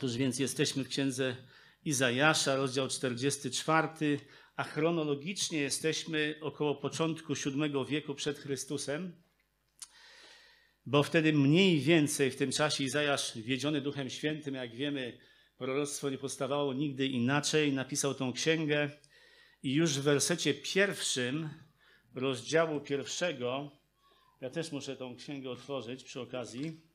Otóż 0.00 0.16
więc 0.16 0.38
jesteśmy 0.38 0.84
w 0.84 0.88
księdze 0.88 1.36
Izajasza, 1.84 2.56
rozdział 2.56 2.88
44, 2.88 3.88
a 4.56 4.64
chronologicznie 4.64 5.58
jesteśmy 5.60 6.34
około 6.40 6.74
początku 6.74 7.34
VII 7.34 7.84
wieku 7.88 8.14
przed 8.14 8.38
Chrystusem, 8.38 9.22
bo 10.86 11.02
wtedy 11.02 11.32
mniej 11.32 11.80
więcej 11.80 12.30
w 12.30 12.36
tym 12.36 12.52
czasie 12.52 12.84
Izajasz, 12.84 13.38
wiedziony 13.38 13.80
Duchem 13.80 14.10
Świętym, 14.10 14.54
jak 14.54 14.76
wiemy, 14.76 15.18
proroctwo 15.58 16.10
nie 16.10 16.18
powstawało 16.18 16.72
nigdy 16.72 17.06
inaczej, 17.06 17.72
napisał 17.72 18.14
tą 18.14 18.32
księgę 18.32 18.90
i 19.62 19.74
już 19.74 19.98
w 19.98 20.02
wersecie 20.02 20.54
pierwszym 20.54 21.50
rozdziału 22.14 22.80
pierwszego, 22.80 23.70
ja 24.40 24.50
też 24.50 24.72
muszę 24.72 24.96
tą 24.96 25.16
księgę 25.16 25.50
otworzyć 25.50 26.04
przy 26.04 26.20
okazji, 26.20 26.89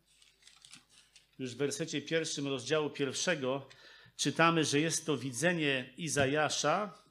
już 1.39 1.55
w 1.55 1.57
wersecie 1.57 2.01
pierwszym 2.01 2.47
rozdziału 2.47 2.89
pierwszego 2.89 3.67
czytamy, 4.15 4.63
że 4.63 4.79
jest 4.79 5.05
to 5.05 5.17
widzenie 5.17 5.93
Izajasza, 5.97 7.05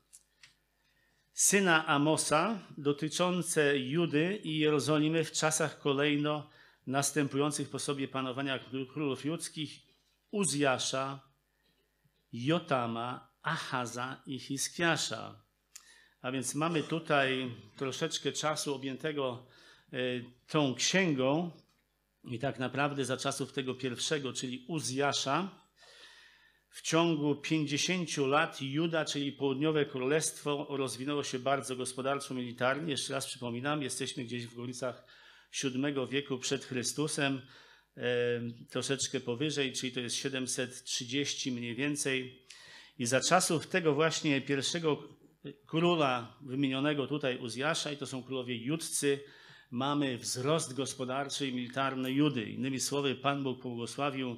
syna 1.32 1.86
Amosa, 1.86 2.58
dotyczące 2.78 3.78
Judy 3.78 4.40
i 4.44 4.58
Jerozolimy 4.58 5.24
w 5.24 5.32
czasach 5.32 5.78
kolejno 5.78 6.50
następujących 6.86 7.70
po 7.70 7.78
sobie 7.78 8.08
panowania 8.08 8.58
królów 8.92 9.24
judzkich, 9.24 9.80
Uzjasza, 10.30 11.20
Jotama, 12.32 13.28
Achaza 13.42 14.22
i 14.26 14.38
Hiskiasza. 14.38 15.44
A 16.22 16.32
więc 16.32 16.54
mamy 16.54 16.82
tutaj 16.82 17.54
troszeczkę 17.76 18.32
czasu 18.32 18.74
objętego 18.74 19.46
e, 19.92 19.96
tą 20.46 20.74
księgą 20.74 21.50
i 22.24 22.38
tak 22.38 22.58
naprawdę 22.58 23.04
za 23.04 23.16
czasów 23.16 23.52
tego 23.52 23.74
pierwszego, 23.74 24.32
czyli 24.32 24.64
Uzjasza, 24.68 25.64
w 26.70 26.82
ciągu 26.82 27.34
50 27.34 28.16
lat 28.16 28.62
Juda, 28.62 29.04
czyli 29.04 29.32
południowe 29.32 29.86
królestwo, 29.86 30.66
rozwinęło 30.70 31.24
się 31.24 31.38
bardzo 31.38 31.76
gospodarczo, 31.76 32.34
militarnie. 32.34 32.90
Jeszcze 32.90 33.12
raz 33.12 33.26
przypominam, 33.26 33.82
jesteśmy 33.82 34.24
gdzieś 34.24 34.46
w 34.46 34.52
okolicach 34.52 35.06
VII 35.62 36.08
wieku 36.10 36.38
przed 36.38 36.64
Chrystusem, 36.64 37.42
troszeczkę 38.70 39.20
powyżej, 39.20 39.72
czyli 39.72 39.92
to 39.92 40.00
jest 40.00 40.16
730 40.16 41.52
mniej 41.52 41.74
więcej. 41.74 42.42
I 42.98 43.06
za 43.06 43.20
czasów 43.20 43.66
tego 43.66 43.94
właśnie 43.94 44.40
pierwszego 44.40 45.08
króla 45.66 46.38
wymienionego 46.40 47.06
tutaj 47.06 47.38
Uzjasza, 47.38 47.92
i 47.92 47.96
to 47.96 48.06
są 48.06 48.22
królowie 48.22 48.56
judcy, 48.56 49.20
mamy 49.74 50.18
wzrost 50.18 50.74
gospodarczy 50.74 51.46
i 51.48 51.54
militarny 51.54 52.12
Judy. 52.12 52.44
Innymi 52.44 52.80
słowy, 52.80 53.14
Pan 53.14 53.42
Bóg 53.42 53.62
pobłogosławił 53.62 54.36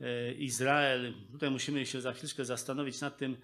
e, 0.00 0.32
Izrael. 0.32 1.14
Tutaj 1.32 1.50
musimy 1.50 1.86
się 1.86 2.00
za 2.00 2.12
chwilkę 2.12 2.44
zastanowić 2.44 3.00
nad 3.00 3.18
tym, 3.18 3.36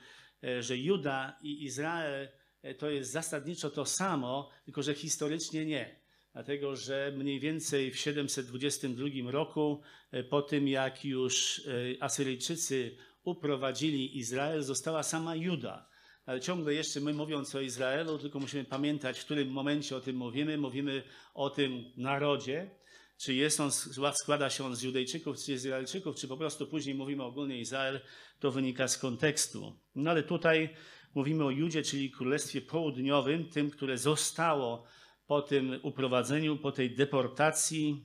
e, 0.45 0.63
że 0.63 0.77
Juda 0.79 1.39
i 1.43 1.65
Izrael 1.65 2.29
e, 2.63 2.75
to 2.75 2.91
jest 2.91 3.13
zasadniczo 3.13 3.71
to 3.71 3.85
samo, 3.85 4.51
tylko 4.65 4.83
że 4.83 4.95
historycznie 4.95 5.67
nie. 5.67 6.01
Dlatego, 6.33 6.77
że 6.77 7.13
mniej 7.17 7.41
więcej 7.41 7.91
w 7.91 7.97
722 7.97 9.31
roku, 9.31 9.83
po 10.31 10.43
tym 10.43 10.69
jak 10.69 11.05
już 11.05 11.63
Asyryjczycy 12.01 12.97
uprowadzili 13.25 14.19
Izrael, 14.19 14.63
została 14.63 15.03
sama 15.03 15.37
Juda 15.37 15.89
ale 16.27 16.41
ciągle 16.41 16.75
jeszcze 16.75 17.01
my 17.01 17.13
mówiąc 17.13 17.55
o 17.55 17.61
Izraelu, 17.61 18.19
tylko 18.19 18.41
musimy 18.41 18.65
pamiętać, 18.65 19.19
w 19.19 19.25
którym 19.25 19.49
momencie 19.49 19.97
o 19.97 20.01
tym 20.01 20.17
mówimy. 20.17 20.59
Mówimy 20.59 21.03
o 21.35 21.51
tym 21.51 21.85
narodzie, 21.97 22.71
czy 23.19 23.35
jest 23.35 23.61
on, 23.61 23.71
składa 24.15 24.51
się 24.51 24.65
on 24.65 24.77
z 24.77 24.83
Judejczyków, 24.83 25.37
czy 25.37 25.43
z 25.43 25.49
Izraelczyków, 25.49 26.17
czy 26.17 26.29
po 26.29 26.37
prostu 26.37 26.67
później 26.67 26.95
mówimy 26.95 27.23
ogólnie 27.23 27.59
Izrael, 27.59 28.01
to 28.41 28.51
wynika 28.51 28.89
z 28.89 28.99
kontekstu. 28.99 29.81
No 29.95 30.11
ale 30.11 30.23
tutaj 30.23 30.69
mówimy 31.15 31.45
o 31.45 31.51
Judzie, 31.51 31.83
czyli 31.83 32.11
Królestwie 32.11 32.61
Południowym, 32.61 33.49
tym, 33.49 33.71
które 33.71 33.99
zostało 33.99 34.87
po 35.27 35.43
tym 35.43 35.81
uprowadzeniu, 35.83 36.57
po 36.57 36.73
tej 36.73 36.95
deportacji. 36.95 38.05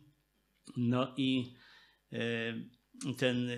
No 0.77 1.13
i 1.17 1.55
e, 2.13 2.17
ten 3.17 3.49
e, 3.49 3.57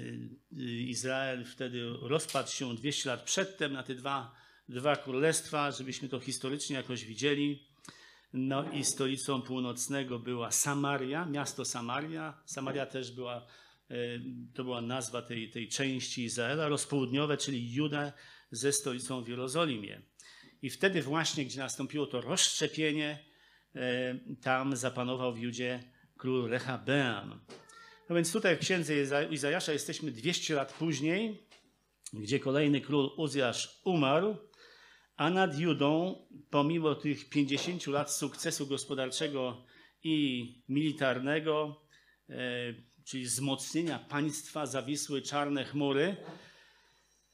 Izrael 0.82 1.46
wtedy 1.46 1.84
rozpadł 2.02 2.50
się 2.50 2.76
200 2.76 3.10
lat 3.10 3.24
przedtem 3.24 3.74
na 3.74 3.84
te 3.84 3.96
dwa 3.96 4.43
dwa 4.70 4.96
królestwa, 4.96 5.72
żebyśmy 5.72 6.10
to 6.10 6.20
historycznie 6.20 6.76
jakoś 6.76 7.06
widzieli. 7.06 7.68
No 8.34 8.72
i 8.72 8.84
stolicą 8.84 9.42
północnego 9.42 10.20
była 10.20 10.52
Samaria, 10.52 11.26
miasto 11.26 11.66
Samaria. 11.66 12.42
Samaria 12.46 12.86
też 12.86 13.12
była, 13.12 13.46
e, 13.90 13.96
to 14.54 14.64
była 14.64 14.82
nazwa 14.82 15.22
tej, 15.22 15.50
tej 15.50 15.68
części 15.68 16.24
Izraela, 16.24 16.68
rozpołudniowe, 16.68 17.38
czyli 17.38 17.74
Juda 17.74 18.14
ze 18.52 18.74
stolicą 18.74 19.24
w 19.24 19.28
Jerozolimie. 19.28 20.02
I 20.62 20.70
wtedy 20.70 21.02
właśnie, 21.02 21.46
gdzie 21.46 21.60
nastąpiło 21.60 22.08
to 22.08 22.22
rozszczepienie, 22.22 23.26
e, 23.76 24.20
tam 24.42 24.76
zapanował 24.76 25.34
w 25.34 25.40
Judzie 25.40 25.84
król 26.18 26.50
Rehabeam. 26.50 27.40
No 28.10 28.16
więc 28.16 28.32
tutaj 28.32 28.56
w 28.56 28.60
księdze 28.60 28.94
Izajasza 29.30 29.74
jesteśmy 29.74 30.12
200 30.12 30.56
lat 30.56 30.74
później, 30.74 31.48
gdzie 32.14 32.40
kolejny 32.40 32.82
król 32.82 33.10
Uzjasz 33.18 33.82
umarł, 33.84 34.38
a 35.18 35.30
nad 35.30 35.60
Judą, 35.60 36.16
pomimo 36.50 36.96
tych 36.96 37.30
50 37.30 37.88
lat 37.88 38.12
sukcesu 38.12 38.68
gospodarczego 38.68 39.66
i 40.04 40.48
militarnego, 40.70 41.82
e, 42.30 42.36
czyli 43.06 43.24
wzmocnienia 43.24 44.00
państwa, 44.00 44.66
zawisły 44.66 45.22
czarne 45.22 45.66
chmury, 45.66 46.16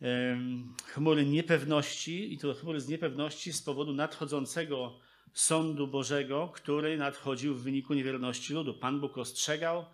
e, 0.01 0.39
chmury 0.85 1.25
niepewności, 1.25 2.33
i 2.33 2.37
to 2.37 2.53
chmury 2.53 2.81
z 2.81 2.87
niepewności 2.87 3.53
z 3.53 3.61
powodu 3.61 3.93
nadchodzącego 3.93 4.99
sądu 5.33 5.87
Bożego, 5.87 6.51
który 6.55 6.97
nadchodził 6.97 7.55
w 7.55 7.63
wyniku 7.63 7.93
niewierności 7.93 8.53
ludu. 8.53 8.73
Pan 8.73 8.99
Bóg 8.99 9.17
ostrzegał, 9.17 9.85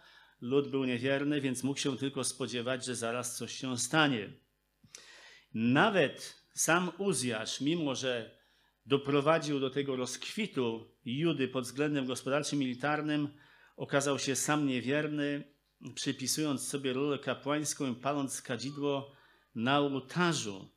lud 0.41 0.69
był 0.69 0.85
niewierny, 0.85 1.41
więc 1.41 1.63
mógł 1.63 1.79
się 1.79 1.97
tylko 1.97 2.23
spodziewać, 2.23 2.85
że 2.85 2.96
zaraz 2.96 3.38
coś 3.38 3.56
się 3.56 3.78
stanie. 3.78 4.34
Nawet 5.53 6.45
sam 6.56 6.92
Uzjasz, 6.98 7.62
mimo 7.62 7.96
że 7.96 8.40
doprowadził 8.86 9.60
do 9.60 9.70
tego 9.70 9.96
rozkwitu 9.96 10.96
Judy 11.06 11.48
pod 11.48 11.64
względem 11.64 12.06
gospodarczym, 12.06 12.60
militarnym, 12.60 13.28
okazał 13.76 14.20
się 14.20 14.36
sam 14.36 14.68
niewierny, 14.68 15.44
przypisując 15.96 16.68
sobie 16.68 16.94
rolę 16.94 17.20
kapłańską 17.20 17.92
i 17.92 17.96
paląc 17.96 18.42
kadzidło 18.42 19.12
na 19.56 19.80
ołtarzu. 19.80 20.70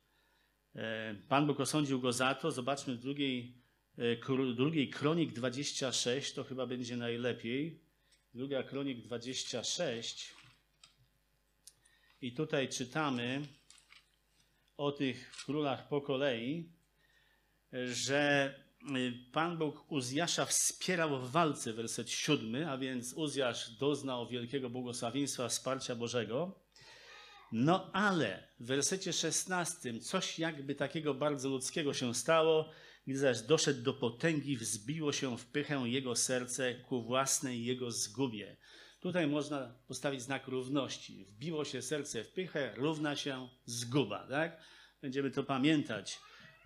E, 0.75 1.15
Pan 1.27 1.47
Bóg 1.47 1.59
osądził 1.59 2.01
go 2.01 2.13
za 2.13 2.35
to. 2.35 2.51
Zobaczmy 2.51 2.95
w 2.95 2.99
drugiej, 2.99 3.63
e, 3.97 4.53
drugiej 4.55 4.89
Kronik 4.89 5.33
26, 5.33 6.33
to 6.33 6.43
chyba 6.43 6.67
będzie 6.67 6.97
najlepiej. 6.97 7.83
Druga 8.33 8.63
Kronik 8.63 9.01
26. 9.01 10.35
I 12.21 12.33
tutaj 12.33 12.69
czytamy, 12.69 13.41
o 14.79 14.91
tych 14.91 15.31
królach 15.45 15.87
po 15.87 16.01
kolei, 16.01 16.69
że 17.85 18.53
y, 18.95 19.13
Pan 19.31 19.57
Bóg 19.57 19.91
Uzjasza 19.91 20.45
wspierał 20.45 21.19
w 21.19 21.31
walce, 21.31 21.73
werset 21.73 22.09
siódmy, 22.09 22.71
a 22.71 22.77
więc 22.77 23.13
Uzjasz 23.13 23.69
doznał 23.69 24.27
wielkiego 24.27 24.69
błogosławieństwa, 24.69 25.47
wsparcia 25.47 25.95
Bożego. 25.95 26.59
No 27.51 27.91
ale 27.93 28.47
w 28.59 28.65
wersecie 28.65 29.13
szesnastym 29.13 29.99
coś 29.99 30.39
jakby 30.39 30.75
takiego 30.75 31.13
bardzo 31.13 31.49
ludzkiego 31.49 31.93
się 31.93 32.15
stało, 32.15 32.69
gdy 33.07 33.17
zaś 33.17 33.41
doszedł 33.41 33.81
do 33.81 33.93
potęgi, 33.93 34.57
wzbiło 34.57 35.11
się 35.13 35.37
w 35.37 35.45
pychę 35.45 35.83
jego 35.85 36.15
serce 36.15 36.75
ku 36.75 37.01
własnej 37.03 37.65
jego 37.65 37.91
zgubie. 37.91 38.57
Tutaj 38.99 39.27
można 39.27 39.75
postawić 39.87 40.21
znak 40.21 40.47
równości. 40.47 41.25
Wbiło 41.25 41.65
się 41.65 41.81
serce 41.81 42.23
w 42.23 42.31
pychę, 42.31 42.73
równa 42.75 43.15
się 43.15 43.49
zguba. 43.65 44.27
Tak? 44.27 44.61
Będziemy 45.01 45.31
to 45.31 45.43
pamiętać. 45.43 46.19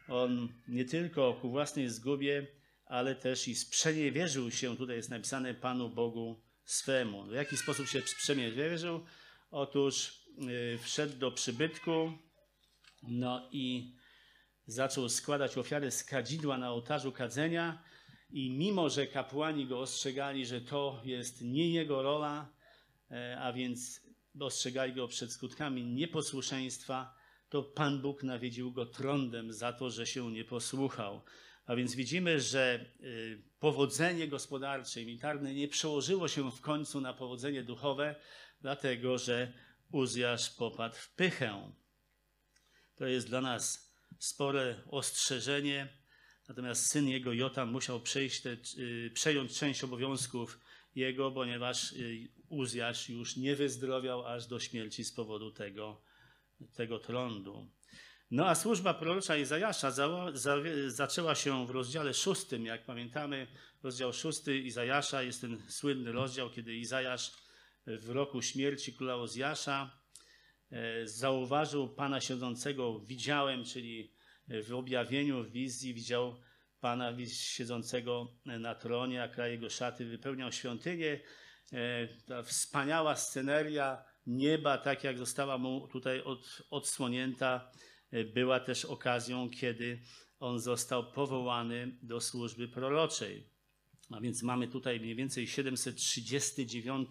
On 0.07 0.49
nie 0.67 0.85
tylko 0.85 1.33
ku 1.33 1.49
własnej 1.49 1.89
zgubie, 1.89 2.47
ale 2.85 3.15
też 3.15 3.47
i 3.47 3.55
sprzeniewierzył 3.55 4.51
się, 4.51 4.77
tutaj 4.77 4.95
jest 4.95 5.09
napisane 5.09 5.53
Panu 5.53 5.89
Bogu 5.89 6.41
swemu. 6.65 7.23
W 7.23 7.33
jaki 7.33 7.57
sposób 7.57 7.87
się 7.87 8.01
sprzeniewierzył? 8.01 9.05
Otóż 9.51 10.23
yy, 10.37 10.77
wszedł 10.77 11.17
do 11.17 11.31
przybytku, 11.31 12.13
no 13.03 13.49
i 13.51 13.95
zaczął 14.67 15.09
składać 15.09 15.57
ofiary 15.57 15.91
z 15.91 16.03
kadzidła 16.03 16.57
na 16.57 16.71
ołtarzu 16.71 17.11
kadzenia, 17.11 17.83
i 18.33 18.49
mimo, 18.49 18.89
że 18.89 19.07
kapłani 19.07 19.67
go 19.67 19.79
ostrzegali, 19.79 20.45
że 20.45 20.61
to 20.61 21.01
jest 21.05 21.41
nie 21.41 21.69
jego 21.69 22.01
rola, 22.01 22.53
e, 23.11 23.37
a 23.39 23.53
więc 23.53 24.01
ostrzegali 24.39 24.93
go 24.93 25.07
przed 25.07 25.31
skutkami 25.31 25.85
nieposłuszeństwa, 25.85 27.15
to 27.53 27.63
Pan 27.63 28.01
Bóg 28.01 28.23
nawiedził 28.23 28.71
go 28.71 28.85
trądem 28.85 29.53
za 29.53 29.73
to, 29.73 29.89
że 29.89 30.05
się 30.05 30.31
nie 30.31 30.45
posłuchał. 30.45 31.21
A 31.65 31.75
więc 31.75 31.95
widzimy, 31.95 32.39
że 32.39 32.85
y, 33.01 33.41
powodzenie 33.59 34.27
gospodarcze 34.27 35.01
i 35.01 35.05
militarne 35.05 35.53
nie 35.53 35.67
przełożyło 35.67 36.27
się 36.27 36.51
w 36.51 36.61
końcu 36.61 37.01
na 37.01 37.13
powodzenie 37.13 37.63
duchowe, 37.63 38.15
dlatego 38.61 39.17
że 39.17 39.53
Uzjasz 39.91 40.49
popadł 40.49 40.95
w 40.95 41.09
pychę. 41.09 41.71
To 42.95 43.05
jest 43.05 43.27
dla 43.27 43.41
nas 43.41 43.93
spore 44.19 44.75
ostrzeżenie. 44.87 45.87
Natomiast 46.47 46.91
syn 46.91 47.09
jego 47.09 47.33
Jotam 47.33 47.71
musiał 47.71 48.01
te, 48.43 48.57
y, 48.77 49.11
przejąć 49.13 49.59
część 49.59 49.83
obowiązków 49.83 50.59
jego, 50.95 51.31
ponieważ 51.31 51.91
y, 51.91 52.27
Uzjasz 52.49 53.09
już 53.09 53.37
nie 53.37 53.55
wyzdrowiał 53.55 54.25
aż 54.25 54.47
do 54.47 54.59
śmierci 54.59 55.03
z 55.03 55.11
powodu 55.11 55.51
tego, 55.51 56.12
tego 56.73 56.99
trądu. 56.99 57.67
No 58.31 58.47
a 58.47 58.55
służba 58.55 58.93
prorocza 58.93 59.37
Izajasza 59.37 59.91
za, 59.91 60.31
za, 60.33 60.55
zaczęła 60.87 61.35
się 61.35 61.67
w 61.67 61.69
rozdziale 61.69 62.13
szóstym. 62.13 62.65
Jak 62.65 62.85
pamiętamy, 62.85 63.47
rozdział 63.83 64.13
szósty 64.13 64.57
Izajasza 64.57 65.23
jest 65.23 65.41
ten 65.41 65.61
słynny 65.67 66.11
rozdział, 66.11 66.49
kiedy 66.49 66.75
Izajasz 66.75 67.31
w 67.87 68.09
roku 68.09 68.41
śmierci 68.41 68.93
króla 68.93 69.15
Ozjasza 69.15 69.99
e, 70.71 71.07
zauważył 71.07 71.89
Pana 71.89 72.21
siedzącego, 72.21 72.99
widziałem, 72.99 73.65
czyli 73.65 74.13
w 74.47 74.73
objawieniu, 74.73 75.43
w 75.43 75.51
wizji 75.51 75.93
widział 75.93 76.39
Pana 76.79 77.13
siedzącego 77.27 78.27
na 78.45 78.75
tronie, 78.75 79.23
a 79.23 79.27
kraj 79.27 79.51
jego 79.51 79.69
szaty 79.69 80.05
wypełniał 80.05 80.51
świątynię. 80.51 81.19
E, 81.73 82.07
ta 82.07 82.43
wspaniała 82.43 83.15
sceneria 83.15 84.12
nieba, 84.25 84.77
tak 84.77 85.03
jak 85.03 85.17
została 85.17 85.57
mu 85.57 85.87
tutaj 85.87 86.23
od, 86.23 86.61
odsłonięta, 86.69 87.71
e, 88.11 88.23
była 88.23 88.59
też 88.59 88.85
okazją, 88.85 89.49
kiedy 89.49 90.01
on 90.39 90.59
został 90.59 91.11
powołany 91.11 91.97
do 92.01 92.21
służby 92.21 92.67
proroczej. 92.67 93.49
A 94.11 94.21
więc 94.21 94.43
mamy 94.43 94.67
tutaj 94.67 94.99
mniej 94.99 95.15
więcej 95.15 95.47
739 95.47 97.09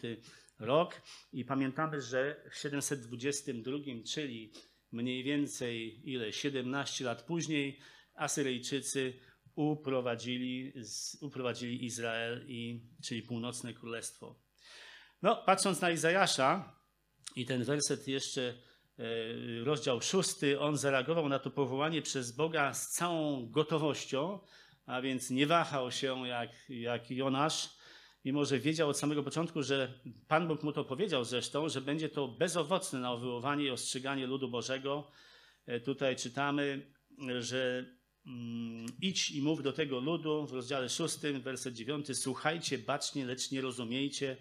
rok 0.58 1.02
i 1.32 1.44
pamiętamy, 1.44 2.00
że 2.00 2.44
w 2.50 2.56
722, 2.56 3.78
czyli 4.06 4.52
mniej 4.92 5.24
więcej 5.24 6.00
ile 6.10 6.32
17 6.32 7.04
lat 7.04 7.22
później, 7.22 7.78
Asyryjczycy 8.14 9.14
uprowadzili, 9.54 10.72
uprowadzili 11.20 11.84
Izrael, 11.84 12.44
i, 12.48 12.80
czyli 13.04 13.22
północne 13.22 13.74
królestwo. 13.74 14.42
No, 15.22 15.42
patrząc 15.46 15.80
na 15.80 15.90
Izajasza 15.90 16.81
i 17.36 17.46
ten 17.46 17.64
werset 17.64 18.08
jeszcze, 18.08 18.54
e, 18.98 19.04
rozdział 19.64 20.00
szósty, 20.00 20.60
on 20.60 20.76
zareagował 20.76 21.28
na 21.28 21.38
to 21.38 21.50
powołanie 21.50 22.02
przez 22.02 22.32
Boga 22.32 22.74
z 22.74 22.90
całą 22.90 23.50
gotowością, 23.50 24.38
a 24.86 25.02
więc 25.02 25.30
nie 25.30 25.46
wahał 25.46 25.92
się 25.92 26.28
jak, 26.28 26.50
jak 26.68 27.10
Jonasz, 27.10 27.68
mimo 28.24 28.44
że 28.44 28.58
wiedział 28.58 28.88
od 28.88 28.98
samego 28.98 29.22
początku, 29.22 29.62
że 29.62 30.00
Pan 30.28 30.48
Bóg 30.48 30.62
mu 30.62 30.72
to 30.72 30.84
powiedział 30.84 31.24
zresztą, 31.24 31.68
że 31.68 31.80
będzie 31.80 32.08
to 32.08 32.28
bezowocne 32.28 32.98
nawoływanie 32.98 33.64
i 33.64 33.70
ostrzeganie 33.70 34.26
ludu 34.26 34.48
Bożego. 34.48 35.10
E, 35.66 35.80
tutaj 35.80 36.16
czytamy, 36.16 36.86
że 37.40 37.84
mm, 38.26 38.86
idź 39.00 39.30
i 39.30 39.42
mów 39.42 39.62
do 39.62 39.72
tego 39.72 40.00
ludu 40.00 40.46
w 40.46 40.52
rozdziale 40.52 40.88
6, 40.88 41.18
werset 41.42 41.74
9, 41.74 42.18
słuchajcie 42.18 42.78
bacznie, 42.78 43.26
lecz 43.26 43.50
nie 43.50 43.60
rozumiejcie, 43.60 44.36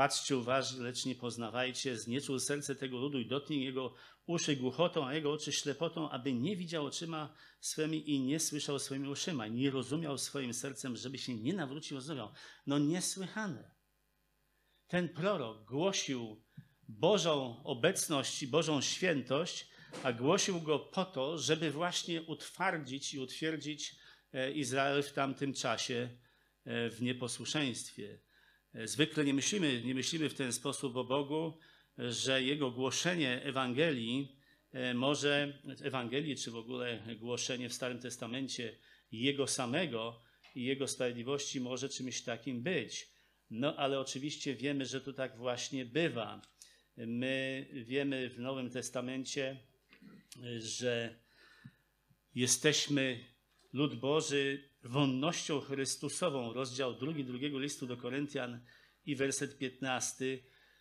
patrzcie 0.00 0.36
uważnie, 0.36 0.82
lecz 0.82 1.06
nie 1.06 1.14
poznawajcie, 1.14 1.96
znieczul 1.96 2.40
serce 2.40 2.74
tego 2.74 2.98
ludu 2.98 3.20
i 3.20 3.26
dotknij 3.26 3.64
jego 3.64 3.94
uszy 4.26 4.56
głuchotą, 4.56 5.06
a 5.06 5.14
jego 5.14 5.32
oczy 5.32 5.52
ślepotą, 5.52 6.10
aby 6.10 6.32
nie 6.32 6.56
widział 6.56 6.86
oczyma 6.86 7.34
swymi 7.60 8.10
i 8.10 8.20
nie 8.20 8.40
słyszał 8.40 8.78
swoimi 8.78 9.08
uszyma, 9.08 9.46
nie 9.46 9.70
rozumiał 9.70 10.18
swoim 10.18 10.54
sercem, 10.54 10.96
żeby 10.96 11.18
się 11.18 11.34
nie 11.34 11.52
nawrócił, 11.52 11.96
rozumiał. 11.96 12.32
No 12.66 12.78
niesłychane. 12.78 13.70
Ten 14.88 15.08
prorok 15.08 15.64
głosił 15.64 16.42
Bożą 16.88 17.62
obecność 17.64 18.42
i 18.42 18.48
Bożą 18.48 18.80
świętość, 18.80 19.68
a 20.02 20.12
głosił 20.12 20.60
go 20.60 20.78
po 20.78 21.04
to, 21.04 21.38
żeby 21.38 21.70
właśnie 21.70 22.22
utwardzić 22.22 23.14
i 23.14 23.18
utwierdzić 23.18 23.96
e, 24.32 24.52
Izrael 24.52 25.02
w 25.02 25.12
tamtym 25.12 25.54
czasie 25.54 26.08
e, 26.64 26.90
w 26.90 27.02
nieposłuszeństwie. 27.02 28.29
E, 28.74 28.88
zwykle 28.88 29.24
nie 29.24 29.34
myślimy, 29.34 29.82
nie 29.84 29.94
myślimy 29.94 30.28
w 30.28 30.34
ten 30.34 30.52
sposób 30.52 30.96
o 30.96 31.04
Bogu, 31.04 31.58
że 31.98 32.42
jego 32.42 32.70
głoszenie 32.70 33.42
Ewangelii 33.42 34.36
może, 34.94 35.62
Ewangelii, 35.82 36.36
czy 36.36 36.50
w 36.50 36.56
ogóle 36.56 37.02
głoszenie 37.18 37.68
w 37.68 37.74
Starym 37.74 37.98
Testamencie 37.98 38.76
jego 39.12 39.46
samego 39.46 40.22
i 40.54 40.64
jego 40.64 40.88
sprawiedliwości 40.88 41.60
może 41.60 41.88
czymś 41.88 42.22
takim 42.22 42.62
być. 42.62 43.08
No 43.50 43.76
ale 43.76 44.00
oczywiście 44.00 44.54
wiemy, 44.54 44.86
że 44.86 45.00
to 45.00 45.12
tak 45.12 45.36
właśnie 45.36 45.84
bywa. 45.84 46.42
My 46.96 47.66
wiemy 47.72 48.30
w 48.30 48.38
Nowym 48.38 48.70
Testamencie, 48.70 49.56
że 50.58 51.20
jesteśmy 52.34 53.24
lud 53.72 53.94
Boży 53.94 54.69
wonnością 54.82 55.60
Chrystusową, 55.60 56.52
rozdział 56.52 56.94
drugi 56.94 57.24
drugiego 57.24 57.58
listu 57.58 57.86
do 57.86 57.96
Koryntian 57.96 58.60
i 59.06 59.16
werset 59.16 59.58
15, 59.58 60.38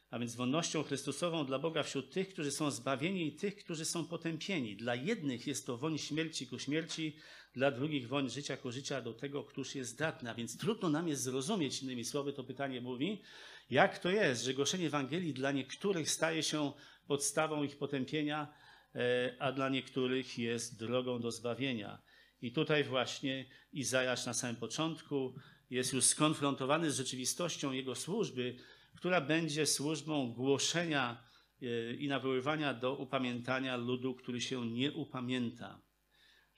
a 0.10 0.19
więc 0.19 0.36
wonnością 0.36 0.84
Chrystusową 0.84 1.46
dla 1.46 1.60
Boga 1.60 1.84
wśród 1.84 2.13
tych, 2.13 2.30
którzy 2.30 2.51
są 2.51 2.72
zbawieni 2.72 3.28
i 3.28 3.36
tych, 3.36 3.56
którzy 3.56 3.86
są 3.86 4.06
potępieni. 4.06 4.75
Dla 4.75 4.96
jednych 4.96 5.48
jest 5.48 5.66
to 5.66 5.78
woń 5.78 5.98
śmierci 5.98 6.48
ku 6.48 6.60
śmierci, 6.60 7.16
dla 7.54 7.72
drugich 7.72 8.07
woń 8.07 8.30
życia 8.30 8.57
ku 8.57 8.72
życia 8.72 9.01
do 9.01 9.13
tego, 9.13 9.44
któż 9.44 9.75
jest 9.75 9.92
zdatny. 9.92 10.30
A 10.30 10.34
więc 10.34 10.57
trudno 10.57 10.90
nam 10.90 11.07
jest 11.07 11.22
zrozumieć, 11.22 11.84
innymi 11.84 12.06
słowy 12.06 12.34
to 12.34 12.44
pytanie 12.44 12.81
mówi, 12.81 13.22
jak 13.69 14.00
to 14.00 14.10
jest, 14.10 14.44
że 14.44 14.54
głoszenie 14.54 14.88
Ewangelii 14.88 15.34
dla 15.34 15.51
niektórych 15.51 16.12
staje 16.12 16.44
się 16.44 16.72
podstawą 17.07 17.63
ich 17.63 17.78
potępienia, 17.78 18.54
e, 18.96 19.36
a 19.40 19.51
dla 19.51 19.69
niektórych 19.69 20.38
jest 20.38 20.80
drogą 20.80 21.19
do 21.19 21.31
zbawienia. 21.31 22.01
I 22.41 22.51
tutaj 22.51 22.83
właśnie 22.83 23.45
Izajasz 23.74 24.25
na 24.25 24.33
samym 24.33 24.56
początku 24.56 25.36
jest 25.69 25.94
już 25.94 26.06
skonfrontowany 26.06 26.91
z 26.91 26.97
rzeczywistością 26.97 27.71
jego 27.71 27.95
służby, 27.95 28.56
która 28.95 29.21
będzie 29.21 29.65
służbą 29.65 30.33
głoszenia 30.33 31.24
e, 31.62 31.94
i 31.94 32.07
nawoływania 32.07 32.74
do 32.74 32.95
upamiętania 32.95 33.77
ludu, 33.77 34.15
który 34.15 34.41
się 34.41 34.65
nie 34.65 34.91
upamięta. 34.91 35.81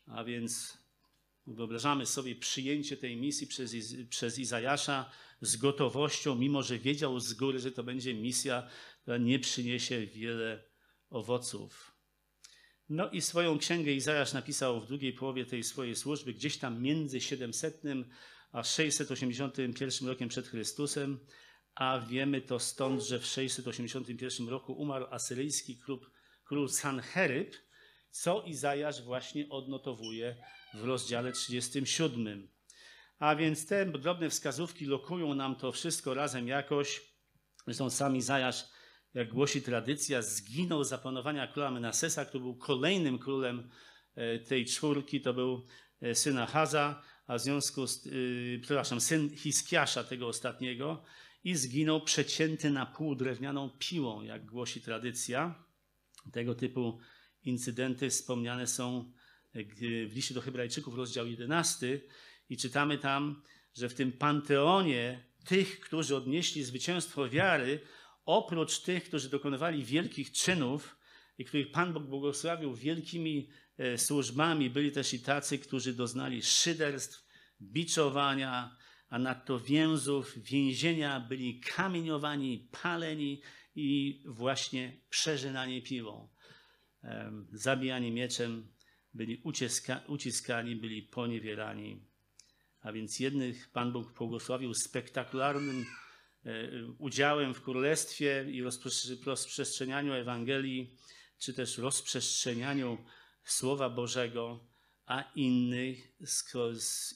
A 0.06 0.24
więc 0.24 0.78
wyobrażamy 1.48 2.06
sobie 2.06 2.36
przyjęcie 2.36 2.98
tej 2.98 3.18
misji 3.18 3.48
przez, 3.48 3.75
przez 4.09 4.40
Izajasza 4.40 5.11
z 5.42 5.57
gotowością, 5.57 6.35
mimo 6.35 6.64
że 6.64 6.80
wiedział 6.80 7.19
z 7.19 7.33
góry, 7.33 7.59
że 7.59 7.71
to 7.71 7.83
będzie 7.83 8.14
misja, 8.14 8.68
która 9.02 9.18
nie 9.18 9.40
przyniesie 9.40 10.07
wiele 10.07 10.64
owoców. 11.09 11.91
No 12.94 13.10
i 13.10 13.21
swoją 13.21 13.57
księgę 13.57 13.92
Izajasz 13.92 14.33
napisał 14.33 14.81
w 14.81 14.88
drugiej 14.88 15.14
połowie 15.14 15.45
tej 15.45 15.64
swojej 15.64 15.95
służby, 15.95 16.33
gdzieś 16.33 16.57
tam 16.57 16.81
między 16.81 17.21
700 17.21 17.81
a 18.52 18.64
681 18.64 20.07
rokiem 20.07 20.30
przed 20.30 20.48
Chrystusem, 20.48 21.19
a 21.76 22.00
wiemy 22.00 22.42
to 22.42 22.60
stąd, 22.60 23.02
że 23.02 23.19
w 23.19 23.26
681 23.26 24.50
roku 24.50 24.74
umarł 24.74 25.06
asyryjski 25.10 25.78
król, 25.78 26.00
król 26.44 26.69
Sancheryb, 26.69 27.56
co 28.10 28.42
Izajasz 28.42 29.02
właśnie 29.02 29.50
odnotowuje 29.50 30.36
w 30.74 30.83
rozdziale 30.83 31.31
37. 31.31 32.52
A 33.19 33.36
więc 33.36 33.68
te 33.68 33.86
drobne 33.86 34.30
wskazówki 34.30 34.86
lokują 34.86 35.36
nam 35.36 35.56
to 35.56 35.71
wszystko 35.71 36.14
razem 36.14 36.48
jakoś. 36.48 37.02
Zresztą 37.66 37.90
sam 37.90 38.16
Izajasz, 38.16 38.66
jak 39.13 39.30
głosi 39.33 39.61
tradycja, 39.61 40.21
zginął 40.21 40.83
za 40.83 40.97
panowania 40.97 41.47
króla 41.47 41.71
Menasesa, 41.71 42.25
który 42.25 42.44
był 42.44 42.56
kolejnym 42.56 43.19
królem 43.19 43.69
e, 44.15 44.39
tej 44.39 44.65
czwórki. 44.65 45.21
To 45.21 45.33
był 45.33 45.65
e, 46.01 46.15
syn 46.15 46.37
Achaza, 46.37 47.01
a 47.27 47.37
w 47.37 47.41
związku 47.41 47.87
z, 47.87 48.06
yy, 48.06 48.59
przepraszam, 48.61 49.01
syn 49.01 49.30
Hiskiasza 49.35 50.03
tego 50.03 50.27
ostatniego 50.27 51.03
i 51.44 51.56
zginął 51.56 52.01
przecięty 52.01 52.69
na 52.69 52.85
pół 52.85 53.15
drewnianą 53.15 53.69
piłą, 53.80 54.21
jak 54.21 54.45
głosi 54.45 54.81
tradycja. 54.81 55.65
Tego 56.31 56.56
typu 56.56 56.99
incydenty 57.44 58.09
wspomniane 58.09 58.68
są 58.68 59.11
w 60.09 60.11
liście 60.15 60.33
do 60.33 60.41
Hebrajczyków, 60.41 60.95
rozdział 60.95 61.27
11, 61.27 62.01
i 62.49 62.57
czytamy 62.57 62.97
tam, 62.97 63.41
że 63.73 63.89
w 63.89 63.94
tym 63.94 64.11
panteonie 64.11 65.25
tych, 65.45 65.80
którzy 65.80 66.15
odnieśli 66.15 66.63
zwycięstwo 66.63 67.30
wiary, 67.30 67.80
oprócz 68.38 68.80
tych, 68.80 69.04
którzy 69.04 69.30
dokonywali 69.30 69.83
wielkich 69.83 70.31
czynów 70.31 70.97
i 71.38 71.45
których 71.45 71.71
Pan 71.71 71.94
Bóg 71.94 72.04
błogosławił 72.04 72.76
wielkimi 72.76 73.50
e, 73.78 73.97
służbami, 73.97 74.69
byli 74.69 74.92
też 74.92 75.14
i 75.14 75.19
tacy, 75.19 75.59
którzy 75.59 75.94
doznali 75.94 76.42
szyderstw, 76.42 77.26
biczowania, 77.61 78.78
a 79.09 79.19
nadto 79.19 79.59
więzów, 79.59 80.38
więzienia, 80.38 81.19
byli 81.19 81.59
kamieniowani, 81.59 82.69
paleni 82.81 83.42
i 83.76 84.23
właśnie 84.26 84.97
przeżynani 85.09 85.81
piłą. 85.81 86.30
Zabijani 87.52 88.11
mieczem, 88.11 88.68
byli 89.14 89.42
uciska, 89.44 90.02
uciskani, 90.07 90.76
byli 90.76 91.04
poniewierani. 91.04 92.06
A 92.81 92.92
więc 92.92 93.19
jednych 93.19 93.69
Pan 93.71 93.92
Bóg 93.92 94.14
błogosławił 94.14 94.73
spektakularnym 94.73 95.85
udziałem 96.98 97.54
w 97.54 97.62
królestwie 97.62 98.45
i 98.52 98.64
rozprzestrzenianiu 99.26 100.14
Ewangelii, 100.14 100.98
czy 101.38 101.54
też 101.54 101.78
rozprzestrzenianiu 101.78 102.98
Słowa 103.44 103.90
Bożego, 103.90 104.68
a 105.06 105.31
innych, 105.36 106.18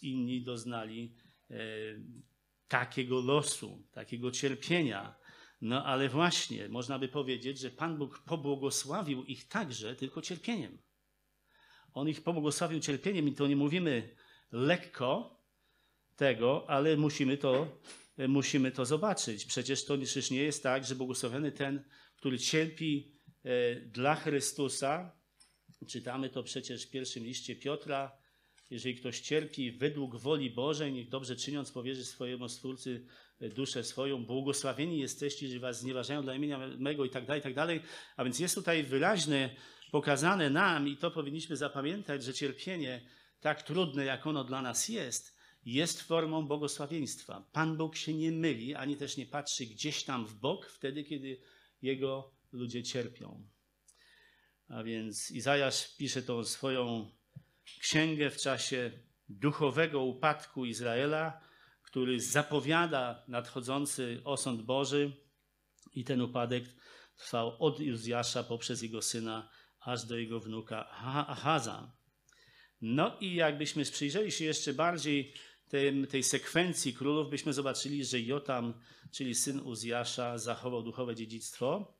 inni 0.02 0.44
doznali 0.44 1.16
e, 1.50 1.56
takiego 2.68 3.22
losu, 3.22 3.88
takiego 3.92 4.32
cierpienia. 4.32 5.16
No 5.62 5.86
ale 5.86 6.10
właśnie, 6.10 6.70
można 6.70 7.00
by 7.00 7.08
powiedzieć, 7.08 7.60
że 7.60 7.70
Pan 7.70 7.98
Bóg 7.98 8.20
pobłogosławił 8.20 9.24
ich 9.24 9.48
także 9.48 9.96
tylko 9.96 10.22
cierpieniem. 10.22 10.78
On 11.94 12.10
ich 12.10 12.24
pobłogosławił 12.24 12.80
cierpieniem 12.80 13.28
i 13.28 13.34
to 13.34 13.48
nie 13.48 13.56
mówimy 13.56 14.16
lekko 14.52 15.40
tego, 16.16 16.70
ale 16.70 16.98
musimy 16.98 17.38
to, 17.38 17.82
musimy 18.18 18.72
to 18.72 18.86
zobaczyć. 18.86 19.46
Przecież 19.46 19.86
to 19.86 19.98
przecież 19.98 20.32
nie 20.32 20.44
jest 20.44 20.64
tak, 20.64 20.86
że 20.86 20.96
błogosławiony 20.96 21.52
ten, 21.52 21.84
który 22.16 22.40
cierpi 22.40 23.12
e, 23.44 23.76
dla 23.76 24.16
Chrystusa. 24.16 25.12
Czytamy 25.88 26.30
to 26.30 26.44
przecież 26.44 26.86
w 26.86 26.90
pierwszym 26.90 27.24
liście 27.24 27.56
Piotra. 27.56 28.18
Jeżeli 28.70 28.96
ktoś 28.96 29.20
cierpi 29.20 29.72
według 29.72 30.16
woli 30.16 30.52
Bożej, 30.52 30.94
niech 30.94 31.10
dobrze 31.10 31.36
czyniąc 31.36 31.72
powierzy 31.72 32.06
swojemu 32.06 32.50
Stwórcy 32.50 33.06
e, 33.40 33.50
duszę 33.50 33.84
swoją. 33.84 34.26
Błogosławieni 34.26 35.00
jesteście, 35.00 35.48
że 35.48 35.60
was 35.60 35.80
znieważają 35.80 36.24
dla 36.24 36.36
imienia 36.36 36.68
mego 36.78 37.06
i 37.06 37.10
tak 37.10 37.26
dalej, 37.26 37.40
i 37.40 37.44
tak 37.44 37.54
dalej. 37.54 37.82
A 38.18 38.24
więc 38.24 38.40
jest 38.40 38.56
tutaj 38.56 38.84
wyraźne 38.84 39.56
pokazane 39.92 40.50
nam 40.50 40.88
i 40.88 40.98
to 40.98 41.12
powinniśmy 41.12 41.56
zapamiętać, 41.56 42.24
że 42.24 42.34
cierpienie 42.34 43.02
tak 43.40 43.64
trudne, 43.64 44.06
jak 44.06 44.28
ono 44.28 44.44
dla 44.44 44.62
nas 44.62 44.90
jest, 44.90 45.35
jest 45.66 46.02
formą 46.02 46.48
błogosławieństwa. 46.48 47.50
Pan 47.52 47.78
Bóg 47.78 47.96
się 47.96 48.14
nie 48.14 48.32
myli, 48.32 48.76
ani 48.76 48.98
też 48.98 49.18
nie 49.18 49.26
patrzy 49.26 49.66
gdzieś 49.66 50.04
tam 50.04 50.26
w 50.26 50.34
bok, 50.34 50.66
wtedy, 50.66 51.04
kiedy 51.04 51.42
Jego 51.82 52.34
ludzie 52.52 52.84
cierpią. 52.84 53.48
A 54.68 54.84
więc 54.84 55.32
Izajasz 55.32 55.96
pisze 55.98 56.22
tą 56.22 56.44
swoją 56.44 57.12
księgę 57.80 58.30
w 58.30 58.38
czasie 58.38 58.92
duchowego 59.30 60.04
upadku 60.04 60.66
Izraela, 60.66 61.42
który 61.84 62.20
zapowiada 62.20 63.24
nadchodzący 63.28 64.22
osąd 64.24 64.62
Boży 64.62 65.12
i 65.94 66.04
ten 66.04 66.22
upadek 66.22 66.66
trwał 67.18 67.64
od 67.64 67.80
Uzjasza 67.80 68.44
poprzez 68.44 68.82
jego 68.82 69.02
syna 69.02 69.50
aż 69.80 70.06
do 70.06 70.18
jego 70.18 70.40
wnuka 70.40 70.90
Ahaza. 71.28 71.92
No 72.82 73.18
i 73.20 73.36
jakbyśmy 73.36 73.86
przyjrzeli 73.86 74.32
się 74.32 74.46
jeszcze 74.46 74.74
bardziej 74.74 75.34
tej, 75.70 76.08
tej 76.08 76.24
sekwencji 76.24 76.94
królów, 76.94 77.30
byśmy 77.30 77.54
zobaczyli, 77.54 78.06
że 78.06 78.22
Jotam, 78.22 78.74
czyli 79.12 79.36
syn 79.36 79.60
Uzjasza, 79.60 80.38
zachował 80.38 80.84
duchowe 80.84 81.16
dziedzictwo, 81.16 81.94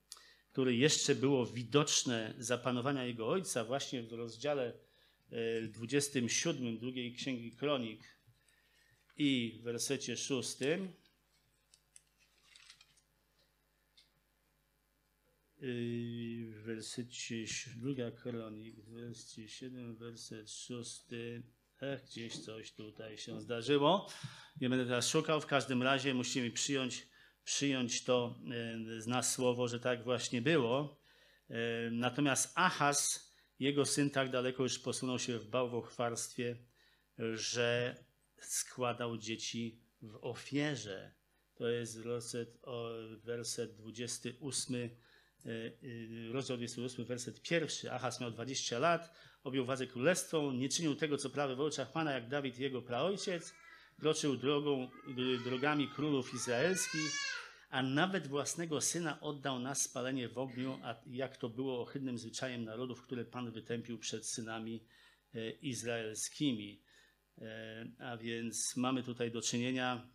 które 0.52 0.74
jeszcze 0.74 1.16
było 1.16 1.46
widoczne 1.46 2.34
za 2.40 2.58
panowania 2.58 3.06
jego 3.06 3.28
ojca, 3.28 3.66
właśnie 3.66 4.04
w 4.04 4.14
rozdziale 4.14 4.74
27 5.70 6.68
e, 6.68 6.78
drugiej 6.80 7.14
księgi 7.14 7.52
Kronik 7.52 8.04
i 9.18 9.58
w 9.60 9.64
wersecie 9.64 10.18
6. 10.18 10.58
w 15.58 16.62
wersecie 16.66 17.46
druga 17.76 18.12
kronik, 18.12 18.76
wersecie 18.86 19.50
7, 19.50 19.96
werset 19.96 20.52
6. 20.52 21.02
Ech, 21.82 22.06
gdzieś 22.06 22.38
coś 22.38 22.72
tutaj 22.72 23.18
się 23.18 23.42
zdarzyło. 23.42 24.10
Nie 24.62 24.70
będę 24.70 24.86
teraz 24.86 25.10
szukał. 25.10 25.42
W 25.42 25.46
każdym 25.46 25.84
razie 25.84 26.14
musimy 26.14 26.52
przyjąć, 26.52 27.08
przyjąć 27.44 28.04
to 28.04 28.36
e, 28.98 29.02
z 29.02 29.08
nas 29.08 29.34
słowo, 29.34 29.68
że 29.68 29.80
tak 29.80 30.04
właśnie 30.04 30.42
było. 30.42 31.02
E, 31.50 31.56
natomiast 31.92 32.54
Achaz, 32.56 33.32
jego 33.60 33.86
syn, 33.86 34.10
tak 34.10 34.32
daleko 34.32 34.64
już 34.64 34.80
posunął 34.80 35.20
się 35.20 35.40
w 35.40 35.48
bałwochwarstwie, 35.48 36.58
że 37.34 37.96
składał 38.38 39.18
dzieci 39.18 39.80
w 40.02 40.16
ofierze. 40.22 41.12
To 41.56 41.68
jest 41.68 42.02
werset, 42.02 42.60
werset 43.24 43.76
28 43.76 44.90
E, 45.46 46.32
rozdział 46.32 46.58
28, 46.58 47.06
werset 47.06 47.42
pierwszy. 47.42 47.92
Achaz 47.92 48.22
miał 48.22 48.32
20 48.32 48.80
lat, 48.80 49.14
objął 49.46 49.66
władzę 49.66 49.88
królestwą, 49.88 50.52
nie 50.52 50.70
czynił 50.70 50.96
tego, 50.96 51.18
co 51.18 51.30
prawe 51.30 51.56
w 51.56 51.62
oczach 51.62 51.92
Pana, 51.92 52.12
jak 52.12 52.28
Dawid 52.30 52.60
jego 52.60 52.82
praojciec, 52.82 53.54
kroczył 54.00 54.38
drogą, 54.38 54.90
drogami 55.44 55.88
królów 55.88 56.34
izraelskich, 56.34 57.12
a 57.70 57.84
nawet 57.84 58.28
własnego 58.28 58.82
syna 58.82 59.22
oddał 59.22 59.60
na 59.60 59.76
spalenie 59.76 60.30
w 60.30 60.38
ogniu, 60.38 60.80
a 60.84 60.96
jak 61.08 61.38
to 61.38 61.50
było 61.50 61.82
ohydnym 61.82 62.18
zwyczajem 62.18 62.64
narodów, 62.64 63.02
które 63.02 63.26
Pan 63.26 63.52
wytępił 63.52 63.98
przed 63.98 64.26
synami 64.26 64.84
e, 65.34 65.52
izraelskimi. 65.52 66.82
A 68.00 68.18
więc 68.18 68.78
mamy 68.78 69.04
tutaj 69.04 69.32
do 69.32 69.42
czynienia 69.42 70.10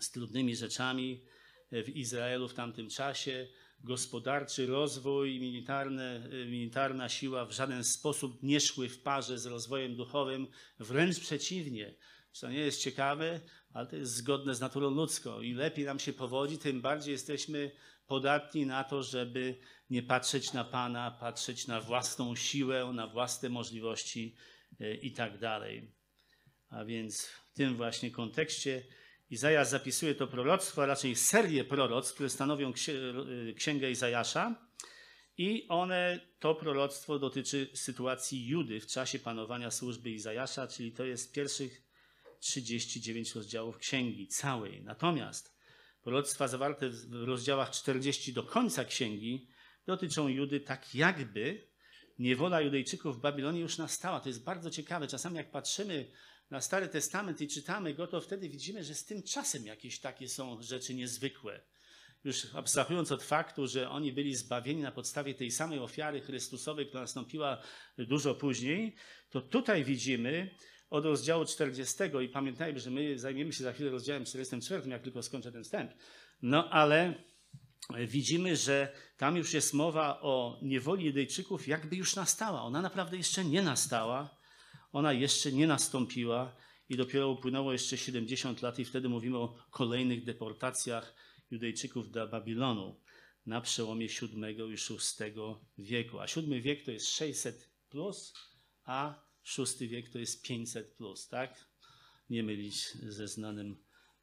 z 0.00 0.10
trudnymi 0.10 0.56
rzeczami 0.56 1.24
w 1.72 1.88
Izraelu 1.88 2.48
w 2.48 2.54
tamtym 2.54 2.88
czasie 2.88 3.48
gospodarczy 3.84 4.66
rozwój 4.66 5.40
militarne, 5.40 6.28
militarna 6.46 7.08
siła 7.08 7.44
w 7.44 7.52
żaden 7.52 7.84
sposób 7.84 8.42
nie 8.42 8.60
szły 8.60 8.88
w 8.88 9.02
parze 9.02 9.38
z 9.38 9.46
rozwojem 9.46 9.96
duchowym, 9.96 10.46
wręcz 10.78 11.20
przeciwnie. 11.20 11.94
To 12.40 12.50
nie 12.50 12.58
jest 12.58 12.82
ciekawe, 12.82 13.40
ale 13.72 13.86
to 13.86 13.96
jest 13.96 14.12
zgodne 14.12 14.54
z 14.54 14.60
naturą 14.60 14.90
ludzką. 14.90 15.40
I 15.40 15.54
lepiej 15.54 15.84
nam 15.84 15.98
się 15.98 16.12
powodzi, 16.12 16.58
tym 16.58 16.80
bardziej 16.80 17.12
jesteśmy 17.12 17.70
podatni 18.06 18.66
na 18.66 18.84
to, 18.84 19.02
żeby 19.02 19.58
nie 19.90 20.02
patrzeć 20.02 20.52
na 20.52 20.64
Pana, 20.64 21.10
patrzeć 21.10 21.66
na 21.66 21.80
własną 21.80 22.36
siłę, 22.36 22.92
na 22.94 23.06
własne 23.06 23.48
możliwości 23.48 24.36
e, 24.80 24.94
i 24.94 25.12
tak 25.12 25.38
dalej. 25.38 25.92
A 26.68 26.84
więc 26.84 27.26
w 27.26 27.52
tym 27.52 27.76
właśnie 27.76 28.10
kontekście 28.10 28.84
Izajasz 29.30 29.68
zapisuje 29.68 30.14
to 30.14 30.26
proroctwo, 30.26 30.82
a 30.82 30.86
raczej 30.86 31.16
serię 31.16 31.64
proroctw, 31.64 32.14
które 32.14 32.30
stanowią 32.30 32.72
księgę 33.56 33.90
Izajasza. 33.90 34.70
I 35.38 35.66
one, 35.68 36.20
to 36.38 36.54
proroctwo 36.54 37.18
dotyczy 37.18 37.70
sytuacji 37.74 38.46
Judy 38.46 38.80
w 38.80 38.86
czasie 38.86 39.18
panowania 39.18 39.70
służby 39.70 40.10
Izajasza, 40.10 40.66
czyli 40.66 40.92
to 40.92 41.04
jest 41.04 41.34
pierwszych 41.34 41.82
39 42.40 43.34
rozdziałów 43.34 43.78
księgi 43.78 44.28
całej. 44.28 44.82
Natomiast 44.82 45.56
proroctwa 46.02 46.48
zawarte 46.48 46.90
w 46.90 47.12
rozdziałach 47.12 47.70
40 47.70 48.32
do 48.32 48.42
końca 48.42 48.84
księgi 48.84 49.48
dotyczą 49.86 50.28
Judy 50.28 50.60
tak 50.60 50.94
jakby 50.94 51.68
niewola 52.18 52.60
Judejczyków 52.60 53.16
w 53.16 53.20
Babilonie 53.20 53.60
już 53.60 53.78
nastała. 53.78 54.20
To 54.20 54.28
jest 54.28 54.44
bardzo 54.44 54.70
ciekawe. 54.70 55.08
Czasami 55.08 55.36
jak 55.36 55.50
patrzymy 55.50 56.10
na 56.50 56.60
Stary 56.60 56.88
Testament 56.88 57.40
i 57.40 57.48
czytamy 57.48 57.94
go, 57.94 58.06
to 58.06 58.20
wtedy 58.20 58.48
widzimy, 58.48 58.84
że 58.84 58.94
z 58.94 59.04
tym 59.04 59.22
czasem 59.22 59.66
jakieś 59.66 60.00
takie 60.00 60.28
są 60.28 60.62
rzeczy 60.62 60.94
niezwykłe. 60.94 61.60
Już 62.24 62.54
abstrahując 62.54 63.12
od 63.12 63.22
faktu, 63.22 63.66
że 63.66 63.90
oni 63.90 64.12
byli 64.12 64.34
zbawieni 64.34 64.82
na 64.82 64.92
podstawie 64.92 65.34
tej 65.34 65.50
samej 65.50 65.78
ofiary 65.78 66.20
Chrystusowej, 66.20 66.86
która 66.86 67.00
nastąpiła 67.00 67.62
dużo 67.98 68.34
później, 68.34 68.94
to 69.30 69.40
tutaj 69.40 69.84
widzimy 69.84 70.54
od 70.90 71.04
rozdziału 71.04 71.44
40 71.44 71.94
i 72.24 72.28
pamiętajmy, 72.28 72.80
że 72.80 72.90
my 72.90 73.18
zajmiemy 73.18 73.52
się 73.52 73.64
za 73.64 73.72
chwilę 73.72 73.90
rozdziałem 73.90 74.24
44, 74.24 74.90
jak 74.90 75.02
tylko 75.02 75.22
skończę 75.22 75.52
ten 75.52 75.64
wstęp. 75.64 75.92
No 76.42 76.70
ale 76.70 77.14
widzimy, 78.06 78.56
że 78.56 78.92
tam 79.16 79.36
już 79.36 79.54
jest 79.54 79.74
mowa 79.74 80.20
o 80.20 80.58
niewoli 80.62 81.06
Judejczyków, 81.06 81.68
jakby 81.68 81.96
już 81.96 82.16
nastała. 82.16 82.62
Ona 82.62 82.82
naprawdę 82.82 83.16
jeszcze 83.16 83.44
nie 83.44 83.62
nastała 83.62 84.39
ona 84.92 85.12
jeszcze 85.12 85.52
nie 85.52 85.66
nastąpiła 85.66 86.56
i 86.88 86.96
dopiero 86.96 87.30
upłynęło 87.30 87.72
jeszcze 87.72 87.98
70 87.98 88.62
lat 88.62 88.78
i 88.78 88.84
wtedy 88.84 89.08
mówimy 89.08 89.38
o 89.38 89.54
kolejnych 89.70 90.24
deportacjach 90.24 91.14
Judejczyków 91.50 92.10
do 92.10 92.28
Babilonu 92.28 93.00
na 93.46 93.60
przełomie 93.60 94.06
VII 94.08 94.72
i 94.72 94.76
VI 94.76 95.32
wieku. 95.78 96.20
A 96.20 96.26
VII 96.26 96.62
wiek 96.62 96.84
to 96.84 96.90
jest 96.90 97.06
600 97.06 97.70
plus, 97.90 98.34
a 98.84 99.14
VI 99.78 99.88
wiek 99.88 100.08
to 100.08 100.18
jest 100.18 100.42
500 100.42 100.94
plus, 100.94 101.28
tak? 101.28 101.64
Nie 102.30 102.42
mylić 102.42 102.92
ze 102.92 103.28
znanym 103.28 103.76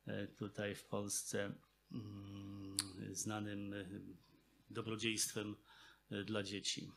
e, 0.05 0.27
tutaj 0.27 0.75
w 0.75 0.83
Polsce 0.83 1.53
mm, 1.91 2.77
znanym 3.11 3.73
e, 3.73 3.85
dobrodziejstwem 4.69 5.55
e, 6.11 6.23
dla 6.23 6.43
dzieci. 6.43 6.91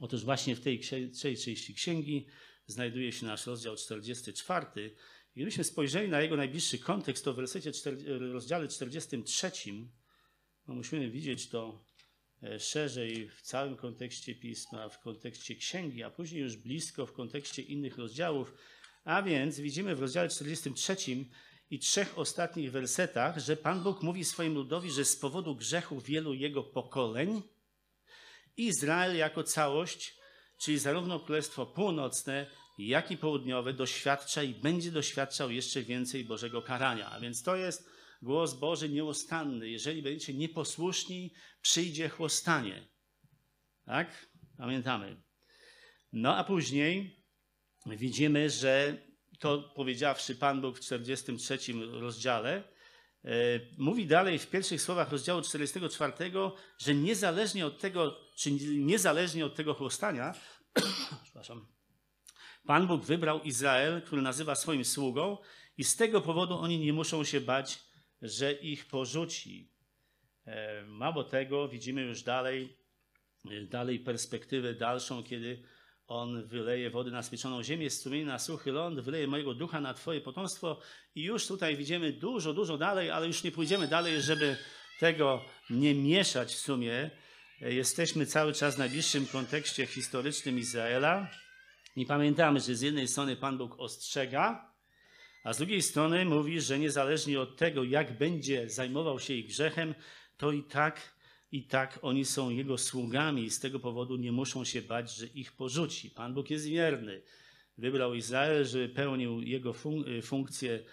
Otóż 0.00 0.24
właśnie 0.24 0.56
w 0.56 0.60
tej 0.60 0.80
części 0.80 1.74
księgi 1.74 2.26
znajduje 2.70 3.12
się 3.12 3.26
nasz 3.26 3.46
rozdział 3.46 3.76
44. 3.76 4.66
Gdybyśmy 5.36 5.64
spojrzeli 5.64 6.08
na 6.08 6.20
jego 6.20 6.36
najbliższy 6.36 6.78
kontekst, 6.78 7.24
to 7.24 7.32
w 7.32 7.36
wersecie 7.36 7.72
4, 7.72 8.18
rozdziale 8.32 8.68
43 8.68 9.50
no 10.70 10.74
musimy 10.74 11.10
widzieć 11.10 11.48
to 11.48 11.84
e, 12.42 12.60
szerzej 12.60 13.28
w 13.28 13.42
całym 13.42 13.76
kontekście 13.76 14.34
pisma, 14.34 14.88
w 14.88 15.00
kontekście 15.00 15.54
księgi, 15.54 16.02
a 16.02 16.10
później 16.10 16.42
już 16.42 16.56
blisko 16.56 17.06
w 17.06 17.12
kontekście 17.12 17.62
innych 17.62 17.98
rozdziałów. 17.98 18.54
A 19.04 19.22
więc 19.22 19.60
widzimy 19.60 19.96
w 19.96 20.00
rozdziale 20.00 20.28
43, 20.28 20.96
i 21.70 21.78
trzech 21.78 22.18
ostatnich 22.18 22.72
wersetach, 22.72 23.38
że 23.38 23.56
Pan 23.56 23.82
Bóg 23.82 24.02
mówi 24.02 24.24
swoim 24.24 24.54
ludowi, 24.54 24.90
że 24.90 25.04
z 25.04 25.16
powodu 25.16 25.56
grzechu 25.56 26.00
wielu 26.00 26.34
jego 26.34 26.62
pokoleń 26.62 27.42
Izrael 28.56 29.16
jako 29.16 29.42
całość, 29.42 30.19
czyli 30.60 30.78
zarówno 30.78 31.20
Królestwo 31.20 31.66
Północne, 31.66 32.46
jak 32.78 33.10
i 33.10 33.16
Południowe, 33.16 33.72
doświadcza 33.72 34.42
i 34.42 34.54
będzie 34.54 34.92
doświadczał 34.92 35.50
jeszcze 35.50 35.82
więcej 35.82 36.24
Bożego 36.24 36.62
karania. 36.62 37.10
A 37.10 37.20
więc 37.20 37.42
to 37.42 37.56
jest 37.56 37.90
głos 38.22 38.54
Boży 38.54 38.88
nieustanny. 38.88 39.68
Jeżeli 39.68 40.02
będziecie 40.02 40.34
nieposłuszni, 40.34 41.34
przyjdzie 41.62 42.08
chłostanie. 42.08 42.88
Tak? 43.84 44.26
Pamiętamy. 44.58 45.22
No 46.12 46.36
a 46.36 46.44
później 46.44 47.24
widzimy, 47.86 48.50
że 48.50 48.96
to 49.38 49.72
powiedziawszy 49.76 50.36
Pan 50.36 50.60
Bóg 50.60 50.78
w 50.78 50.80
43 50.80 51.58
rozdziale, 51.90 52.62
mówi 53.78 54.06
dalej 54.06 54.38
w 54.38 54.50
pierwszych 54.50 54.82
słowach 54.82 55.12
rozdziału 55.12 55.42
44, 55.42 56.12
że 56.78 56.94
niezależnie 56.94 57.66
od 57.66 57.78
tego, 57.78 58.16
czy 58.36 58.50
niezależnie 58.78 59.46
od 59.46 59.54
tego 59.54 59.74
chłostania, 59.74 60.34
Pan 62.66 62.86
Bóg 62.86 63.04
wybrał 63.04 63.42
Izrael, 63.42 64.02
który 64.02 64.22
nazywa 64.22 64.54
swoim 64.54 64.84
sługą, 64.84 65.38
i 65.78 65.84
z 65.84 65.96
tego 65.96 66.20
powodu 66.20 66.54
oni 66.54 66.78
nie 66.78 66.92
muszą 66.92 67.24
się 67.24 67.40
bać, 67.40 67.80
że 68.22 68.52
ich 68.52 68.86
porzuci. 68.86 69.72
E, 70.46 70.82
mało 70.86 71.24
tego, 71.24 71.68
widzimy 71.68 72.02
już 72.02 72.22
dalej, 72.22 72.76
e, 73.50 73.60
dalej 73.60 74.00
perspektywę 74.00 74.74
dalszą, 74.74 75.22
kiedy 75.22 75.62
on 76.10 76.46
wyleje 76.46 76.90
wody 76.90 77.10
na 77.10 77.22
spieczoną 77.22 77.62
ziemię, 77.62 77.90
strumienie 77.90 78.26
na 78.26 78.38
suchy 78.38 78.72
ląd, 78.72 79.00
wyleje 79.00 79.26
mojego 79.26 79.54
ducha 79.54 79.80
na 79.80 79.94
Twoje 79.94 80.20
potomstwo. 80.20 80.80
I 81.14 81.22
już 81.22 81.46
tutaj 81.46 81.76
widzimy 81.76 82.12
dużo, 82.12 82.54
dużo 82.54 82.78
dalej, 82.78 83.10
ale 83.10 83.26
już 83.26 83.42
nie 83.42 83.52
pójdziemy 83.52 83.88
dalej, 83.88 84.22
żeby 84.22 84.56
tego 85.00 85.44
nie 85.70 85.94
mieszać 85.94 86.54
w 86.54 86.58
sumie. 86.58 87.10
Jesteśmy 87.60 88.26
cały 88.26 88.52
czas 88.52 88.74
w 88.74 88.78
najbliższym 88.78 89.26
kontekście 89.26 89.86
historycznym 89.86 90.58
Izraela 90.58 91.30
i 91.96 92.06
pamiętamy, 92.06 92.60
że 92.60 92.74
z 92.74 92.80
jednej 92.80 93.08
strony 93.08 93.36
Pan 93.36 93.58
Bóg 93.58 93.80
ostrzega, 93.80 94.72
a 95.44 95.52
z 95.52 95.58
drugiej 95.58 95.82
strony 95.82 96.24
mówi, 96.24 96.60
że 96.60 96.78
niezależnie 96.78 97.40
od 97.40 97.56
tego, 97.56 97.84
jak 97.84 98.18
będzie 98.18 98.70
zajmował 98.70 99.20
się 99.20 99.34
ich 99.34 99.46
grzechem, 99.46 99.94
to 100.36 100.52
i 100.52 100.62
tak 100.62 101.19
i 101.52 101.64
tak 101.66 101.98
oni 102.02 102.24
są 102.24 102.50
Jego 102.50 102.78
sługami 102.78 103.44
i 103.44 103.50
z 103.50 103.60
tego 103.60 103.80
powodu 103.80 104.16
nie 104.16 104.32
muszą 104.32 104.64
się 104.64 104.82
bać, 104.82 105.16
że 105.16 105.26
ich 105.26 105.52
porzuci. 105.52 106.10
Pan 106.10 106.34
Bóg 106.34 106.50
jest 106.50 106.66
wierny. 106.66 107.22
Wybrał 107.78 108.14
Izrael, 108.14 108.64
żeby 108.64 108.88
pełnił 108.88 109.42
Jego 109.42 109.72
fun 109.72 110.04
funkcję 110.22 110.84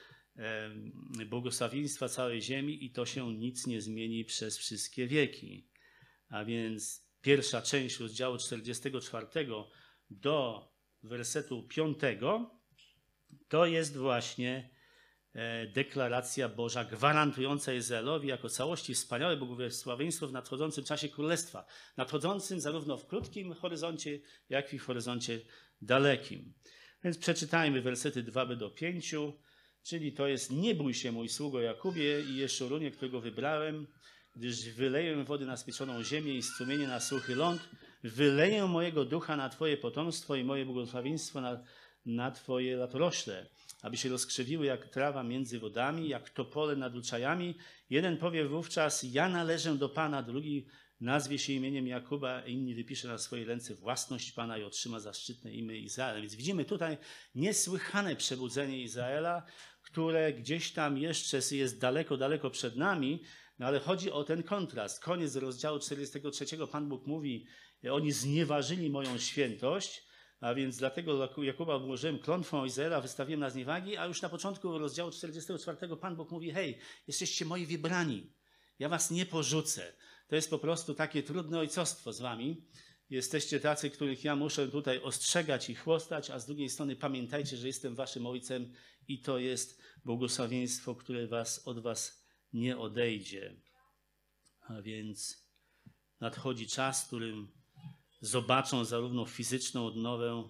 błogosławieństwa 1.30 2.10
całej 2.10 2.42
ziemi 2.42 2.86
i 2.86 2.92
to 2.92 3.06
się 3.06 3.34
nic 3.34 3.68
nie 3.68 3.82
zmieni 3.82 4.26
przez 4.26 4.58
wszystkie 4.58 5.08
wieki. 5.08 5.68
A 6.30 6.46
więc 6.46 7.08
pierwsza 7.22 7.62
część 7.62 8.00
rozdziału 8.00 8.38
44 8.38 9.28
do 10.10 10.72
wersetu 11.04 11.64
5 11.64 11.98
to 13.48 13.66
jest 13.66 13.98
właśnie 13.98 14.76
deklaracja 15.74 16.50
Boża 16.50 16.86
gwarantująca 16.86 17.74
Izraelowi 17.74 18.27
jako 18.27 18.50
całości 18.50 18.94
wspaniałe 18.94 19.38
błogosławieństwo 19.38 20.27
w 20.27 20.32
nadchodzącym 20.32 20.84
czasie 20.84 21.10
królestwa. 21.10 21.65
Nadchodzącym 21.98 22.62
zarówno 22.62 22.98
w 22.98 23.08
krótkim 23.08 23.53
horyzoncie, 23.53 24.20
jak 24.50 24.74
i 24.74 24.79
w 24.79 24.86
horyzoncie 24.86 25.39
dalekim. 25.82 26.53
Więc 27.03 27.17
przeczytajmy 27.17 27.82
wersety 27.82 28.24
2 28.24 28.46
do 28.46 28.70
5, 28.70 29.15
czyli 29.84 30.13
to 30.13 30.27
jest 30.27 30.51
nie 30.51 30.75
bój 30.75 30.94
się 30.94 31.12
mój 31.12 31.29
sługo 31.29 31.62
Jakubie 31.62 32.22
i 32.22 32.36
Jeszurunie, 32.36 32.91
którego 32.91 33.22
wybrałem, 33.22 33.88
gdyż 34.35 34.70
wyleję 34.70 35.24
wody 35.24 35.46
na 35.46 35.57
spieczoną 35.57 36.03
ziemię 36.03 36.33
i 36.33 36.44
strumienie 36.44 36.88
na 36.88 37.00
suchy 37.00 37.35
ląd, 37.35 37.70
wyleję 38.03 38.66
mojego 38.66 39.05
ducha 39.05 39.35
na 39.35 39.50
Twoje 39.50 39.77
potomstwo 39.77 40.35
i 40.35 40.44
moje 40.44 40.66
błogosławieństwo 40.66 41.42
na, 41.42 41.64
na 42.05 42.31
Twoje 42.31 42.77
latorośle 42.77 43.48
aby 43.81 43.98
się 43.98 44.09
rozkrzewiły 44.09 44.66
jak 44.66 44.90
trawa 44.90 45.24
między 45.24 45.59
wodami, 45.59 46.09
jak 46.09 46.29
topole 46.29 46.75
nad 46.75 46.96
uczajami. 46.96 47.55
Jeden 47.90 48.18
powie 48.18 48.46
wówczas, 48.46 49.03
ja 49.03 49.29
należę 49.29 49.75
do 49.75 49.90
Pana, 49.90 50.24
drugi 50.24 50.68
nazwie 51.01 51.40
się 51.40 51.53
imieniem 51.53 51.87
Jakuba, 51.87 52.46
inni 52.46 52.75
wypisze 52.75 53.07
na 53.07 53.18
swojej 53.18 53.46
ręce 53.46 53.75
własność 53.75 54.31
Pana 54.31 54.57
i 54.57 54.63
otrzyma 54.63 55.00
zaszczytne 55.00 55.53
imię 55.53 55.77
Izrael. 55.77 56.22
Więc 56.22 56.35
widzimy 56.35 56.66
tutaj 56.66 56.98
niesłychane 57.35 58.16
przebudzenie 58.16 58.81
Izraela, 58.81 59.46
które 59.81 60.33
gdzieś 60.33 60.72
tam 60.72 60.98
jeszcze 60.98 61.40
jest 61.51 61.79
daleko, 61.79 62.18
daleko 62.18 62.50
przed 62.50 62.75
nami, 62.75 63.24
no 63.59 63.66
ale 63.66 63.79
chodzi 63.79 64.11
o 64.11 64.24
ten 64.24 64.44
kontrast. 64.44 65.03
Koniec 65.03 65.35
rozdziału 65.35 65.79
43 65.79 66.46
Pan 66.72 66.90
Bóg 66.90 67.07
mówi, 67.07 67.46
oni 67.92 68.11
znieważyli 68.11 68.90
moją 68.90 69.18
świętość, 69.18 70.06
a 70.40 70.54
więc 70.54 70.78
dlatego 70.78 71.30
Jakuba 71.44 71.80
włożyłem 71.80 72.20
klątwą 72.20 72.66
Izraela, 72.66 73.02
wystawiłem 73.02 73.40
na 73.40 73.50
zniewagi, 73.50 73.98
a 73.98 74.06
już 74.06 74.22
na 74.22 74.30
początku 74.30 74.78
rozdziału 74.78 75.12
44 75.12 75.98
Pan 75.98 76.16
Bóg 76.16 76.32
mówi, 76.32 76.52
hej, 76.52 76.80
jesteście 77.08 77.46
moi 77.46 77.66
wybrani, 77.66 78.34
ja 78.80 78.90
was 78.90 79.12
nie 79.12 79.26
porzucę. 79.26 79.94
To 80.28 80.36
jest 80.36 80.50
po 80.50 80.60
prostu 80.60 80.94
takie 80.94 81.24
trudne 81.24 81.60
ojcostwo 81.60 82.14
z 82.14 82.20
wami. 82.20 82.66
Jesteście 83.10 83.60
tacy, 83.60 83.90
których 83.90 84.24
ja 84.24 84.36
muszę 84.36 84.68
tutaj 84.68 85.02
ostrzegać 85.02 85.70
i 85.70 85.76
chłostać, 85.76 86.30
a 86.30 86.40
z 86.40 86.46
drugiej 86.46 86.70
strony 86.70 86.96
pamiętajcie, 86.96 87.58
że 87.58 87.68
jestem 87.68 87.96
waszym 87.96 88.26
ojcem 88.26 88.74
i 89.08 89.22
to 89.22 89.40
jest 89.40 89.82
błogosławieństwo, 90.06 90.96
które 90.96 91.28
was, 91.28 91.68
od 91.68 91.80
was 91.80 92.26
nie 92.54 92.78
odejdzie. 92.78 93.62
A 94.60 94.82
więc 94.82 95.48
nadchodzi 96.20 96.68
czas, 96.68 97.04
w 97.04 97.08
którym 97.08 97.56
zobaczą 98.22 98.86
zarówno 98.86 99.25
fizyczną 99.25 99.86
odnowę, 99.86 100.50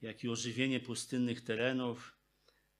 jak 0.00 0.24
i 0.24 0.28
ożywienie 0.28 0.80
pustynnych 0.80 1.40
terenów, 1.40 2.18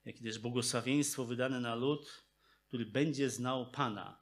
jak 0.05 0.20
i 0.20 0.25
też 0.25 0.38
błogosławieństwo 0.38 1.25
wydane 1.25 1.61
na 1.61 1.75
lud, 1.75 2.27
który 2.68 2.87
będzie 2.87 3.31
znał 3.31 3.70
Pana. 3.70 4.20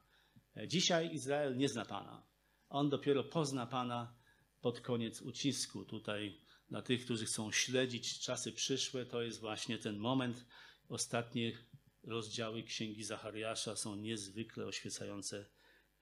Dzisiaj 0.67 1.13
Izrael 1.13 1.57
nie 1.57 1.69
zna 1.69 1.85
Pana. 1.85 2.27
On 2.69 2.89
dopiero 2.89 3.23
pozna 3.23 3.67
Pana 3.67 4.15
pod 4.61 4.81
koniec 4.81 5.21
ucisku. 5.21 5.85
Tutaj 5.85 6.41
dla 6.69 6.81
tych, 6.81 7.05
którzy 7.05 7.25
chcą 7.25 7.51
śledzić 7.51 8.19
czasy 8.19 8.51
przyszłe, 8.51 9.05
to 9.05 9.21
jest 9.21 9.39
właśnie 9.39 9.77
ten 9.77 9.97
moment. 9.97 10.45
Ostatnie 10.89 11.57
rozdziały 12.03 12.63
Księgi 12.63 13.03
Zachariasza 13.03 13.75
są 13.75 13.95
niezwykle 13.95 14.65
oświecające 14.65 15.45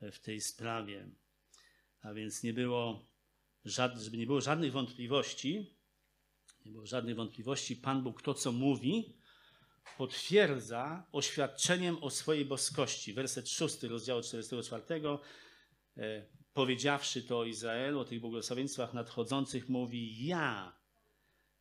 w 0.02 0.20
tej 0.20 0.42
sprawie. 0.42 1.10
A 2.02 2.14
więc 2.14 2.44
nie 2.44 2.54
było 2.54 3.13
żeby 3.66 4.18
nie 4.18 4.26
było 4.26 4.42
żadnych 4.42 4.72
wątpliwości, 4.72 5.78
nie 6.66 6.72
było 6.72 6.86
żadnych 6.86 7.16
wątpliwości, 7.16 7.76
Pan 7.76 8.04
Bóg 8.04 8.22
to, 8.22 8.34
co 8.34 8.52
mówi, 8.52 9.18
potwierdza 9.98 11.08
oświadczeniem 11.12 12.04
o 12.04 12.10
swojej 12.10 12.46
boskości. 12.46 13.14
Werset 13.14 13.50
6 13.50 13.84
rozdziału 13.84 14.22
44. 14.22 14.84
E, 15.98 16.26
powiedziawszy 16.54 17.24
to 17.24 17.46
Izraelu 17.46 18.00
o 18.00 18.06
tych 18.06 18.20
błogosławieństwach 18.20 18.94
nadchodzących, 18.94 19.70
mówi 19.70 20.26
ja. 20.26 20.80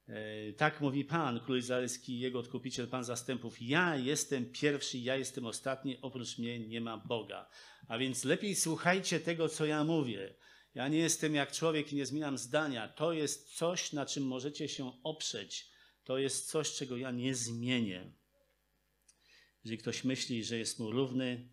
E, 0.09 0.53
tak 0.53 0.81
mówi 0.81 1.05
Pan, 1.05 1.41
Król 1.41 1.59
Izraelski, 1.59 2.19
Jego 2.19 2.39
Odkupiciel, 2.39 2.89
Pan 2.89 3.05
Zastępów. 3.05 3.63
Ja 3.63 3.97
jestem 3.97 4.53
pierwszy, 4.53 4.99
ja 4.99 5.17
jestem 5.17 5.47
ostatni, 5.47 5.99
oprócz 6.03 6.39
mnie 6.39 6.69
nie 6.69 6.81
ma 6.81 6.99
Boga. 6.99 7.49
A 7.89 7.99
więc 7.99 8.25
lepiej 8.25 8.55
słuchajcie 8.55 9.21
tego, 9.21 9.49
co 9.49 9.65
ja 9.67 9.85
mówię. 9.85 10.35
Ja 10.75 10.89
nie 10.89 10.99
jestem 10.99 11.35
jak 11.35 11.53
człowiek 11.53 11.93
i 11.93 11.97
nie 11.97 12.07
zmieniam 12.07 12.39
zdania. 12.39 12.89
To 12.89 13.13
jest 13.13 13.57
coś, 13.57 13.93
na 13.93 14.07
czym 14.07 14.27
możecie 14.27 14.69
się 14.69 15.03
oprzeć. 15.03 15.71
To 16.05 16.19
jest 16.19 16.51
coś, 16.51 16.73
czego 16.73 16.97
ja 16.97 17.11
nie 17.11 17.35
zmienię. 17.35 18.13
Jeżeli 19.65 19.79
ktoś 19.79 20.05
myśli, 20.05 20.45
że 20.45 20.59
jest 20.59 20.79
mu 20.79 20.91
równy, 20.91 21.49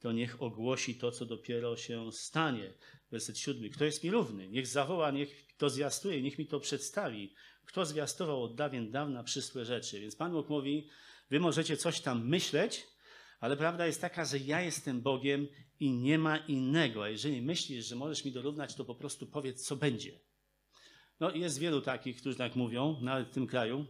to 0.00 0.12
niech 0.12 0.42
ogłosi 0.42 0.94
to, 0.94 1.12
co 1.12 1.26
dopiero 1.26 1.76
się 1.76 2.12
stanie. 2.12 2.74
Werset 3.10 3.38
siódmy. 3.38 3.70
Kto 3.70 3.84
jest 3.84 4.04
mi 4.04 4.10
równy? 4.10 4.48
Niech 4.48 4.66
zawoła, 4.66 5.10
niech 5.10 5.46
to 5.56 5.70
zwiastuje, 5.70 6.22
niech 6.22 6.38
mi 6.38 6.46
to 6.46 6.60
przedstawi. 6.60 7.34
Kto 7.64 7.86
zwiastował 7.86 8.42
od 8.42 8.54
dawien 8.54 8.90
dawna 8.90 9.24
przysłe 9.24 9.64
rzeczy? 9.64 10.00
Więc 10.00 10.16
Pan 10.16 10.32
Bóg 10.32 10.48
mówi, 10.48 10.88
wy 11.30 11.40
możecie 11.40 11.76
coś 11.76 12.00
tam 12.00 12.28
myśleć, 12.28 12.86
ale 13.40 13.56
prawda 13.56 13.86
jest 13.86 14.00
taka, 14.00 14.24
że 14.24 14.38
ja 14.38 14.62
jestem 14.62 15.00
Bogiem 15.00 15.48
i 15.80 15.90
nie 15.90 16.18
ma 16.18 16.36
innego. 16.36 17.04
A 17.04 17.08
jeżeli 17.08 17.42
myślisz, 17.42 17.86
że 17.86 17.96
możesz 17.96 18.24
mi 18.24 18.32
dorównać, 18.32 18.74
to 18.74 18.84
po 18.84 18.94
prostu 18.94 19.26
powiedz, 19.26 19.66
co 19.66 19.76
będzie. 19.76 20.20
No 21.20 21.30
jest 21.30 21.58
wielu 21.58 21.80
takich, 21.80 22.16
którzy 22.16 22.38
tak 22.38 22.56
mówią, 22.56 23.00
nawet 23.02 23.28
w 23.28 23.34
tym 23.34 23.46
kraju, 23.46 23.86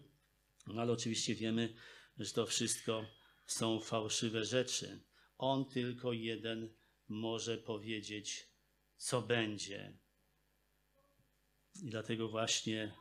no 0.66 0.82
ale 0.82 0.92
oczywiście 0.92 1.34
wiemy, 1.34 1.74
że 2.18 2.32
to 2.32 2.46
wszystko 2.46 3.04
są 3.46 3.80
fałszywe 3.80 4.44
rzeczy. 4.44 5.00
On 5.38 5.64
tylko 5.64 6.12
jeden 6.12 6.74
może 7.08 7.58
powiedzieć, 7.58 8.48
co 8.96 9.22
będzie. 9.22 9.98
I 11.82 11.90
dlatego 11.90 12.28
właśnie 12.28 12.94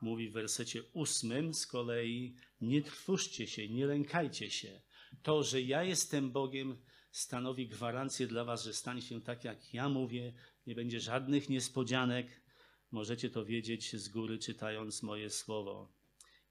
mówi 0.00 0.28
w 0.28 0.32
wersecie 0.32 0.82
ósmym 0.92 1.54
z 1.54 1.66
kolei: 1.66 2.36
Nie 2.60 2.82
trwóżcie 2.82 3.46
się, 3.46 3.68
nie 3.68 3.86
lękajcie 3.86 4.50
się. 4.50 4.80
To, 5.22 5.42
że 5.42 5.60
ja 5.60 5.84
jestem 5.84 6.32
Bogiem, 6.32 6.78
stanowi 7.10 7.68
gwarancję 7.68 8.26
dla 8.26 8.44
was, 8.44 8.64
że 8.64 8.74
stanie 8.74 9.02
się 9.02 9.20
tak, 9.20 9.44
jak 9.44 9.74
ja 9.74 9.88
mówię, 9.88 10.32
nie 10.66 10.74
będzie 10.74 11.00
żadnych 11.00 11.48
niespodzianek. 11.48 12.42
Możecie 12.90 13.30
to 13.30 13.44
wiedzieć 13.44 13.96
z 13.96 14.08
góry, 14.08 14.38
czytając 14.38 15.02
moje 15.02 15.30
słowo. 15.30 15.92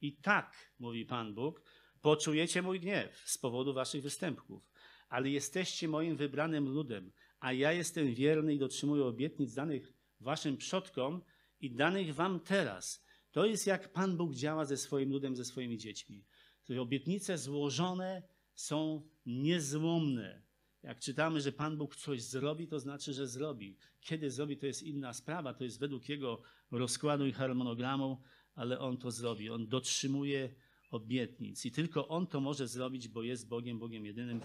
I 0.01 0.17
tak, 0.17 0.73
mówi 0.79 1.05
Pan 1.05 1.33
Bóg, 1.33 1.61
poczujecie 2.01 2.61
mój 2.61 2.79
gniew 2.79 3.23
z 3.25 3.37
powodu 3.37 3.73
waszych 3.73 4.03
występków, 4.03 4.69
ale 5.09 5.29
jesteście 5.29 5.87
moim 5.87 6.15
wybranym 6.15 6.69
ludem, 6.69 7.11
a 7.39 7.53
ja 7.53 7.71
jestem 7.71 8.13
wierny 8.13 8.53
i 8.53 8.59
dotrzymuję 8.59 9.03
obietnic 9.03 9.53
danych 9.53 9.93
waszym 10.19 10.57
przodkom 10.57 11.21
i 11.59 11.71
danych 11.71 12.15
wam 12.15 12.39
teraz. 12.39 13.05
To 13.31 13.45
jest 13.45 13.67
jak 13.67 13.93
Pan 13.93 14.17
Bóg 14.17 14.35
działa 14.35 14.65
ze 14.65 14.77
swoim 14.77 15.11
ludem, 15.11 15.35
ze 15.35 15.45
swoimi 15.45 15.77
dziećmi. 15.77 16.25
Te 16.65 16.81
obietnice 16.81 17.37
złożone 17.37 18.23
są 18.57 19.09
niezłomne. 19.25 20.41
Jak 20.83 20.99
czytamy, 20.99 21.41
że 21.41 21.51
Pan 21.51 21.77
Bóg 21.77 21.95
coś 21.95 22.21
zrobi, 22.21 22.67
to 22.67 22.79
znaczy, 22.79 23.13
że 23.13 23.27
zrobi. 23.27 23.77
Kiedy 24.01 24.31
zrobi, 24.31 24.57
to 24.57 24.65
jest 24.65 24.83
inna 24.83 25.13
sprawa, 25.13 25.53
to 25.53 25.63
jest 25.63 25.79
według 25.79 26.09
Jego 26.09 26.41
rozkładu 26.71 27.25
i 27.25 27.31
harmonogramu, 27.31 28.21
ale 28.53 28.79
On 28.79 28.97
to 28.97 29.11
zrobi. 29.11 29.49
On 29.49 29.67
dotrzymuje 29.67 30.55
obietnic 30.91 31.65
i 31.65 31.71
tylko 31.71 32.07
On 32.07 32.27
to 32.27 32.41
może 32.41 32.67
zrobić, 32.67 33.07
bo 33.07 33.23
jest 33.23 33.47
Bogiem, 33.47 33.79
Bogiem 33.79 34.05
jedynym 34.05 34.41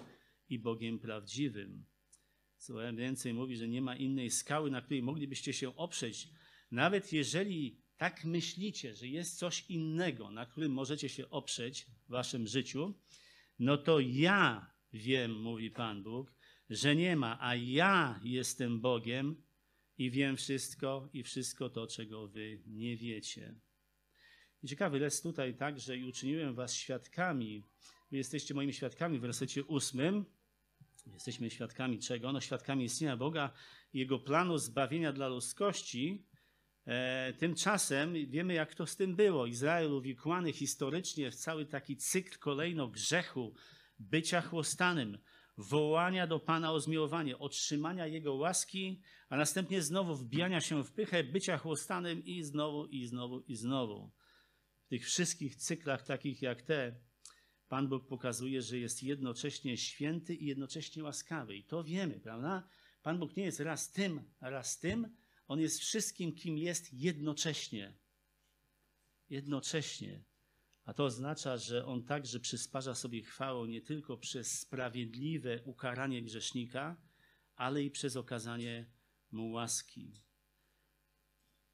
i 0.49 0.59
Bogiem 0.59 0.99
prawdziwym. 0.99 1.85
Co 2.57 2.75
więcej 2.95 3.35
mówi, 3.35 3.57
że 3.57 3.69
nie 3.69 3.83
ma 3.83 3.97
innej 3.97 4.31
skały, 4.31 4.71
na 4.71 4.81
której 4.81 5.03
moglibyście 5.03 5.53
się 5.53 5.77
oprzeć. 5.77 6.29
Nawet 6.71 7.13
jeżeli 7.13 7.81
tak 7.97 8.25
myślicie, 8.25 8.95
że 8.95 9.09
jest 9.09 9.39
coś 9.39 9.71
innego, 9.71 10.31
na 10.31 10.47
którym 10.47 10.73
możecie 10.73 11.09
się 11.09 11.31
oprzeć 11.31 11.87
w 12.07 12.11
waszym 12.11 12.47
życiu, 12.47 12.95
no 13.63 13.79
to 13.79 14.01
ja 14.01 14.71
wiem, 14.93 15.33
mówi 15.33 15.71
Pan 15.71 16.03
Bóg, 16.03 16.33
że 16.71 16.97
nie 16.97 17.17
ma, 17.17 17.39
a 17.41 17.55
ja 17.55 18.21
jestem 18.25 18.81
Bogiem 18.81 19.43
i 19.99 20.11
wiem 20.11 20.37
wszystko 20.37 21.09
i 21.13 21.23
wszystko 21.23 21.71
to, 21.71 21.87
czego 21.87 22.29
wy 22.29 22.63
nie 22.67 22.97
wiecie. 22.97 23.55
I 24.63 24.69
ciekawy 24.69 24.99
jest 24.99 25.23
tutaj 25.23 25.55
także 25.55 25.97
i 25.97 26.05
uczyniłem 26.05 26.55
was 26.55 26.75
świadkami. 26.75 27.65
Wy 28.11 28.17
jesteście 28.17 28.55
moimi 28.55 28.73
świadkami 28.73 29.19
w 29.19 29.23
wersecie 29.23 29.65
ósmym. 29.65 30.25
Jesteśmy 31.07 31.51
świadkami 31.51 31.99
czego? 31.99 32.33
No 32.33 32.41
świadkami 32.41 32.85
istnienia 32.85 33.17
Boga 33.17 33.53
i 33.93 33.99
Jego 33.99 34.19
planu 34.19 34.59
zbawienia 34.59 35.13
dla 35.13 35.29
ludzkości. 35.29 36.27
E, 36.87 37.33
tymczasem 37.33 38.15
wiemy, 38.27 38.55
jak 38.55 38.75
to 38.75 38.87
z 38.87 38.97
tym 38.97 39.17
było. 39.17 39.47
Izrael 39.47 39.93
uwikłany 39.93 40.53
historycznie 40.53 41.31
w 41.31 41.35
cały 41.35 41.67
taki 41.67 41.97
cykl 41.97 42.39
kolejno 42.39 42.89
grzechu, 42.89 43.55
bycia 43.99 44.41
chłostanym, 44.41 45.19
wołania 45.57 46.27
do 46.27 46.41
Pana 46.41 46.73
o 46.73 46.81
zmiłowanie, 46.81 47.39
otrzymania 47.39 48.07
Jego 48.07 48.35
łaski, 48.35 49.03
a 49.29 49.37
następnie 49.37 49.83
znowu 49.83 50.17
wbijania 50.17 50.61
się 50.61 50.85
w 50.85 50.93
pychę, 50.93 51.25
bycia 51.25 51.59
chłostanym 51.59 52.25
i 52.25 52.43
znowu, 52.43 52.87
i 52.87 53.07
znowu, 53.07 53.41
i 53.41 53.57
znowu. 53.57 54.11
W 54.85 54.89
tych 54.89 55.05
wszystkich 55.05 55.57
cyklach 55.57 56.03
takich 56.03 56.43
jak 56.43 56.63
te, 56.63 57.01
Pan 57.69 57.89
Bóg 57.89 58.07
pokazuje, 58.07 58.63
że 58.63 58.79
jest 58.79 59.03
jednocześnie 59.03 59.77
święty 59.77 60.35
i 60.35 60.47
jednocześnie 60.47 61.03
łaskawy. 61.03 61.57
I 61.57 61.65
to 61.65 61.85
wiemy, 61.85 62.21
prawda? 62.21 62.69
Pan 63.03 63.19
Bóg 63.19 63.37
nie 63.37 63.45
jest 63.45 63.61
raz 63.61 63.93
tym, 63.93 64.23
raz 64.41 64.79
tym. 64.79 65.17
On 65.47 65.61
jest 65.61 65.81
wszystkim, 65.81 66.35
kim 66.35 66.59
jest 66.59 66.93
jednocześnie. 66.93 67.99
Jednocześnie. 69.31 70.25
A 70.85 70.95
to 70.95 71.05
oznacza, 71.05 71.57
że 71.57 71.87
On 71.87 72.05
także 72.05 72.41
przysparza 72.41 72.95
sobie 72.95 73.23
chwałę 73.23 73.69
nie 73.69 73.81
tylko 73.81 74.17
przez 74.17 74.61
sprawiedliwe 74.61 75.63
ukaranie 75.65 76.23
grzesznika, 76.23 76.97
ale 77.55 77.83
i 77.83 77.91
przez 77.91 78.17
okazanie 78.17 78.91
mu 79.31 79.51
łaski. 79.51 80.23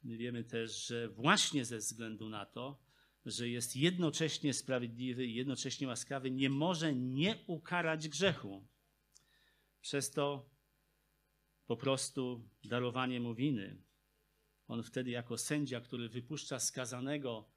My 0.03 0.17
wiemy 0.17 0.43
też, 0.43 0.87
że 0.87 1.09
właśnie 1.09 1.65
ze 1.65 1.77
względu 1.77 2.29
na 2.29 2.45
to, 2.45 2.81
że 3.25 3.49
jest 3.49 3.75
jednocześnie 3.75 4.53
sprawiedliwy 4.53 5.25
i 5.25 5.35
jednocześnie 5.35 5.87
łaskawy, 5.87 6.31
nie 6.31 6.49
może 6.49 6.95
nie 6.95 7.43
ukarać 7.47 8.09
grzechu. 8.09 8.67
Przez 9.81 10.11
to 10.11 10.49
po 11.69 11.77
prostu 11.77 12.49
darowanie 12.63 13.19
mu 13.19 13.35
winy. 13.35 13.81
On 14.67 14.83
wtedy, 14.83 15.09
jako 15.09 15.37
sędzia, 15.37 15.81
który 15.81 16.09
wypuszcza 16.09 16.59
skazanego 16.59 17.51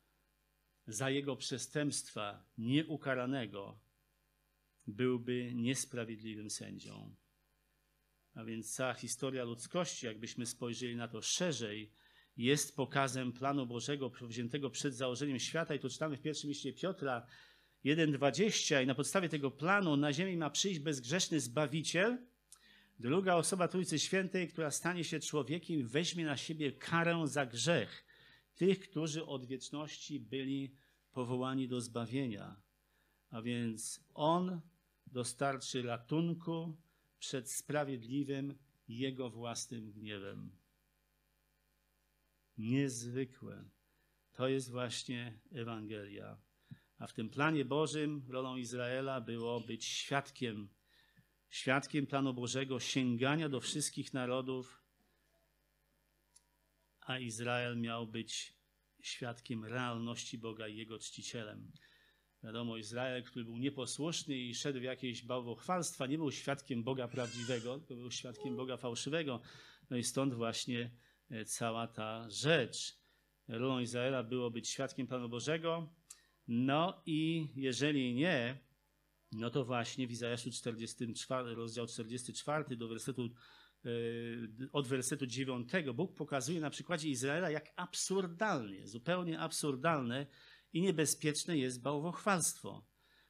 za 0.87 1.11
jego 1.11 1.37
przestępstwa 1.37 2.45
nieukaranego, 2.59 3.81
byłby 4.87 5.55
niesprawiedliwym 5.55 6.51
sędzią. 6.51 7.17
A 8.35 8.45
więc 8.45 8.75
cała 8.75 8.95
historia 8.95 9.45
ludzkości, 9.45 10.07
jakbyśmy 10.07 10.47
spojrzeli 10.47 10.97
na 10.97 11.09
to 11.09 11.23
szerzej, 11.23 11.93
jest 12.37 12.77
pokazem 12.77 13.33
planu 13.33 13.67
Bożego 13.67 14.11
powziętego 14.11 14.71
przed 14.71 14.95
założeniem 14.95 15.39
świata. 15.39 15.75
I 15.75 15.81
to 15.81 15.89
czytamy 15.89 16.17
w 16.17 16.23
pierwszym 16.23 16.51
liście 16.51 16.73
Piotra 16.73 17.27
1,20. 17.85 18.83
I 18.83 18.87
na 18.87 18.95
podstawie 18.95 19.29
tego 19.29 19.51
planu 19.51 19.97
na 19.97 20.13
ziemi 20.13 20.37
ma 20.37 20.51
przyjść 20.51 20.81
bezgrzeszny 20.81 21.41
Zbawiciel, 21.41 22.32
druga 23.03 23.35
osoba 23.35 23.69
Trójcy 23.69 23.99
Świętej, 23.99 24.49
która 24.49 24.71
stanie 24.71 25.05
się 25.05 25.21
człowiekiem 25.21 25.89
weźmie 25.89 26.25
na 26.25 26.37
siebie 26.37 26.73
karę 26.73 27.23
za 27.25 27.47
grzech 27.47 28.05
tych, 28.55 28.81
którzy 28.81 29.27
od 29.27 29.47
wieczności 29.47 30.21
byli 30.21 30.75
powołani 31.13 31.69
do 31.69 31.81
zbawienia. 31.81 32.63
A 33.31 33.43
więc 33.43 34.05
On 34.15 34.61
dostarczy 35.07 35.83
ratunku 35.83 36.77
przed 37.19 37.51
sprawiedliwym 37.51 38.59
Jego 38.89 39.31
własnym 39.31 39.93
gniewem 39.93 40.57
niezwykłe. 42.59 43.65
To 44.33 44.49
jest 44.49 44.71
właśnie 44.71 45.39
Ewangelia. 45.53 46.41
A 46.99 47.07
w 47.07 47.13
tym 47.13 47.31
planie 47.31 47.65
Bożym 47.65 48.23
rolą 48.29 48.57
Izraela 48.57 49.21
było 49.21 49.61
być 49.61 49.85
świadkiem, 49.85 50.69
świadkiem 51.53 52.07
planu 52.07 52.35
Bożego, 52.35 52.81
sięgania 52.81 53.49
do 53.49 53.61
wszystkich 53.61 54.15
narodów, 54.15 54.83
a 57.01 57.19
Izrael 57.19 57.81
miał 57.81 58.07
być 58.07 58.55
świadkiem 59.03 59.65
realności 59.65 60.39
Boga 60.39 60.69
i 60.69 60.77
Jego 60.77 60.99
czcicielem. 60.99 61.73
Wiadomo, 62.43 62.77
Izrael, 62.77 63.25
który 63.25 63.45
był 63.45 63.59
nieposłuszny 63.59 64.37
i 64.37 64.55
szedł 64.55 64.81
w 64.81 64.83
jakieś 64.83 65.25
bałwochwalstwa, 65.25 66.07
nie 66.07 66.19
był 66.19 66.33
świadkiem 66.33 66.83
Boga 66.83 67.09
prawdziwego, 67.09 67.79
tylko 67.79 67.95
był 67.95 68.11
świadkiem 68.11 68.57
Boga 68.57 68.77
fałszywego. 68.77 69.41
No 69.91 69.97
i 69.97 70.05
stąd 70.05 70.35
właśnie 70.35 70.91
E, 71.33 71.45
cała 71.45 71.87
ta 71.87 72.31
rzecz. 72.31 72.99
Rolą 73.49 73.79
Izraela 73.79 74.23
było 74.23 74.51
być 74.51 74.69
świadkiem 74.69 75.07
planu 75.07 75.29
Bożego. 75.29 75.95
No 76.49 77.03
i 77.07 77.49
jeżeli 77.57 78.15
nie, 78.15 78.59
no 79.33 79.51
to 79.51 79.65
właśnie 79.65 80.07
w 80.07 80.11
Izajaszu 80.11 80.51
44, 80.51 81.55
rozdział 81.55 81.87
44 81.87 82.77
do 82.77 82.89
wersetu, 82.89 83.31
e, 83.85 83.89
od 84.73 84.89
wersetu 84.89 85.27
9 85.27 85.69
Bóg 85.95 86.15
pokazuje 86.15 86.61
na 86.61 86.71
przykładzie 86.71 87.09
Izraela, 87.09 87.51
jak 87.51 87.73
absurdalnie, 87.77 88.87
zupełnie 88.87 89.41
absurdalne 89.41 90.27
i 90.73 90.83
niebezpieczne 90.83 91.59
jest 91.59 91.83
bałwochwalstwo. 91.83 92.87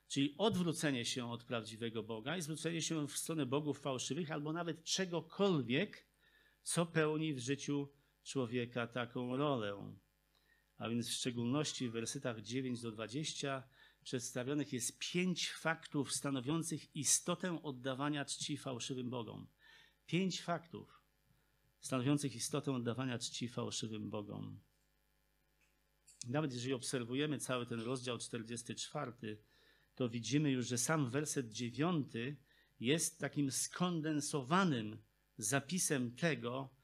Czyli 0.08 0.34
odwrócenie 0.38 1.04
się 1.04 1.30
od 1.30 1.44
prawdziwego 1.44 2.02
Boga 2.02 2.36
i 2.36 2.42
zwrócenie 2.42 2.82
się 2.82 3.08
w 3.08 3.16
stronę 3.16 3.46
bogów 3.46 3.80
fałszywych 3.80 4.30
albo 4.30 4.52
nawet 4.52 4.84
czegokolwiek, 4.84 6.08
co 6.62 6.86
pełni 6.86 7.34
w 7.34 7.38
życiu 7.38 7.92
człowieka 8.22 8.86
taką 8.86 9.36
rolę. 9.36 9.94
A 10.78 10.88
więc 10.88 11.08
w 11.08 11.12
szczególności 11.12 11.88
w 11.88 11.92
wersetach 11.92 12.40
9 12.40 12.80
do 12.80 12.92
20 12.92 13.62
przedstawionych 14.02 14.72
jest 14.72 14.98
pięć 14.98 15.52
faktów 15.52 16.12
stanowiących 16.12 16.96
istotę 16.96 17.62
oddawania 17.62 18.24
czci 18.24 18.56
fałszywym 18.56 19.10
bogom. 19.10 19.46
Pięć 20.06 20.42
faktów 20.42 21.02
stanowiących 21.80 22.34
istotę 22.34 22.72
oddawania 22.72 23.18
czci 23.18 23.48
fałszywym 23.48 24.10
bogom. 24.10 24.60
Nawet 26.28 26.52
jeżeli 26.52 26.74
obserwujemy 26.74 27.38
cały 27.38 27.66
ten 27.66 27.80
rozdział 27.80 28.18
44, 28.18 29.38
to 29.94 30.08
widzimy 30.08 30.50
już, 30.50 30.66
że 30.66 30.78
sam 30.78 31.10
werset 31.10 31.48
9 31.48 32.12
jest 32.80 33.18
takim 33.18 33.50
skondensowanym 33.50 35.02
zapisem 35.38 36.16
tego, 36.16 36.74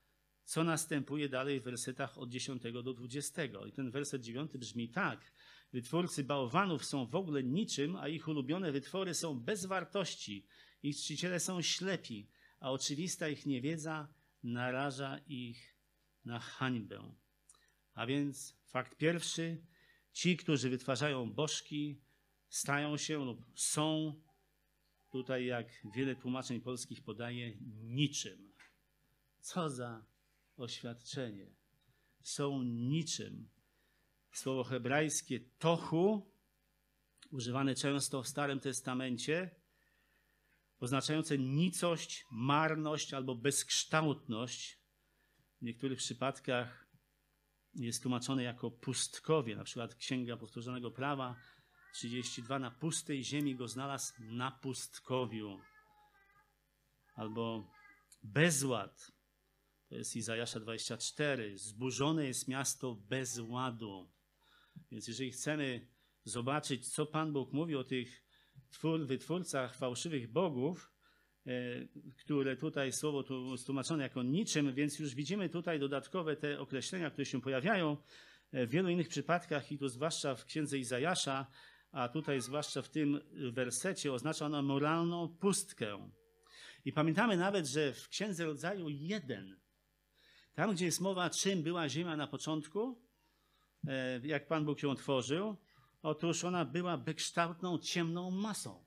co 0.44 0.64
następuje 0.64 1.28
dalej 1.28 1.60
w 1.60 1.64
wersetach 1.64 2.18
od 2.18 2.30
10 2.30 2.62
do 2.72 2.82
20. 2.94 3.42
I 3.68 3.72
ten 3.72 3.90
werset 3.90 4.22
9 4.22 4.52
brzmi 4.52 4.88
tak. 4.88 5.32
Wytwórcy 5.72 6.24
bałwanów 6.24 6.84
są 6.84 7.06
w 7.06 7.14
ogóle 7.14 7.42
niczym, 7.42 7.96
a 7.96 8.08
ich 8.08 8.28
ulubione 8.28 8.72
wytwory 8.72 9.14
są 9.14 9.40
bez 9.40 9.66
wartości. 9.66 10.46
Ich 10.82 10.96
czciciele 10.96 11.40
są 11.40 11.62
ślepi, 11.62 12.30
a 12.60 12.70
oczywista 12.70 13.28
ich 13.28 13.46
niewiedza 13.46 14.08
naraża 14.42 15.18
ich 15.26 15.76
na 16.24 16.38
hańbę. 16.38 17.14
A 17.94 18.06
więc 18.06 18.56
fakt 18.64 18.96
pierwszy, 18.96 19.62
ci, 20.12 20.36
którzy 20.36 20.70
wytwarzają 20.70 21.32
bożki, 21.32 22.00
stają 22.48 22.96
się 22.96 23.24
lub 23.24 23.44
są 23.54 24.20
tutaj, 25.10 25.46
jak 25.46 25.66
wiele 25.94 26.16
tłumaczeń 26.16 26.60
polskich 26.60 27.02
podaje, 27.02 27.56
niczym. 27.82 28.52
Co 29.40 29.70
za 29.70 30.06
oświadczenie. 30.56 31.54
Są 32.22 32.62
niczym. 32.62 33.48
Słowo 34.32 34.64
hebrajskie 34.64 35.40
tohu, 35.40 36.32
używane 37.30 37.74
często 37.74 38.22
w 38.22 38.28
Starym 38.28 38.60
Testamencie, 38.60 39.50
oznaczające 40.80 41.38
nicość, 41.38 42.24
marność 42.30 43.14
albo 43.14 43.34
bezkształtność. 43.34 44.78
W 45.60 45.62
niektórych 45.62 45.98
przypadkach 45.98 46.88
jest 47.74 48.02
tłumaczone 48.02 48.42
jako 48.42 48.70
pustkowie, 48.70 49.56
na 49.56 49.64
przykład 49.64 49.94
Księga 49.94 50.36
Powtórzonego 50.36 50.90
Prawa 50.90 51.36
32, 51.94 52.58
na 52.58 52.70
pustej 52.70 53.24
ziemi 53.24 53.56
go 53.56 53.68
znalazł 53.68 54.12
na 54.18 54.50
pustkowiu. 54.50 55.60
Albo 57.14 57.70
bezład, 58.22 59.12
to 59.88 59.94
jest 59.94 60.16
Izajasza 60.16 60.60
24, 60.60 61.58
zburzone 61.58 62.26
jest 62.26 62.48
miasto 62.48 62.94
bez 62.94 63.38
ładu. 63.38 64.17
Więc 64.90 65.08
jeżeli 65.08 65.30
chcemy 65.30 65.86
zobaczyć, 66.24 66.88
co 66.88 67.06
Pan 67.06 67.32
Bóg 67.32 67.52
mówi 67.52 67.76
o 67.76 67.84
tych 67.84 68.22
twór, 68.70 69.06
wytwórcach 69.06 69.76
fałszywych 69.76 70.32
bogów, 70.32 70.92
e, 71.46 71.50
które 72.16 72.56
tutaj 72.56 72.92
słowo 72.92 73.22
tu 73.22 73.54
tłumaczone 73.66 74.02
jako 74.02 74.22
niczym, 74.22 74.74
więc 74.74 74.98
już 74.98 75.14
widzimy 75.14 75.48
tutaj 75.48 75.78
dodatkowe 75.78 76.36
te 76.36 76.60
określenia, 76.60 77.10
które 77.10 77.24
się 77.24 77.40
pojawiają 77.40 77.96
e, 78.52 78.66
w 78.66 78.70
wielu 78.70 78.88
innych 78.88 79.08
przypadkach 79.08 79.72
i 79.72 79.78
tu 79.78 79.88
zwłaszcza 79.88 80.34
w 80.34 80.44
księdze 80.44 80.78
Izajasza, 80.78 81.46
a 81.92 82.08
tutaj 82.08 82.40
zwłaszcza 82.40 82.82
w 82.82 82.88
tym 82.88 83.20
wersecie 83.52 84.12
oznacza 84.12 84.46
ona 84.46 84.62
moralną 84.62 85.28
pustkę. 85.28 86.10
I 86.84 86.92
pamiętamy 86.92 87.36
nawet, 87.36 87.66
że 87.66 87.92
w 87.92 88.08
księdze 88.08 88.44
rodzaju 88.44 88.88
1, 88.88 89.60
tam 90.54 90.74
gdzie 90.74 90.84
jest 90.84 91.00
mowa, 91.00 91.30
czym 91.30 91.62
była 91.62 91.88
ziemia 91.88 92.16
na 92.16 92.26
początku, 92.26 93.07
jak 94.22 94.48
Pan 94.48 94.64
Bóg 94.64 94.82
ją 94.82 94.94
tworzył, 94.94 95.56
otóż 96.02 96.44
ona 96.44 96.64
była 96.64 96.98
bezkształtną, 96.98 97.78
ciemną 97.78 98.30
masą. 98.30 98.84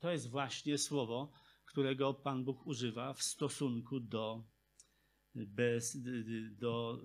To 0.00 0.10
jest 0.10 0.30
właśnie 0.30 0.78
słowo, 0.78 1.32
którego 1.64 2.14
Pan 2.14 2.44
Bóg 2.44 2.66
używa 2.66 3.12
w 3.12 3.22
stosunku 3.22 4.00
do, 4.00 4.44
bez, 5.34 5.98
do 6.50 7.00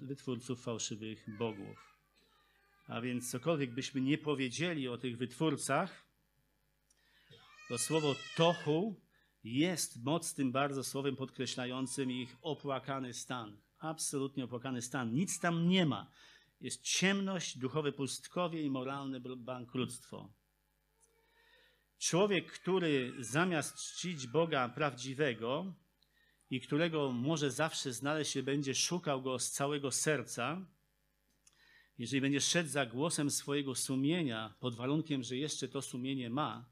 wytwórców 0.00 0.62
fałszywych 0.62 1.36
bogów. 1.38 1.98
A 2.86 3.00
więc 3.00 3.30
cokolwiek 3.30 3.74
byśmy 3.74 4.00
nie 4.00 4.18
powiedzieli 4.18 4.88
o 4.88 4.98
tych 4.98 5.16
wytwórcach, 5.16 6.06
to 7.68 7.78
słowo 7.78 8.14
tohu 8.36 9.00
jest 9.44 10.04
mocnym 10.04 10.52
bardzo 10.52 10.84
słowem 10.84 11.16
podkreślającym 11.16 12.10
ich 12.10 12.36
opłakany 12.42 13.14
stan. 13.14 13.60
Absolutnie 13.82 14.44
opłakany 14.44 14.82
stan. 14.82 15.14
Nic 15.14 15.40
tam 15.40 15.68
nie 15.68 15.86
ma. 15.86 16.10
Jest 16.60 16.82
ciemność, 16.82 17.58
duchowe 17.58 17.92
pustkowie 17.92 18.62
i 18.62 18.70
moralne 18.70 19.20
bankructwo. 19.20 20.32
Człowiek, 21.98 22.52
który 22.52 23.14
zamiast 23.18 23.76
czcić 23.76 24.26
Boga 24.26 24.68
prawdziwego 24.68 25.74
i 26.50 26.60
którego 26.60 27.12
może 27.12 27.50
zawsze 27.50 27.92
znaleźć 27.92 28.32
się 28.32 28.42
będzie, 28.42 28.74
szukał 28.74 29.22
go 29.22 29.38
z 29.38 29.50
całego 29.50 29.90
serca, 29.90 30.66
jeżeli 31.98 32.20
będzie 32.20 32.40
szedł 32.40 32.68
za 32.68 32.86
głosem 32.86 33.30
swojego 33.30 33.74
sumienia, 33.74 34.54
pod 34.60 34.74
warunkiem, 34.74 35.22
że 35.22 35.36
jeszcze 35.36 35.68
to 35.68 35.82
sumienie 35.82 36.30
ma, 36.30 36.64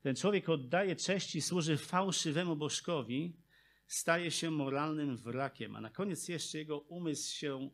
ten 0.00 0.16
człowiek 0.16 0.48
oddaje 0.48 0.96
cześć 0.96 1.34
i 1.34 1.42
służy 1.42 1.76
fałszywemu 1.76 2.56
bożkowi, 2.56 3.36
staje 3.88 4.30
się 4.30 4.50
moralnym 4.50 5.16
wrakiem, 5.16 5.76
a 5.76 5.80
na 5.80 5.90
koniec 5.90 6.28
jeszcze 6.28 6.58
jego 6.58 6.78
umysł 6.78 7.34
się 7.34 7.70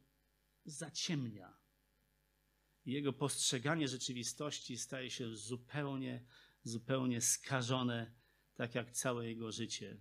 zaciemnia. 0.64 1.56
Jego 2.84 3.12
postrzeganie 3.12 3.88
rzeczywistości 3.88 4.78
staje 4.78 5.10
się 5.10 5.36
zupełnie, 5.36 6.24
zupełnie 6.62 7.20
skażone, 7.20 8.14
tak 8.54 8.74
jak 8.74 8.90
całe 8.90 9.28
jego 9.28 9.52
życie. 9.52 9.96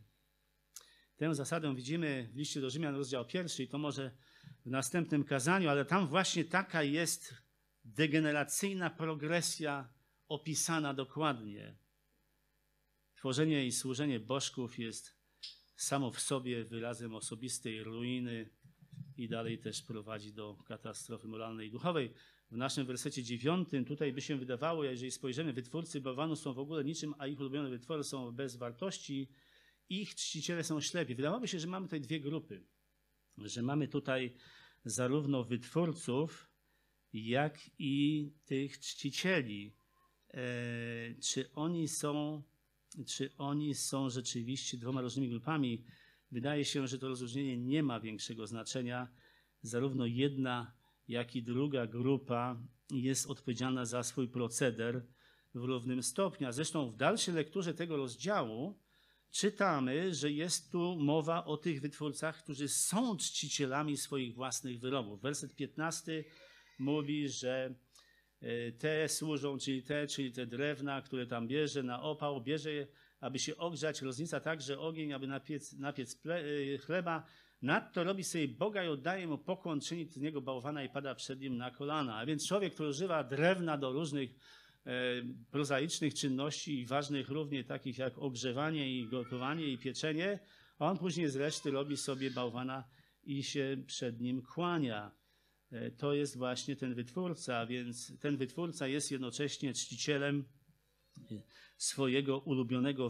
Tę 1.17 1.35
zasadę 1.35 1.75
widzimy 1.75 2.29
w 2.33 2.35
liście 2.35 2.61
do 2.61 2.69
Rzymian, 2.69 2.95
rozdział 2.95 3.25
pierwszy, 3.25 3.63
i 3.63 3.67
to 3.67 3.77
może 3.77 4.11
w 4.65 4.69
następnym 4.69 5.23
kazaniu, 5.23 5.69
ale 5.69 5.85
tam 5.85 6.07
właśnie 6.07 6.45
taka 6.45 6.83
jest 6.83 7.33
degeneracyjna 7.85 8.89
progresja 8.89 9.93
opisana 10.27 10.93
dokładnie. 10.93 11.77
Tworzenie 13.15 13.65
i 13.65 13.71
służenie 13.71 14.19
bożków 14.19 14.79
jest 14.79 15.22
samo 15.75 16.11
w 16.11 16.19
sobie 16.19 16.65
wyrazem 16.65 17.15
osobistej 17.15 17.83
ruiny 17.83 18.49
i 19.17 19.27
dalej 19.27 19.59
też 19.59 19.81
prowadzi 19.81 20.33
do 20.33 20.57
katastrofy 20.65 21.27
moralnej 21.27 21.67
i 21.67 21.71
duchowej. 21.71 22.13
W 22.51 22.57
naszym 22.57 22.85
wersecie 22.85 23.23
dziewiątym 23.23 23.85
tutaj 23.85 24.13
by 24.13 24.21
się 24.21 24.37
wydawało, 24.37 24.83
jeżeli 24.83 25.11
spojrzymy, 25.11 25.53
wytwórcy 25.53 26.01
bałwanów 26.01 26.39
są 26.39 26.53
w 26.53 26.59
ogóle 26.59 26.83
niczym, 26.83 27.13
a 27.17 27.27
ich 27.27 27.39
ulubione 27.39 27.69
wytwory 27.69 28.03
są 28.03 28.31
bez 28.31 28.55
wartości, 28.55 29.29
ich 29.89 30.15
czciciele 30.15 30.63
są 30.63 30.81
ślepi. 30.81 31.15
Wydawałoby 31.15 31.47
się, 31.47 31.59
że 31.59 31.67
mamy 31.67 31.85
tutaj 31.85 32.01
dwie 32.01 32.19
grupy. 32.19 32.63
Że 33.37 33.61
mamy 33.61 33.87
tutaj 33.87 34.35
zarówno 34.85 35.43
wytwórców, 35.43 36.49
jak 37.13 37.59
i 37.79 38.31
tych 38.45 38.79
czcicieli. 38.79 39.75
E, 40.33 40.41
czy 41.21 41.51
oni 41.53 41.87
są 41.87 42.43
czy 43.07 43.37
oni 43.37 43.75
są 43.75 44.09
rzeczywiście 44.09 44.77
dwoma 44.77 45.01
różnymi 45.01 45.29
grupami. 45.29 45.85
Wydaje 46.31 46.65
się, 46.65 46.87
że 46.87 46.99
to 46.99 47.07
rozróżnienie 47.07 47.57
nie 47.57 47.83
ma 47.83 47.99
większego 47.99 48.47
znaczenia. 48.47 49.07
Zarówno 49.61 50.05
jedna, 50.05 50.73
jak 51.07 51.35
i 51.35 51.43
druga 51.43 51.87
grupa 51.87 52.61
jest 52.91 53.29
odpowiedzialna 53.29 53.85
za 53.85 54.03
swój 54.03 54.27
proceder 54.27 55.05
w 55.55 55.63
równym 55.63 56.03
stopniu. 56.03 56.51
Zresztą 56.51 56.91
w 56.91 56.95
dalszej 56.95 57.33
lekturze 57.33 57.73
tego 57.73 57.97
rozdziału 57.97 58.79
czytamy, 59.31 60.13
że 60.13 60.31
jest 60.31 60.71
tu 60.71 60.95
mowa 60.95 61.45
o 61.45 61.57
tych 61.57 61.81
wytwórcach, 61.81 62.43
którzy 62.43 62.67
są 62.67 63.17
czcicielami 63.17 63.97
swoich 63.97 64.35
własnych 64.35 64.79
wyrobów. 64.79 65.21
Werset 65.21 65.55
15 65.55 66.23
mówi, 66.79 67.29
że 67.29 67.75
te 68.77 69.09
służą, 69.09 69.57
czyli 69.57 69.83
te, 69.83 70.07
czyli 70.07 70.31
te 70.31 70.45
drewna, 70.45 71.01
które 71.01 71.27
tam 71.27 71.47
bierze 71.47 71.83
na 71.83 72.01
opał, 72.01 72.41
bierze 72.41 72.73
je, 72.73 72.87
aby 73.19 73.39
się 73.39 73.57
ogrzać, 73.57 74.01
roznica 74.01 74.39
także 74.39 74.79
ogień, 74.79 75.13
aby 75.13 75.27
napiec, 75.27 75.73
napiec 75.73 76.15
ple, 76.15 76.43
e, 76.73 76.77
chleba. 76.77 77.25
Nadto 77.61 78.03
robi 78.03 78.23
sobie 78.23 78.47
Boga 78.47 78.83
i 78.83 78.87
oddaje 78.87 79.27
mu 79.27 79.37
pokłon, 79.37 79.81
czyni 79.81 80.05
z 80.05 80.17
niego 80.17 80.41
bałwana 80.41 80.83
i 80.83 80.89
pada 80.89 81.15
przed 81.15 81.39
nim 81.39 81.57
na 81.57 81.71
kolana. 81.71 82.17
A 82.17 82.25
więc 82.25 82.47
człowiek, 82.47 82.73
który 82.73 82.89
używa 82.89 83.23
drewna 83.23 83.77
do 83.77 83.91
różnych 83.91 84.29
e, 84.85 84.91
prozaicznych 85.51 86.13
czynności 86.13 86.79
i 86.79 86.85
ważnych 86.85 87.29
równie 87.29 87.63
takich 87.63 87.97
jak 87.97 88.17
ogrzewanie 88.17 88.99
i 88.99 89.07
gotowanie 89.07 89.67
i 89.67 89.77
pieczenie, 89.77 90.39
on 90.79 90.97
później 90.97 91.29
z 91.29 91.35
reszty 91.35 91.71
robi 91.71 91.97
sobie 91.97 92.31
bałwana 92.31 92.83
i 93.23 93.43
się 93.43 93.77
przed 93.87 94.21
nim 94.21 94.41
kłania. 94.41 95.11
E, 95.73 95.91
to 95.91 96.13
jest 96.13 96.37
właśnie 96.37 96.75
ten 96.75 96.93
wytwórca, 96.93 97.65
więc 97.65 98.19
ten 98.19 98.37
wytwórca 98.37 98.87
jest 98.87 99.11
jednocześnie 99.11 99.73
czcicielem 99.73 100.45
e, 101.17 101.21
swojego 101.77 102.39
ulubionego 102.39 103.09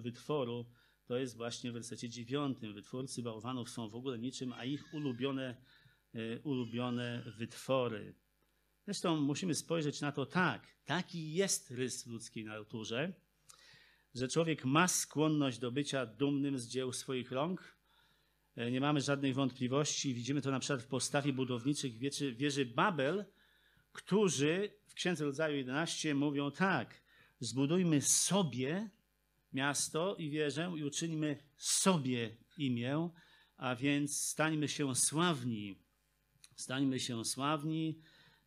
wytworu. 0.00 0.66
To 1.06 1.16
jest 1.16 1.36
właśnie 1.36 1.70
w 1.70 1.74
wersecie 1.74 2.08
dziewiątym. 2.08 2.74
Wytwórcy 2.74 3.22
bałwanów 3.22 3.70
są 3.70 3.88
w 3.88 3.94
ogóle 3.94 4.18
niczym, 4.18 4.52
a 4.52 4.64
ich 4.64 4.94
ulubione, 4.94 5.56
e, 6.14 6.40
ulubione 6.40 7.22
wytwory. 7.38 8.14
Zresztą 8.84 9.20
musimy 9.20 9.54
spojrzeć 9.54 10.00
na 10.00 10.12
to 10.12 10.26
tak. 10.26 10.66
Taki 10.84 11.32
jest 11.32 11.70
rys 11.70 12.04
w 12.04 12.06
ludzkiej 12.06 12.44
naturze, 12.44 13.12
że 14.14 14.28
człowiek 14.28 14.64
ma 14.64 14.88
skłonność 14.88 15.58
do 15.58 15.72
bycia 15.72 16.06
dumnym 16.06 16.58
z 16.58 16.68
dzieł 16.68 16.92
swoich 16.92 17.32
rąk, 17.32 17.77
nie 18.70 18.80
mamy 18.80 19.00
żadnych 19.00 19.34
wątpliwości. 19.34 20.14
Widzimy 20.14 20.42
to 20.42 20.50
na 20.50 20.60
przykład 20.60 20.82
w 20.82 20.86
postawie 20.86 21.32
budowniczych 21.32 21.98
wieży, 21.98 22.34
wieży 22.34 22.66
Babel, 22.66 23.24
którzy 23.92 24.70
w 24.86 24.94
Księdze 24.94 25.24
Rodzaju 25.24 25.56
11 25.56 26.14
mówią 26.14 26.50
tak, 26.50 27.02
zbudujmy 27.40 28.02
sobie 28.02 28.90
miasto 29.52 30.16
i 30.16 30.30
wieżę 30.30 30.72
i 30.76 30.84
uczyńmy 30.84 31.38
sobie 31.56 32.36
imię, 32.58 33.10
a 33.56 33.76
więc 33.76 34.20
stańmy 34.22 34.68
się 34.68 34.94
sławni. 34.94 35.78
Stańmy 36.56 37.00
się 37.00 37.24
sławni, 37.24 37.98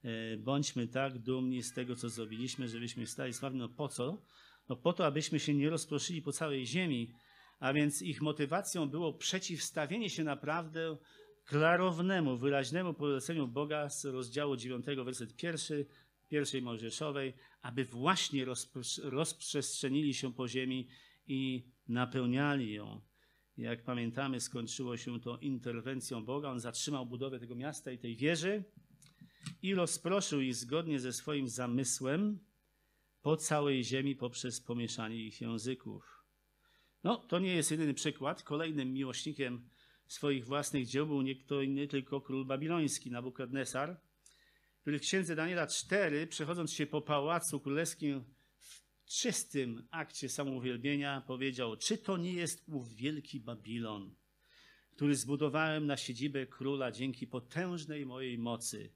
e, 0.04 0.38
bądźmy 0.38 0.88
tak 0.88 1.20
dumni 1.20 1.64
z 1.64 1.74
tego, 1.74 1.96
co 1.96 2.10
zrobiliśmy, 2.10 2.68
żebyśmy 2.68 3.08
stali 3.08 3.34
sławni. 3.34 3.60
No 3.60 3.70
po 3.70 3.88
co? 3.88 4.22
No 4.70 4.76
po 4.76 4.94
to, 4.94 5.06
abyśmy 5.06 5.40
się 5.40 5.54
nie 5.54 5.70
rozproszyli 5.70 6.22
po 6.22 6.32
całej 6.32 6.68
ziemi, 6.68 7.14
a 7.62 7.74
więc 7.74 8.02
ich 8.02 8.22
motywacją 8.22 8.90
było 8.90 9.14
przeciwstawienie 9.14 10.10
się 10.10 10.24
naprawdę 10.24 10.98
klarownemu, 11.46 12.38
wyraźnemu 12.38 12.94
poleceniu 12.94 13.48
Boga 13.48 13.90
z 13.90 14.06
rozdziału 14.06 14.56
9, 14.56 14.86
werset 15.06 15.36
pierwszy, 15.36 15.86
pierwszej 16.28 16.62
Mojżeszowej, 16.62 17.34
aby 17.62 17.86
właśnie 17.86 18.46
rozprzestrzenili 19.04 20.14
się 20.14 20.34
po 20.34 20.48
ziemi 20.48 20.88
i 21.28 21.68
napełniali 21.88 22.74
ją. 22.74 23.02
Jak 23.58 23.84
pamiętamy, 23.84 24.40
skończyło 24.40 24.98
się 24.98 25.20
to 25.20 25.38
interwencją 25.38 26.26
Boga. 26.26 26.50
On 26.50 26.60
zatrzymał 26.60 27.06
budowę 27.06 27.40
tego 27.40 27.56
miasta 27.56 27.92
i 27.92 27.98
tej 27.98 28.16
wieży 28.16 28.64
i 29.62 29.76
rozproszył 29.76 30.42
ich 30.42 30.56
zgodnie 30.56 31.00
ze 31.00 31.14
swoim 31.14 31.48
zamysłem 31.48 32.40
po 33.22 33.38
całej 33.38 33.84
ziemi 33.84 34.16
poprzez 34.16 34.62
pomieszanie 34.62 35.16
ich 35.16 35.42
języków. 35.42 36.21
No, 37.04 37.18
to 37.18 37.40
nie 37.40 37.56
jest 37.56 37.72
jedyny 37.72 37.94
przykład. 37.94 38.44
Kolejnym 38.44 38.94
miłośnikiem 38.94 39.70
swoich 40.08 40.46
własnych 40.46 40.86
dzieł 40.86 41.08
był 41.08 41.22
nie 41.22 41.36
kto 41.36 41.62
inny, 41.62 41.88
tylko 41.88 42.22
król 42.22 42.46
babiloński, 42.46 43.12
Nabukadnesar, 43.12 44.02
który 44.82 45.00
w 45.00 45.02
księdze 45.02 45.36
Daniela 45.36 45.68
4, 45.68 46.28
przechodząc 46.28 46.74
się 46.74 46.88
po 46.88 47.02
pałacu 47.02 47.60
królewskim 47.60 48.24
w 48.60 48.82
czystym 49.06 49.88
akcie 49.92 50.30
samouwielbienia, 50.30 51.24
powiedział: 51.28 51.78
Czy 51.78 51.98
to 51.98 52.18
nie 52.18 52.34
jest 52.34 52.64
ów 52.68 52.96
wielki 52.96 53.40
Babilon, 53.40 54.16
który 54.96 55.16
zbudowałem 55.16 55.86
na 55.86 55.98
siedzibę 55.98 56.48
króla 56.48 56.92
dzięki 56.92 57.28
potężnej 57.28 58.06
mojej 58.06 58.38
mocy 58.38 58.94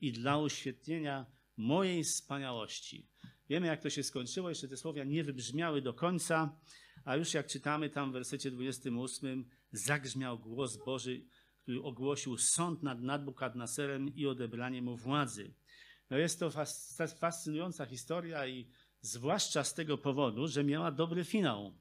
i 0.00 0.12
dla 0.12 0.38
uświetnienia 0.38 1.26
mojej 1.56 2.04
wspaniałości? 2.04 3.06
Wiemy, 3.50 3.66
jak 3.66 3.82
to 3.82 3.90
się 3.90 4.02
skończyło, 4.02 4.48
jeszcze 4.48 4.68
te 4.68 4.76
słowa 4.76 5.04
nie 5.04 5.24
wybrzmiały 5.24 5.82
do 5.82 5.94
końca, 5.94 6.60
a 7.04 7.16
już 7.16 7.34
jak 7.34 7.46
czytamy 7.46 7.90
tam 7.90 8.10
w 8.10 8.12
wersecie 8.12 8.50
28, 8.50 9.44
zagrzmiał 9.72 10.38
głos 10.38 10.76
Boży, 10.76 11.24
który 11.62 11.82
ogłosił 11.82 12.38
sąd 12.38 12.82
nad 12.82 13.02
Nadbukadnaserem 13.02 14.14
i 14.16 14.26
odebranie 14.26 14.82
mu 14.82 14.96
władzy. 14.96 15.54
No 16.10 16.18
jest 16.18 16.40
to 16.40 16.50
fascynująca 17.20 17.86
historia 17.86 18.46
i 18.46 18.66
zwłaszcza 19.00 19.64
z 19.64 19.74
tego 19.74 19.98
powodu, 19.98 20.48
że 20.48 20.64
miała 20.64 20.92
dobry 20.92 21.24
finał. 21.24 21.74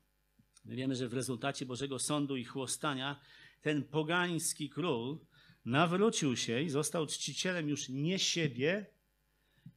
My 0.65 0.75
wiemy, 0.75 0.95
że 0.95 1.07
w 1.07 1.13
rezultacie 1.13 1.65
Bożego 1.65 1.99
Sądu 1.99 2.35
i 2.35 2.45
chłostania 2.45 3.19
ten 3.61 3.83
pogański 3.83 4.69
król 4.69 5.19
nawrócił 5.65 6.35
się 6.35 6.61
i 6.61 6.69
został 6.69 7.07
czcicielem 7.07 7.69
już 7.69 7.89
nie 7.89 8.19
siebie 8.19 8.85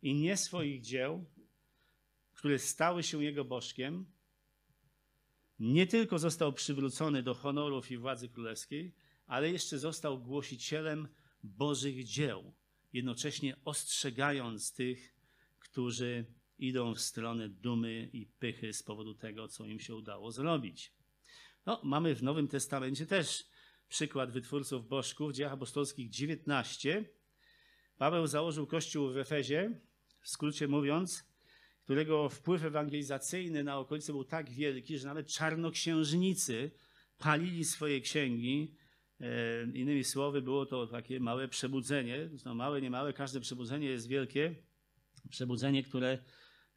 i 0.03 0.15
nie 0.15 0.37
swoich 0.37 0.81
dzieł, 0.81 1.25
które 2.35 2.59
stały 2.59 3.03
się 3.03 3.25
jego 3.25 3.45
bożkiem, 3.45 4.07
nie 5.61 5.87
tylko 5.87 6.19
został 6.19 6.53
przywrócony 6.53 7.23
do 7.23 7.35
honorów 7.35 7.91
i 7.91 7.97
władzy 7.99 8.29
królewskiej, 8.29 8.95
ale 9.27 9.51
jeszcze 9.51 9.79
został 9.79 10.19
głosicielem 10.19 11.09
Bożych 11.43 12.05
dzieł, 12.05 12.53
jednocześnie 12.93 13.57
ostrzegając 13.65 14.73
tych, 14.73 15.15
którzy 15.59 16.25
idą 16.59 16.95
w 16.95 17.01
stronę 17.01 17.49
dumy 17.49 18.11
i 18.13 18.27
pychy 18.27 18.73
z 18.73 18.83
powodu 18.83 19.15
tego, 19.15 19.49
co 19.49 19.67
im 19.67 19.81
się 19.81 19.95
udało 19.95 20.31
zrobić. 20.31 20.93
No, 21.67 21.81
mamy 21.85 22.15
w 22.15 22.23
Nowym 22.23 22.49
Testamencie 22.49 23.07
też 23.07 23.47
przykład 23.89 24.31
wytwórców 24.31 24.89
bożków, 24.89 25.33
dziejach 25.33 25.53
apostolskich 25.53 26.11
19. 26.11 27.05
Paweł 27.99 28.27
założył 28.27 28.67
kościół 28.67 29.13
w 29.13 29.17
Efezie, 29.17 29.81
w 30.21 30.29
skrócie 30.29 30.69
mówiąc, 30.69 31.30
którego 31.91 32.29
wpływ 32.29 32.65
ewangelizacyjny 32.65 33.65
na 33.65 33.79
okolice 33.79 34.13
był 34.13 34.25
tak 34.25 34.51
wielki, 34.51 34.99
że 34.99 35.09
nawet 35.09 35.27
czarnoksiężnicy 35.27 36.71
palili 37.19 37.65
swoje 37.65 38.01
księgi. 38.01 38.75
E, 39.21 39.63
innymi 39.63 40.05
słowy, 40.05 40.43
było 40.43 40.67
to 40.67 40.87
takie 40.87 41.21
małe 41.21 41.49
przebudzenie. 41.49 42.31
No 42.45 42.55
małe, 42.55 42.81
nie 42.81 42.91
małe, 42.91 43.13
każde 43.13 43.41
przebudzenie 43.41 43.87
jest 43.87 44.09
wielkie. 44.09 44.55
Przebudzenie, 45.31 45.83
które 45.83 46.19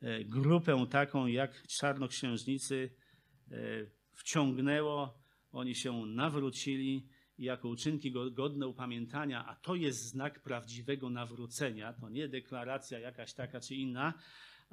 e, 0.01 0.25
grupę 0.25 0.85
taką 0.89 1.27
jak 1.27 1.67
czarnoksiężnicy 1.67 2.89
e, 3.51 3.55
wciągnęło. 4.11 5.19
Oni 5.51 5.75
się 5.75 6.05
nawrócili 6.05 7.07
i 7.37 7.43
jako 7.43 7.69
uczynki 7.69 8.11
godne 8.31 8.67
upamiętania, 8.67 9.45
a 9.45 9.55
to 9.55 9.75
jest 9.75 10.05
znak 10.05 10.39
prawdziwego 10.39 11.09
nawrócenia, 11.09 11.93
to 11.93 12.09
nie 12.09 12.27
deklaracja 12.27 12.99
jakaś 12.99 13.33
taka 13.33 13.59
czy 13.59 13.75
inna, 13.75 14.13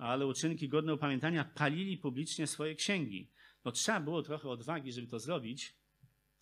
ale 0.01 0.27
uczynki 0.27 0.69
godne 0.69 0.95
upamiętania 0.95 1.45
palili 1.45 1.99
publicznie 1.99 2.47
swoje 2.47 2.75
księgi. 2.75 3.31
No 3.65 3.73
trzeba 3.73 4.01
było 4.01 4.23
trochę 4.23 4.49
odwagi, 4.49 4.93
żeby 4.93 5.07
to 5.07 5.19
zrobić, 5.19 5.75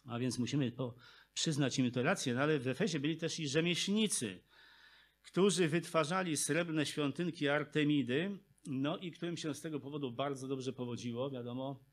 a 0.05 0.19
więc 0.19 0.39
musimy 0.39 0.73
to 0.73 0.95
przyznać 1.35 1.79
im 1.79 1.91
to 1.91 2.03
rację, 2.03 2.35
no 2.35 2.41
ale 2.41 2.59
w 2.59 2.69
Efezie 2.69 3.01
byli 3.01 3.17
też 3.17 3.41
i 3.41 3.49
rzemieślnicy, 3.49 4.41
którzy 5.23 5.69
wytwarzali 5.69 6.37
srebrne 6.37 6.87
świątynki 6.87 7.49
Artemidy, 7.49 8.39
no 8.67 8.97
i 8.97 9.13
którym 9.13 9.37
się 9.37 9.55
z 9.55 9.61
tego 9.61 9.81
powodu 9.81 10.13
bardzo 10.13 10.49
dobrze 10.49 10.73
powodziło. 10.73 11.31
Wiadomo, 11.31 11.85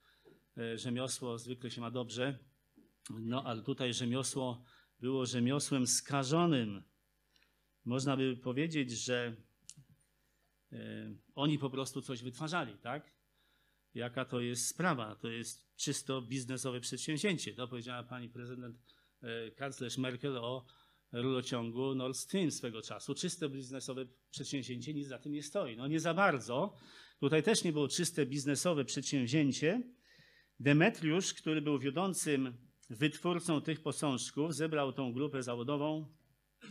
e, 0.58 0.78
rzemiosło 0.78 1.38
zwykle 1.38 1.72
się 1.72 1.82
ma 1.82 1.92
dobrze, 1.92 2.40
no 3.10 3.44
ale 3.44 3.62
tutaj 3.62 3.94
rzemiosło 3.94 4.64
było 5.00 5.26
rzemiosłem 5.26 5.88
skażonym. 5.88 6.84
Można 7.86 8.18
by 8.18 8.38
powiedzieć, 8.38 8.92
że 8.92 9.36
oni 11.36 11.60
po 11.60 11.70
prostu 11.70 12.02
coś 12.02 12.24
wytwarzali, 12.24 12.78
tak? 12.78 13.16
Jaka 13.94 14.26
to 14.26 14.42
jest 14.42 14.68
sprawa? 14.68 15.16
To 15.16 15.28
jest 15.28 15.76
czysto 15.76 16.22
biznesowe 16.22 16.80
przedsięwzięcie. 16.80 17.54
To 17.54 17.68
powiedziała 17.68 18.04
pani 18.04 18.30
prezydent, 18.30 18.78
e, 19.22 19.52
kanclerz 19.52 19.98
Merkel 19.98 20.38
o 20.38 20.66
rurociągu 21.12 21.96
Nord 21.96 22.18
Stream 22.18 22.52
swego 22.52 22.82
czasu. 22.82 23.16
Czyste 23.16 23.50
biznesowe 23.50 24.06
przedsięwzięcie, 24.32 24.94
nic 24.94 25.08
za 25.08 25.20
tym 25.20 25.32
nie 25.32 25.44
stoi. 25.44 25.78
No 25.78 25.88
nie 25.88 26.00
za 26.00 26.14
bardzo. 26.14 26.78
Tutaj 27.20 27.44
też 27.44 27.64
nie 27.64 27.74
było 27.74 27.88
czyste 27.88 28.26
biznesowe 28.26 28.86
przedsięwzięcie. 28.86 29.82
Demetriusz, 30.60 31.34
który 31.34 31.62
był 31.62 31.80
wiodącym 31.80 32.58
wytwórcą 32.90 33.62
tych 33.62 33.82
posążków, 33.82 34.56
zebrał 34.56 34.94
tą 34.94 35.14
grupę 35.14 35.44
zawodową 35.44 36.14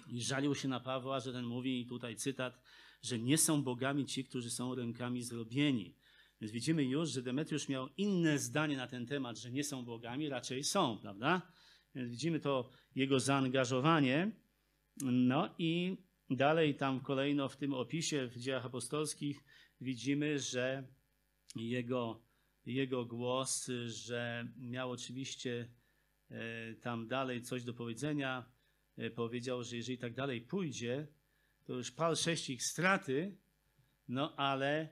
i 0.08 0.22
żalił 0.22 0.54
się 0.54 0.68
na 0.68 0.80
Pawła, 0.80 1.20
że 1.20 1.32
ten 1.32 1.44
mówi, 1.44 1.86
tutaj 1.86 2.16
cytat, 2.16 2.60
że 3.04 3.18
nie 3.18 3.38
są 3.38 3.62
bogami 3.62 4.06
ci, 4.06 4.24
którzy 4.24 4.50
są 4.50 4.74
rękami 4.74 5.22
zrobieni. 5.22 5.94
Więc 6.40 6.52
widzimy 6.52 6.84
już, 6.84 7.10
że 7.10 7.22
Demetriusz 7.22 7.68
miał 7.68 7.88
inne 7.96 8.38
zdanie 8.38 8.76
na 8.76 8.86
ten 8.86 9.06
temat, 9.06 9.38
że 9.38 9.50
nie 9.50 9.64
są 9.64 9.84
bogami, 9.84 10.28
raczej 10.28 10.64
są, 10.64 10.98
prawda? 10.98 11.52
Więc 11.94 12.10
widzimy 12.10 12.40
to 12.40 12.70
jego 12.94 13.20
zaangażowanie. 13.20 14.30
No 15.02 15.54
i 15.58 15.96
dalej 16.30 16.74
tam 16.74 17.00
kolejno 17.00 17.48
w 17.48 17.56
tym 17.56 17.74
opisie 17.74 18.26
w 18.26 18.36
dziejach 18.36 18.66
apostolskich 18.66 19.44
widzimy, 19.80 20.38
że 20.38 20.88
jego, 21.56 22.22
jego 22.66 23.04
głos, 23.04 23.70
że 23.86 24.48
miał 24.56 24.90
oczywiście 24.90 25.68
e, 26.30 26.74
tam 26.74 27.08
dalej 27.08 27.42
coś 27.42 27.64
do 27.64 27.74
powiedzenia, 27.74 28.50
e, 28.96 29.10
powiedział, 29.10 29.64
że 29.64 29.76
jeżeli 29.76 29.98
tak 29.98 30.14
dalej 30.14 30.40
pójdzie, 30.40 31.06
to 31.64 31.72
już 31.72 31.90
pal 31.90 32.16
sześć 32.16 32.50
ich 32.50 32.62
straty, 32.62 33.36
no 34.08 34.36
ale 34.36 34.88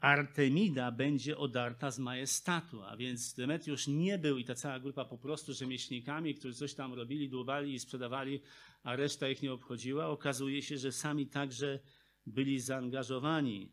Artemida 0.00 0.92
będzie 0.92 1.38
odarta 1.38 1.90
z 1.90 1.98
majestatu, 1.98 2.82
a 2.82 2.96
więc 2.96 3.34
Demetriusz 3.34 3.86
nie 3.86 4.18
był 4.18 4.38
i 4.38 4.44
ta 4.44 4.54
cała 4.54 4.80
grupa 4.80 5.04
po 5.04 5.18
prostu 5.18 5.54
rzemieślnikami, 5.54 6.34
którzy 6.34 6.54
coś 6.54 6.74
tam 6.74 6.94
robili, 6.94 7.28
dłubali 7.28 7.74
i 7.74 7.78
sprzedawali, 7.78 8.40
a 8.82 8.96
reszta 8.96 9.28
ich 9.28 9.42
nie 9.42 9.52
obchodziła. 9.52 10.06
Okazuje 10.06 10.62
się, 10.62 10.78
że 10.78 10.92
sami 10.92 11.26
także 11.26 11.78
byli 12.26 12.60
zaangażowani. 12.60 13.72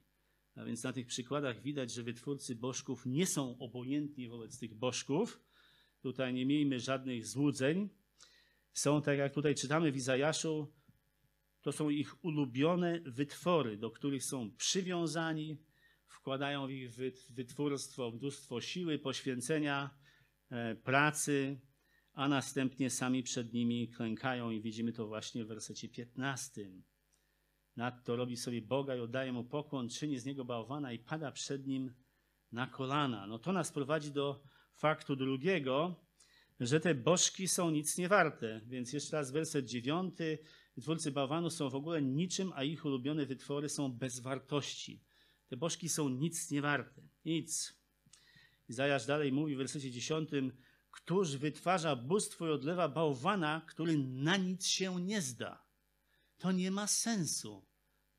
A 0.55 0.63
więc 0.63 0.83
na 0.83 0.93
tych 0.93 1.07
przykładach 1.07 1.61
widać, 1.61 1.93
że 1.93 2.03
wytwórcy 2.03 2.55
bożków 2.55 3.05
nie 3.05 3.27
są 3.27 3.57
obojętni 3.57 4.27
wobec 4.27 4.59
tych 4.59 4.73
bożków. 4.73 5.39
Tutaj 6.01 6.33
nie 6.33 6.45
miejmy 6.45 6.79
żadnych 6.79 7.27
złudzeń. 7.27 7.89
Są, 8.73 9.01
tak 9.01 9.17
jak 9.17 9.33
tutaj 9.33 9.55
czytamy 9.55 9.91
w 9.91 9.95
Izajaszu, 9.95 10.73
to 11.63 11.71
są 11.71 11.89
ich 11.89 12.25
ulubione 12.25 12.99
wytwory, 12.99 13.77
do 13.77 13.91
których 13.91 14.23
są 14.23 14.51
przywiązani, 14.55 15.57
wkładają 16.07 16.67
w 16.67 16.71
ich 16.71 16.91
wytwórstwo 17.29 18.11
mnóstwo 18.11 18.61
siły, 18.61 18.99
poświęcenia, 18.99 19.89
e, 20.49 20.75
pracy, 20.75 21.61
a 22.13 22.27
następnie 22.27 22.89
sami 22.89 23.23
przed 23.23 23.53
nimi 23.53 23.89
klękają 23.89 24.51
i 24.51 24.61
widzimy 24.61 24.93
to 24.93 25.07
właśnie 25.07 25.45
w 25.45 25.47
wersecie 25.47 25.89
15. 25.89 26.71
Nadto 27.75 28.15
robi 28.15 28.37
sobie 28.37 28.61
Boga 28.61 28.95
i 28.95 28.99
oddaje 28.99 29.31
mu 29.31 29.43
pokłon, 29.43 29.89
czyni 29.89 30.19
z 30.19 30.25
niego 30.25 30.45
bałwana 30.45 30.93
i 30.93 30.99
pada 30.99 31.31
przed 31.31 31.67
nim 31.67 31.93
na 32.51 32.67
kolana. 32.67 33.27
No 33.27 33.39
to 33.39 33.53
nas 33.53 33.71
prowadzi 33.71 34.11
do 34.11 34.43
faktu 34.73 35.15
drugiego, 35.15 35.95
że 36.59 36.79
te 36.79 36.95
bożki 36.95 37.47
są 37.47 37.71
nic 37.71 37.97
nie 37.97 38.07
warte. 38.07 38.61
Więc 38.65 38.93
jeszcze 38.93 39.17
raz 39.17 39.31
werset 39.31 39.65
dziewiąty. 39.65 40.39
Wytwórcy 40.75 41.11
bałwanu 41.11 41.49
są 41.49 41.69
w 41.69 41.75
ogóle 41.75 42.01
niczym, 42.01 42.51
a 42.55 42.63
ich 42.63 42.85
ulubione 42.85 43.25
wytwory 43.25 43.69
są 43.69 43.91
bez 43.91 44.19
wartości. 44.19 45.03
Te 45.47 45.57
bożki 45.57 45.89
są 45.89 46.09
nic 46.09 46.51
nie 46.51 46.61
warte. 46.61 47.01
Nic. 47.25 47.73
Izajasz 48.69 49.05
dalej 49.05 49.31
mówi 49.31 49.55
w 49.55 49.57
wersecie 49.57 49.91
10, 49.91 50.29
któż 50.91 51.37
wytwarza 51.37 51.95
bóstwo 51.95 52.47
i 52.47 52.51
odlewa 52.51 52.89
bałwana, 52.89 53.61
który 53.67 53.97
na 53.97 54.37
nic 54.37 54.67
się 54.67 55.01
nie 55.01 55.21
zda. 55.21 55.63
To 56.37 56.51
nie 56.51 56.71
ma 56.71 56.87
sensu. 56.87 57.65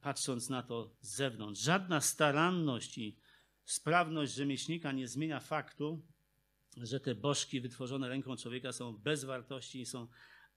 patrząc 0.01 0.49
na 0.49 0.63
to 0.63 0.97
z 1.01 1.15
zewnątrz. 1.15 1.61
Żadna 1.61 2.01
staranność 2.01 2.99
i 2.99 3.17
sprawność 3.65 4.33
rzemieślnika 4.33 4.93
nie 4.93 5.09
zmienia 5.09 5.41
faktu, 5.41 6.03
że 6.77 7.01
te 7.01 7.15
bożki 7.15 7.61
wytworzone 7.61 8.09
ręką 8.09 8.37
człowieka 8.37 8.73
są 8.73 8.93
bez 8.93 9.25
wartości 9.25 9.81
i 9.81 9.87
są 9.87 10.09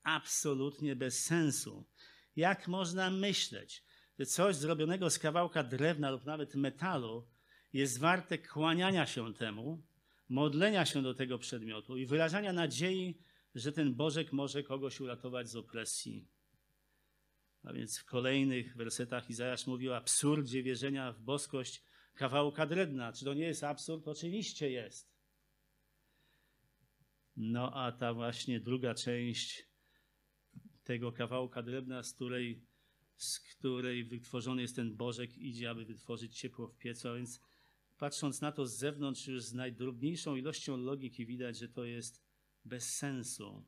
absolutnie 0.07 0.95
bez 0.95 1.25
sensu. 1.25 1.85
Jak 2.35 2.67
można 2.67 3.09
myśleć, 3.09 3.83
że 4.19 4.25
coś 4.25 4.55
zrobionego 4.55 5.09
z 5.09 5.19
kawałka 5.19 5.63
drewna 5.63 6.11
lub 6.11 6.25
nawet 6.25 6.55
metalu 6.55 7.27
jest 7.73 7.99
warte 7.99 8.37
kłaniania 8.37 9.05
się 9.05 9.33
temu, 9.33 9.83
modlenia 10.29 10.85
się 10.85 11.03
do 11.03 11.13
tego 11.13 11.39
przedmiotu 11.39 11.97
i 11.97 12.05
wyrażania 12.05 12.53
nadziei, 12.53 13.19
że 13.55 13.71
ten 13.71 13.95
Bożek 13.95 14.33
może 14.33 14.63
kogoś 14.63 14.99
uratować 14.99 15.49
z 15.49 15.55
opresji. 15.55 16.27
A 17.63 17.73
więc 17.73 17.99
w 17.99 18.05
kolejnych 18.05 18.75
wersetach 18.75 19.29
Izajasz 19.29 19.67
mówi 19.67 19.89
o 19.89 19.95
absurdzie 19.95 20.63
wierzenia 20.63 21.11
w 21.11 21.19
boskość 21.19 21.83
kawałka 22.13 22.65
drewna. 22.65 23.13
Czy 23.13 23.25
to 23.25 23.33
nie 23.33 23.45
jest 23.45 23.63
absurd? 23.63 24.07
Oczywiście 24.07 24.71
jest. 24.71 25.17
No 27.37 27.71
a 27.73 27.91
ta 27.91 28.13
właśnie 28.13 28.59
druga 28.59 28.93
część 28.93 29.66
tego 30.87 31.11
kawałka 31.11 31.63
drewna, 31.63 32.03
z 32.03 32.13
której, 32.13 32.61
z 33.17 33.39
której 33.39 34.03
wytworzony 34.03 34.61
jest 34.61 34.75
ten 34.75 34.95
Bożek, 34.95 35.37
idzie, 35.37 35.69
aby 35.69 35.85
wytworzyć 35.85 36.39
ciepło 36.39 36.67
w 36.67 36.77
piecu. 36.77 37.09
A 37.09 37.15
więc 37.15 37.41
patrząc 37.97 38.41
na 38.41 38.51
to 38.51 38.65
z 38.65 38.77
zewnątrz, 38.77 39.27
już 39.27 39.43
z 39.43 39.53
najdrobniejszą 39.53 40.35
ilością 40.35 40.77
logiki 40.77 41.25
widać, 41.25 41.57
że 41.57 41.67
to 41.67 41.85
jest 41.85 42.23
bez 42.65 42.95
sensu. 42.95 43.65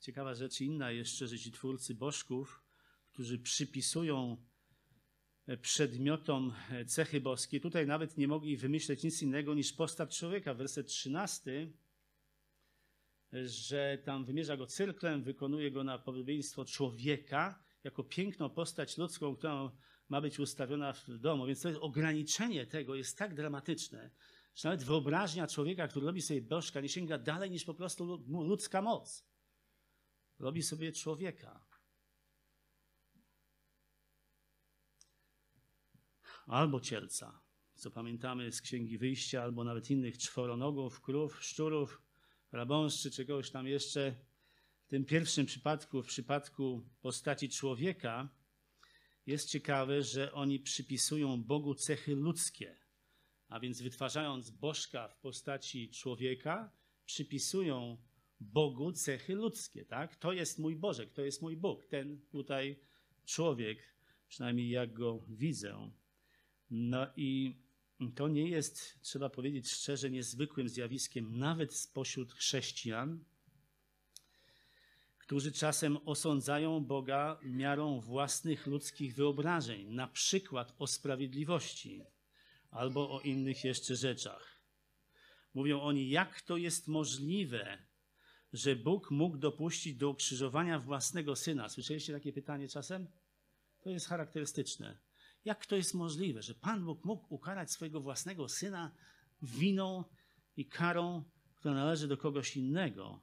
Ciekawa 0.00 0.34
rzecz 0.34 0.60
inna 0.60 0.90
jeszcze, 0.90 1.28
że 1.28 1.38
ci 1.38 1.52
twórcy 1.52 1.94
bożków, 1.94 2.62
którzy 3.12 3.38
przypisują 3.38 4.44
przedmiotom 5.62 6.54
cechy 6.86 7.20
boskie, 7.20 7.60
tutaj 7.60 7.86
nawet 7.86 8.16
nie 8.16 8.28
mogli 8.28 8.56
wymyśleć 8.56 9.02
nic 9.02 9.22
innego 9.22 9.54
niż 9.54 9.72
postać 9.72 10.18
człowieka. 10.18 10.54
Werset 10.54 10.86
13, 10.86 11.72
że 13.32 13.98
tam 14.04 14.24
wymierza 14.24 14.56
go 14.56 14.66
cyrklem, 14.66 15.22
wykonuje 15.22 15.70
go 15.70 15.84
na 15.84 15.98
podobieństwo 15.98 16.64
człowieka, 16.64 17.62
jako 17.84 18.04
piękną 18.04 18.50
postać 18.50 18.98
ludzką, 18.98 19.36
którą 19.36 19.70
ma 20.08 20.20
być 20.20 20.38
ustawiona 20.38 20.92
w 20.92 21.18
domu. 21.18 21.46
Więc 21.46 21.62
to 21.62 21.68
jest 21.68 21.80
ograniczenie 21.80 22.66
tego 22.66 22.94
jest 22.94 23.18
tak 23.18 23.34
dramatyczne, 23.34 24.10
że 24.54 24.68
nawet 24.68 24.84
wyobraźnia 24.84 25.46
człowieka, 25.46 25.88
który 25.88 26.06
robi 26.06 26.22
sobie 26.22 26.42
bożka, 26.42 26.80
nie 26.80 26.88
sięga 26.88 27.18
dalej 27.18 27.50
niż 27.50 27.64
po 27.64 27.74
prostu 27.74 28.24
ludzka 28.28 28.82
moc. 28.82 29.24
Robi 30.38 30.62
sobie 30.62 30.92
człowieka. 30.92 31.66
Albo 36.46 36.80
cielca, 36.80 37.40
co 37.74 37.90
pamiętamy 37.90 38.52
z 38.52 38.62
Księgi 38.62 38.98
Wyjścia, 38.98 39.42
albo 39.42 39.64
nawet 39.64 39.90
innych 39.90 40.18
czworonogów, 40.18 41.00
krów, 41.00 41.44
szczurów, 41.44 42.02
rabąszczy, 42.52 43.10
czy 43.10 43.16
czegoś 43.16 43.50
tam 43.50 43.66
jeszcze. 43.66 44.14
W 44.86 44.88
tym 44.88 45.04
pierwszym 45.04 45.46
przypadku, 45.46 46.02
w 46.02 46.06
przypadku 46.06 46.88
postaci 47.00 47.48
człowieka, 47.48 48.28
jest 49.26 49.50
ciekawe, 49.50 50.02
że 50.02 50.32
oni 50.32 50.60
przypisują 50.60 51.42
Bogu 51.42 51.74
cechy 51.74 52.14
ludzkie. 52.14 52.76
A 53.48 53.60
więc 53.60 53.82
wytwarzając 53.82 54.50
bożka 54.50 55.08
w 55.08 55.18
postaci 55.20 55.90
człowieka, 55.90 56.72
przypisują 57.04 57.98
Bogu 58.40 58.92
cechy 58.92 59.34
ludzkie, 59.34 59.84
tak? 59.84 60.16
To 60.16 60.32
jest 60.32 60.58
mój 60.58 60.76
Bożek, 60.76 61.12
to 61.12 61.24
jest 61.24 61.42
mój 61.42 61.56
Bóg, 61.56 61.86
ten 61.86 62.20
tutaj 62.30 62.80
człowiek, 63.24 63.78
przynajmniej 64.28 64.70
jak 64.70 64.92
go 64.92 65.24
widzę. 65.28 65.90
No 66.70 67.06
i 67.16 67.60
to 68.14 68.28
nie 68.28 68.48
jest, 68.48 68.98
trzeba 69.02 69.30
powiedzieć 69.30 69.70
szczerze, 69.70 70.10
niezwykłym 70.10 70.68
zjawiskiem 70.68 71.38
nawet 71.38 71.74
spośród 71.74 72.32
chrześcijan, 72.32 73.24
którzy 75.18 75.52
czasem 75.52 75.98
osądzają 76.04 76.84
Boga 76.84 77.38
miarą 77.42 78.00
własnych 78.00 78.66
ludzkich 78.66 79.14
wyobrażeń, 79.14 79.86
na 79.86 80.06
przykład 80.06 80.74
o 80.78 80.86
sprawiedliwości 80.86 82.04
albo 82.70 83.10
o 83.10 83.20
innych 83.20 83.64
jeszcze 83.64 83.96
rzeczach. 83.96 84.60
Mówią 85.54 85.80
oni, 85.80 86.08
jak 86.08 86.40
to 86.40 86.56
jest 86.56 86.88
możliwe, 86.88 87.78
że 88.52 88.76
Bóg 88.76 89.10
mógł 89.10 89.36
dopuścić 89.36 89.96
do 89.96 90.10
ukrzyżowania 90.10 90.78
własnego 90.78 91.36
syna. 91.36 91.68
Słyszeliście 91.68 92.12
takie 92.12 92.32
pytanie 92.32 92.68
czasem? 92.68 93.06
To 93.80 93.90
jest 93.90 94.06
charakterystyczne. 94.06 95.07
Jak 95.44 95.66
to 95.66 95.76
jest 95.76 95.94
możliwe, 95.94 96.42
że 96.42 96.54
Pan 96.54 96.84
Bóg 96.84 97.04
mógł 97.04 97.34
ukarać 97.34 97.72
swojego 97.72 98.00
własnego 98.00 98.48
syna 98.48 98.94
winą 99.42 100.04
i 100.56 100.66
karą, 100.66 101.24
która 101.54 101.74
należy 101.74 102.08
do 102.08 102.16
kogoś 102.16 102.56
innego? 102.56 103.20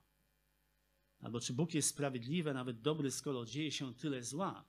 Albo 1.20 1.40
czy 1.40 1.54
Bóg 1.54 1.74
jest 1.74 1.90
sprawiedliwy, 1.90 2.54
nawet 2.54 2.82
dobry, 2.82 3.12
skoro 3.12 3.46
dzieje 3.46 3.72
się 3.72 3.94
tyle 3.94 4.24
zła? 4.24 4.66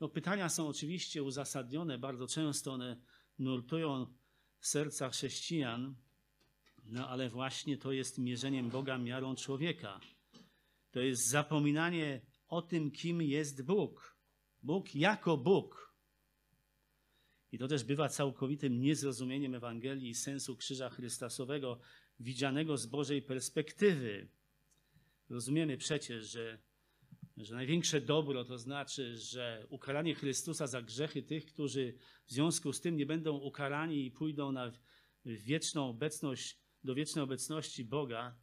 No, 0.00 0.08
pytania 0.08 0.48
są 0.48 0.68
oczywiście 0.68 1.22
uzasadnione, 1.22 1.98
bardzo 1.98 2.26
często 2.26 2.72
one 2.72 3.00
nurtują 3.38 4.06
serca 4.60 5.10
chrześcijan, 5.10 5.96
no 6.84 7.08
ale 7.08 7.28
właśnie 7.30 7.78
to 7.78 7.92
jest 7.92 8.18
mierzeniem 8.18 8.70
Boga 8.70 8.98
miarą 8.98 9.34
człowieka. 9.34 10.00
To 10.90 11.00
jest 11.00 11.28
zapominanie 11.28 12.20
o 12.48 12.62
tym, 12.62 12.90
kim 12.90 13.22
jest 13.22 13.62
Bóg. 13.62 14.16
Bóg 14.62 14.94
jako 14.94 15.36
Bóg. 15.36 15.95
I 17.56 17.58
to 17.58 17.68
też 17.68 17.84
bywa 17.84 18.08
całkowitym 18.08 18.80
niezrozumieniem 18.80 19.54
Ewangelii 19.54 20.10
i 20.10 20.14
sensu 20.14 20.56
krzyża 20.56 20.90
Chrystusowego, 20.90 21.80
widzianego 22.20 22.76
z 22.76 22.86
Bożej 22.86 23.22
perspektywy. 23.22 24.28
Rozumiemy 25.30 25.76
przecież, 25.76 26.30
że, 26.30 26.58
że 27.36 27.54
największe 27.54 28.00
dobro 28.00 28.44
to 28.44 28.58
znaczy, 28.58 29.18
że 29.18 29.66
ukaranie 29.70 30.14
Chrystusa 30.14 30.66
za 30.66 30.82
grzechy 30.82 31.22
tych, 31.22 31.46
którzy 31.46 31.94
w 32.26 32.32
związku 32.32 32.72
z 32.72 32.80
tym 32.80 32.96
nie 32.96 33.06
będą 33.06 33.36
ukarani 33.38 34.06
i 34.06 34.10
pójdą 34.10 34.52
na 34.52 34.72
wieczną 35.24 35.88
obecność, 35.88 36.58
do 36.84 36.94
wiecznej 36.94 37.24
obecności 37.24 37.84
Boga, 37.84 38.38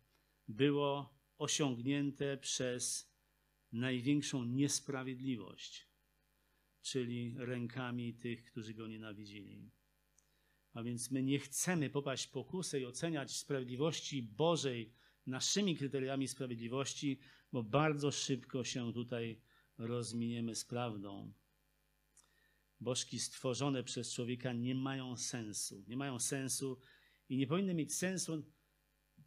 było 0.47 1.13
osiągnięte 1.37 2.37
przez 2.37 3.13
największą 3.71 4.43
niesprawiedliwość 4.43 5.92
czyli 6.83 7.35
rękami 7.37 8.13
tych, 8.13 8.43
którzy 8.43 8.73
go 8.73 8.87
nienawidzili. 8.87 9.69
A 10.73 10.83
więc 10.83 11.11
my 11.11 11.23
nie 11.23 11.39
chcemy 11.39 11.89
popaść 11.89 12.27
pokusę 12.27 12.79
i 12.79 12.85
oceniać 12.85 13.37
sprawiedliwości 13.37 14.23
Bożej 14.23 14.93
naszymi 15.27 15.75
kryteriami 15.75 16.27
sprawiedliwości, 16.27 17.19
bo 17.51 17.63
bardzo 17.63 18.11
szybko 18.11 18.63
się 18.63 18.93
tutaj 18.93 19.41
rozminiemy 19.77 20.55
z 20.55 20.65
prawdą. 20.65 21.33
Bożki 22.79 23.19
stworzone 23.19 23.83
przez 23.83 24.13
człowieka 24.13 24.53
nie 24.53 24.75
mają 24.75 25.17
sensu. 25.17 25.83
Nie 25.87 25.97
mają 25.97 26.19
sensu 26.19 26.79
i 27.29 27.37
nie 27.37 27.47
powinny 27.47 27.73
mieć 27.73 27.95
sensu 27.95 28.43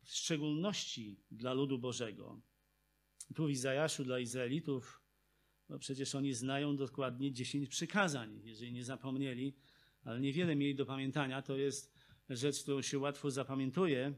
w 0.03 0.15
szczególności 0.15 1.21
dla 1.31 1.53
ludu 1.53 1.79
Bożego. 1.79 2.41
Tu 3.35 3.47
w 3.47 3.51
Izajaszu 3.51 4.05
dla 4.05 4.19
Izraelitów 4.19 5.06
bo 5.69 5.79
przecież 5.79 6.15
oni 6.15 6.35
znają 6.35 6.77
dokładnie 6.77 7.33
dziesięć 7.33 7.69
przykazań, 7.69 8.41
jeżeli 8.45 8.73
nie 8.73 8.85
zapomnieli, 8.85 9.57
ale 10.05 10.21
niewiele 10.21 10.57
mieli 10.57 10.75
do 10.75 10.87
pamiętania. 10.87 11.43
To 11.43 11.57
jest 11.57 11.93
rzecz, 12.31 12.63
którą 12.63 12.83
się 12.83 12.99
łatwo 12.99 13.31
zapamiętuje, 13.31 14.15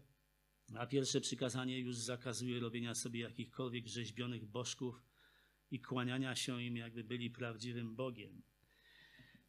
a 0.74 0.86
pierwsze 0.86 1.20
przykazanie 1.20 1.80
już 1.80 1.96
zakazuje 1.96 2.60
robienia 2.60 2.94
sobie 2.94 3.20
jakichkolwiek 3.20 3.86
rzeźbionych 3.86 4.46
bożków 4.46 5.02
i 5.70 5.80
kłaniania 5.80 6.34
się 6.34 6.62
im, 6.62 6.76
jakby 6.76 7.04
byli 7.04 7.30
prawdziwym 7.30 7.96
Bogiem. 7.96 8.42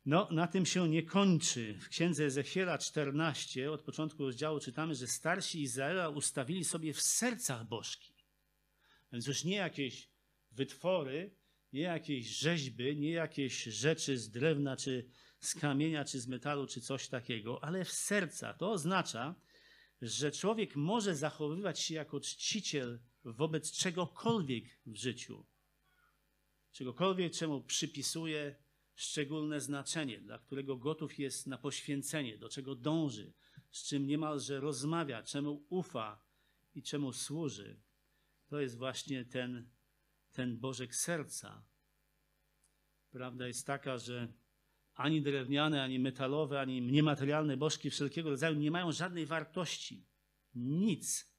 No, 0.05 0.27
na 0.31 0.47
tym 0.47 0.65
się 0.65 0.89
nie 0.89 1.03
kończy. 1.03 1.77
W 1.79 1.89
księdze 1.89 2.25
Ezechiela 2.25 2.77
14, 2.77 3.71
od 3.71 3.81
początku 3.81 4.23
rozdziału 4.23 4.59
czytamy, 4.59 4.95
że 4.95 5.07
starsi 5.07 5.61
Izraela 5.61 6.09
ustawili 6.09 6.63
sobie 6.63 6.93
w 6.93 7.01
sercach 7.01 7.67
bożki. 7.67 8.13
Więc 9.11 9.27
już 9.27 9.43
nie 9.43 9.55
jakieś 9.55 10.09
wytwory, 10.51 11.31
nie 11.73 11.81
jakieś 11.81 12.27
rzeźby, 12.27 12.97
nie 12.97 13.11
jakieś 13.11 13.63
rzeczy 13.63 14.17
z 14.17 14.29
drewna, 14.29 14.77
czy 14.77 15.09
z 15.39 15.55
kamienia, 15.55 16.05
czy 16.05 16.19
z 16.19 16.27
metalu, 16.27 16.67
czy 16.67 16.81
coś 16.81 17.07
takiego, 17.07 17.63
ale 17.63 17.85
w 17.85 17.91
serca. 17.91 18.53
To 18.53 18.71
oznacza, 18.71 19.35
że 20.01 20.31
człowiek 20.31 20.75
może 20.75 21.15
zachowywać 21.15 21.79
się 21.79 21.95
jako 21.95 22.19
czciciel 22.19 22.99
wobec 23.23 23.71
czegokolwiek 23.71 24.65
w 24.85 24.95
życiu. 24.95 25.45
Czegokolwiek, 26.71 27.33
czemu 27.33 27.63
przypisuje 27.63 28.55
szczególne 28.95 29.61
znaczenie, 29.61 30.21
dla 30.21 30.39
którego 30.39 30.77
gotów 30.77 31.19
jest 31.19 31.47
na 31.47 31.57
poświęcenie, 31.57 32.37
do 32.37 32.49
czego 32.49 32.75
dąży, 32.75 33.33
z 33.71 33.87
czym 33.87 34.07
niemalże 34.07 34.59
rozmawia, 34.59 35.23
czemu 35.23 35.65
ufa 35.69 36.23
i 36.75 36.83
czemu 36.83 37.13
służy. 37.13 37.81
To 38.47 38.59
jest 38.59 38.77
właśnie 38.77 39.25
ten 39.25 39.69
ten 40.31 40.59
Bożek 40.59 40.95
serca. 40.95 41.65
Prawda 43.11 43.47
jest 43.47 43.67
taka, 43.67 43.97
że 43.97 44.33
ani 44.93 45.21
drewniane, 45.21 45.83
ani 45.83 45.99
metalowe, 45.99 46.59
ani 46.59 46.81
niematerialne 46.81 47.57
bożki 47.57 47.89
wszelkiego 47.89 48.29
rodzaju 48.29 48.55
nie 48.55 48.71
mają 48.71 48.91
żadnej 48.91 49.25
wartości. 49.25 50.05
Nic. 50.55 51.35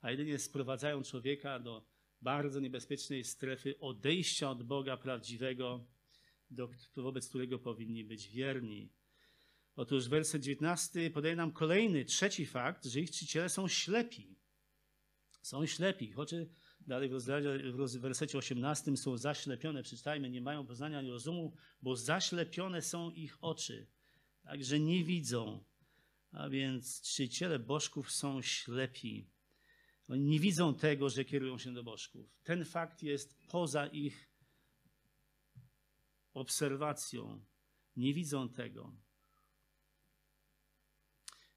A 0.00 0.10
jedynie 0.10 0.38
sprowadzają 0.38 1.02
człowieka 1.02 1.58
do 1.58 1.86
bardzo 2.20 2.60
niebezpiecznej 2.60 3.24
strefy 3.24 3.78
odejścia 3.80 4.50
od 4.50 4.62
Boga 4.62 4.96
prawdziwego, 4.96 5.86
do, 6.50 6.70
wobec 6.96 7.28
którego 7.28 7.58
powinni 7.58 8.04
być 8.04 8.28
wierni. 8.28 8.92
Otóż 9.76 10.08
werset 10.08 10.42
19 10.42 11.10
podaje 11.10 11.36
nam 11.36 11.52
kolejny, 11.52 12.04
trzeci 12.04 12.46
fakt, 12.46 12.84
że 12.84 13.00
ich 13.00 13.10
czciciele 13.10 13.48
są 13.48 13.68
ślepi. 13.68 14.36
Są 15.42 15.66
ślepi, 15.66 16.12
choć 16.12 16.34
dalej 16.86 17.08
w, 17.08 17.12
rozdziale, 17.12 17.58
wersecie 17.98 18.38
18 18.38 18.96
są 18.96 19.16
zaślepione, 19.16 19.82
przeczytajmy, 19.82 20.30
nie 20.30 20.40
mają 20.40 20.66
poznania 20.66 20.98
ani 20.98 21.10
rozumu, 21.10 21.52
bo 21.82 21.96
zaślepione 21.96 22.82
są 22.82 23.10
ich 23.10 23.38
oczy, 23.40 23.86
także 24.42 24.80
nie 24.80 25.04
widzą. 25.04 25.64
A 26.32 26.48
więc 26.48 27.02
czciciele 27.02 27.58
bożków 27.58 28.12
są 28.12 28.42
ślepi. 28.42 29.26
Oni 30.08 30.24
nie 30.24 30.40
widzą 30.40 30.74
tego, 30.74 31.10
że 31.10 31.24
kierują 31.24 31.58
się 31.58 31.74
do 31.74 31.84
bożków. 31.84 32.26
Ten 32.44 32.64
fakt 32.64 33.02
jest 33.02 33.38
poza 33.48 33.86
ich 33.86 34.30
obserwacją. 36.34 37.44
Nie 37.96 38.14
widzą 38.14 38.48
tego. 38.48 38.96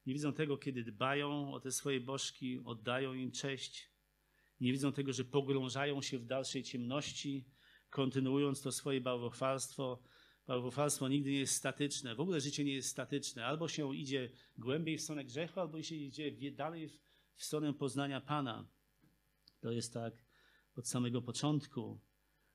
Nie 0.06 0.14
widzą 0.14 0.32
tego, 0.32 0.58
kiedy 0.58 0.84
dbają 0.84 1.54
o 1.54 1.60
te 1.60 1.72
swoje 1.72 2.00
bożki, 2.00 2.60
oddają 2.64 3.14
im 3.14 3.32
cześć. 3.32 3.89
Nie 4.60 4.72
widzą 4.72 4.92
tego, 4.92 5.12
że 5.12 5.24
pogrążają 5.24 6.02
się 6.02 6.18
w 6.18 6.26
dalszej 6.26 6.62
ciemności, 6.62 7.44
kontynuując 7.90 8.62
to 8.62 8.72
swoje 8.72 9.00
bałwochwalstwo. 9.00 10.02
Bałwochwalstwo 10.46 11.08
nigdy 11.08 11.30
nie 11.30 11.38
jest 11.38 11.54
statyczne. 11.54 12.14
W 12.14 12.20
ogóle 12.20 12.40
życie 12.40 12.64
nie 12.64 12.72
jest 12.72 12.88
statyczne. 12.88 13.46
Albo 13.46 13.68
się 13.68 13.96
idzie 13.96 14.30
głębiej 14.58 14.98
w 14.98 15.02
stronę 15.02 15.24
grzechu, 15.24 15.60
albo 15.60 15.82
się 15.82 15.94
idzie 15.94 16.52
dalej 16.52 16.88
w, 16.88 17.00
w 17.36 17.44
stronę 17.44 17.74
poznania 17.74 18.20
Pana. 18.20 18.68
To 19.60 19.72
jest 19.72 19.94
tak 19.94 20.24
od 20.76 20.88
samego 20.88 21.22
początku. 21.22 22.00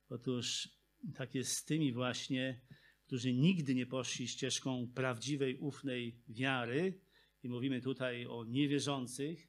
Otóż 0.10 0.70
tak 1.16 1.36
jest 1.36 1.52
z 1.52 1.66
tymi 1.66 1.94
właśnie, 1.94 2.62
którzy 3.06 3.34
nigdy 3.34 3.76
nie 3.76 3.86
poszli 3.86 4.28
ścieżką 4.28 4.92
prawdziwej, 4.96 5.58
ufnej 5.58 6.20
wiary, 6.28 7.06
i 7.46 7.50
mówimy 7.50 7.82
tutaj 7.82 8.26
o 8.26 8.46
niewierzących, 8.46 9.48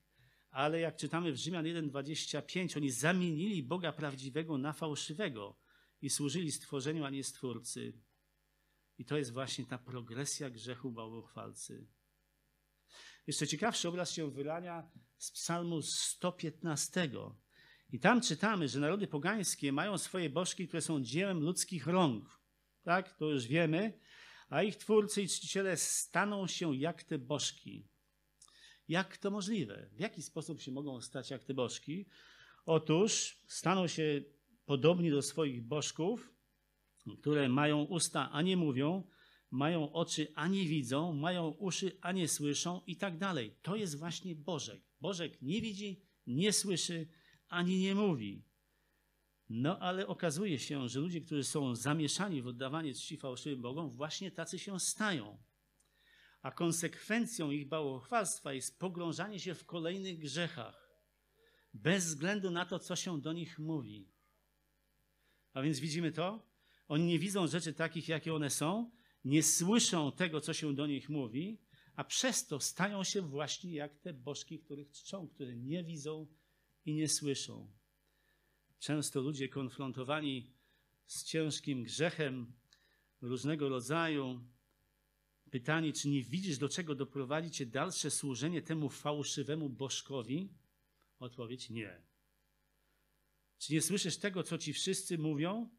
ale 0.57 0.81
jak 0.81 0.97
czytamy 0.97 1.33
w 1.33 1.37
Rzymian 1.37 1.65
1:25, 1.65 2.77
oni 2.77 2.91
zamienili 2.91 3.63
Boga 3.63 3.93
prawdziwego 3.93 4.59
na 4.59 4.73
fałszywego 4.73 5.59
i 6.03 6.11
służyli 6.11 6.53
stworzeniu, 6.53 7.05
a 7.05 7.11
nie 7.11 7.25
stwórcy. 7.25 7.93
I 8.99 9.05
to 9.05 9.17
jest 9.17 9.33
właśnie 9.33 9.67
ta 9.67 9.79
progresja 9.79 10.51
grzechu 10.51 10.93
bałwochwalcy. 10.93 11.87
Jeszcze 13.27 13.47
ciekawszy 13.47 13.89
obraz 13.89 14.13
się 14.13 14.31
wylania 14.31 14.91
z 15.19 15.31
psalmu 15.31 15.83
115. 15.83 17.11
I 17.93 18.01
tam 18.01 18.21
czytamy, 18.21 18.69
że 18.69 18.81
narody 18.81 19.07
pogańskie 19.07 19.73
mają 19.73 19.99
swoje 19.99 20.31
bożki, 20.31 20.69
które 20.69 20.83
są 20.83 21.03
dziełem 21.03 21.41
ludzkich 21.41 21.87
rąk. 21.87 22.41
Tak, 22.83 23.17
to 23.17 23.31
już 23.31 23.47
wiemy 23.47 24.01
a 24.49 24.63
ich 24.63 24.77
twórcy 24.77 25.23
i 25.23 25.29
czciciele 25.29 25.77
staną 25.77 26.47
się 26.47 26.77
jak 26.77 27.03
te 27.03 27.19
bożki. 27.19 27.89
Jak 28.89 29.17
to 29.17 29.31
możliwe? 29.31 29.89
W 29.93 30.01
jaki 30.01 30.23
sposób 30.23 30.61
się 30.61 30.73
mogą 30.73 31.01
stać 31.01 31.31
jak 31.31 31.45
te 31.45 31.55
bożki? 31.55 32.07
Otóż 32.67 33.39
staną 33.47 33.87
się 33.87 34.23
podobni 34.67 35.11
do 35.11 35.23
swoich 35.23 35.63
bożków, 35.63 36.35
które 37.21 37.49
mają 37.49 37.83
usta, 37.83 38.31
a 38.33 38.43
nie 38.43 38.57
mówią, 38.57 39.03
mają 39.51 39.93
oczy, 39.93 40.33
a 40.35 40.49
nie 40.49 40.65
widzą, 40.65 41.13
mają 41.13 41.49
uszy, 41.49 41.99
a 42.01 42.13
nie 42.13 42.29
słyszą 42.29 42.81
i 42.87 42.97
tak 42.97 43.19
dalej. 43.19 43.55
To 43.63 43.77
jest 43.77 43.99
właśnie 43.99 44.35
Bożek. 44.35 44.83
Bożek 45.01 45.43
nie 45.43 45.61
widzi, 45.61 46.01
nie 46.27 46.53
słyszy, 46.53 47.09
ani 47.49 47.79
nie 47.79 47.95
mówi. 47.95 48.45
No 49.49 49.79
ale 49.79 50.07
okazuje 50.07 50.59
się, 50.59 50.89
że 50.89 51.01
ludzie, 51.01 51.21
którzy 51.21 51.45
są 51.45 51.75
zamieszani 51.75 52.43
w 52.43 52.47
oddawanie 52.47 52.95
czci 52.95 53.17
fałszywym 53.17 53.63
Bogom, 53.63 53.91
właśnie 53.91 54.31
tacy 54.31 54.59
się 54.59 54.81
stają. 54.81 55.39
A 56.47 56.51
konsekwencją 56.51 57.51
ich 57.51 57.69
bałwochwalstwa 57.69 58.53
jest 58.53 58.79
pogrążanie 58.79 59.41
się 59.41 59.55
w 59.55 59.65
kolejnych 59.65 60.19
grzechach, 60.19 61.01
bez 61.75 62.05
względu 62.05 62.51
na 62.51 62.67
to, 62.67 62.79
co 62.79 62.97
się 62.97 63.21
do 63.21 63.33
nich 63.33 63.59
mówi. 63.59 64.09
A 65.53 65.63
więc 65.63 65.81
widzimy 65.81 66.13
to? 66.13 66.47
Oni 66.89 67.05
nie 67.05 67.19
widzą 67.19 67.47
rzeczy 67.47 67.73
takich, 67.73 68.09
jakie 68.09 68.35
one 68.35 68.51
są, 68.51 68.91
nie 69.25 69.43
słyszą 69.43 70.13
tego, 70.13 70.41
co 70.41 70.53
się 70.53 70.75
do 70.75 70.87
nich 70.87 71.09
mówi, 71.09 71.61
a 71.97 72.05
przez 72.05 72.47
to 72.47 72.61
stają 72.61 73.05
się 73.05 73.23
właśnie 73.23 73.75
jak 73.75 73.99
te 73.99 74.13
bożki, 74.13 74.59
których 74.59 74.91
czczą, 74.91 75.29
które 75.29 75.57
nie 75.57 75.85
widzą 75.85 76.27
i 76.85 76.95
nie 76.95 77.09
słyszą. 77.09 77.73
Często 78.79 79.21
ludzie 79.21 79.49
konfrontowani 79.49 80.53
z 81.07 81.25
ciężkim 81.25 81.83
grzechem 81.83 82.53
różnego 83.21 83.69
rodzaju, 83.69 84.56
pytani, 85.51 85.93
czy 85.93 86.09
nie 86.09 86.23
widzisz, 86.23 86.59
do 86.59 86.69
czego 86.69 86.95
doprowadzi 86.95 87.51
cię 87.51 87.67
dalsze 87.67 88.11
służenie 88.11 88.63
temu 88.63 88.89
fałszywemu 88.89 89.69
bożkowi? 89.69 90.55
Odpowiedź 91.19 91.71
nie. 91.71 92.03
Czy 93.59 93.73
nie 93.73 93.83
słyszysz 93.83 94.17
tego, 94.19 94.43
co 94.43 94.59
ci 94.59 94.73
wszyscy 94.73 95.19
mówią? 95.19 95.71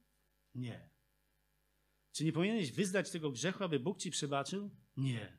Nie. 0.55 0.89
Czy 2.11 2.25
nie 2.25 2.33
powinieneś 2.33 2.71
wyznać 2.71 3.11
tego 3.11 3.31
grzechu, 3.31 3.63
aby 3.63 3.79
Bóg 3.79 3.99
ci 3.99 4.11
przebaczył? 4.11 4.71
Nie. 4.97 5.37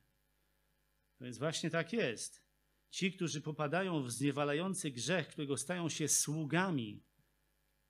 No 1.20 1.24
więc 1.24 1.38
właśnie 1.38 1.70
tak 1.70 1.92
jest. 1.92 2.48
Ci, 2.90 3.12
którzy 3.12 3.40
popadają 3.40 4.02
w 4.02 4.10
zniewalający 4.10 4.90
grzech, 4.90 5.28
którego 5.28 5.56
stają 5.56 5.88
się 5.88 6.08
sługami, 6.08 7.04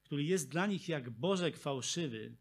który 0.03 0.24
jest 0.24 0.51
dla 0.51 0.66
nich 0.66 0.89
jak 0.89 1.11
bożek 1.11 1.57
fałszywy, 1.57 2.36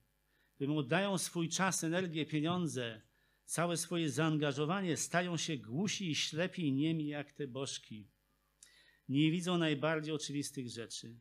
którym 0.56 0.78
oddają 0.78 1.18
swój 1.18 1.50
czas, 1.50 1.84
energię, 1.84 2.26
pieniądze, 2.26 3.07
całe 3.48 3.78
swoje 3.78 4.10
zaangażowanie, 4.10 4.98
stają 4.98 5.38
się 5.38 5.58
głusi 5.58 6.12
i 6.12 6.16
ślepi 6.16 6.68
i 6.68 6.74
niemi 6.74 7.08
jak 7.08 7.32
te 7.32 7.48
bożki. 7.48 8.08
Nie 9.10 9.32
widzą 9.32 9.58
najbardziej 9.58 10.14
oczywistych 10.14 10.70
rzeczy, 10.70 11.20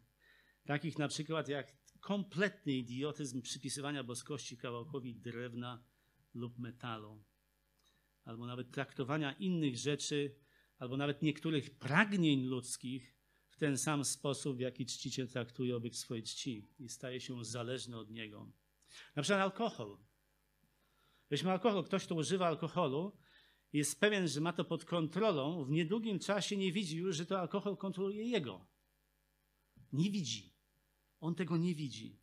takich 0.64 0.98
na 0.98 1.08
przykład 1.08 1.48
jak 1.48 1.76
kompletny 2.00 2.72
idiotyzm 2.72 3.42
przypisywania 3.42 4.04
boskości 4.04 4.56
kawałkowi 4.56 5.14
drewna 5.14 5.84
lub 6.34 6.58
metalu, 6.58 7.24
albo 8.24 8.46
nawet 8.46 8.70
traktowania 8.70 9.32
innych 9.32 9.76
rzeczy, 9.76 10.34
albo 10.78 10.96
nawet 10.96 11.22
niektórych 11.22 11.78
pragnień 11.78 12.44
ludzkich 12.44 13.16
w 13.48 13.56
ten 13.56 13.78
sam 13.78 14.04
sposób, 14.04 14.56
w 14.56 14.60
jaki 14.60 14.86
czciciel 14.86 15.28
traktuje 15.28 15.76
obiekt 15.76 15.96
swojej 15.96 16.24
czci 16.24 16.68
i 16.78 16.88
staje 16.88 17.20
się 17.20 17.44
zależny 17.44 17.98
od 17.98 18.10
niego. 18.10 18.52
Na 19.16 19.22
przykład 19.22 19.40
alkohol. 19.40 19.98
Weźmy 21.30 21.50
alkohol. 21.50 21.84
Ktoś, 21.84 22.04
kto 22.04 22.14
używa 22.14 22.46
alkoholu, 22.46 23.16
jest 23.72 24.00
pewien, 24.00 24.28
że 24.28 24.40
ma 24.40 24.52
to 24.52 24.64
pod 24.64 24.84
kontrolą, 24.84 25.64
w 25.64 25.70
niedługim 25.70 26.18
czasie 26.18 26.56
nie 26.56 26.72
widzi 26.72 26.96
już, 26.96 27.16
że 27.16 27.26
to 27.26 27.40
alkohol 27.40 27.76
kontroluje 27.76 28.24
jego. 28.24 28.66
Nie 29.92 30.10
widzi. 30.10 30.54
On 31.20 31.34
tego 31.34 31.56
nie 31.56 31.74
widzi. 31.74 32.20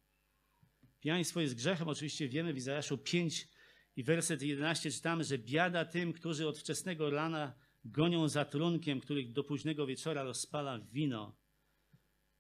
Pijaństwo 1.00 1.42
jest 1.42 1.56
grzechem, 1.56 1.88
oczywiście 1.88 2.28
wiemy 2.28 2.54
w 2.54 2.58
Izajaszu 2.58 2.98
5 2.98 3.48
i 3.96 4.04
werset 4.04 4.42
11 4.42 4.92
czytamy, 4.92 5.24
że 5.24 5.38
biada 5.38 5.86
tym, 5.86 6.14
którzy 6.14 6.48
od 6.48 6.60
wczesnego 6.60 7.10
rana 7.10 7.54
gonią 7.86 8.28
za 8.28 8.46
trunkiem, 8.46 9.00
których 9.00 9.32
do 9.32 9.44
późnego 9.44 9.86
wieczora 9.86 10.24
rozpala 10.24 10.80
wino. 10.80 11.36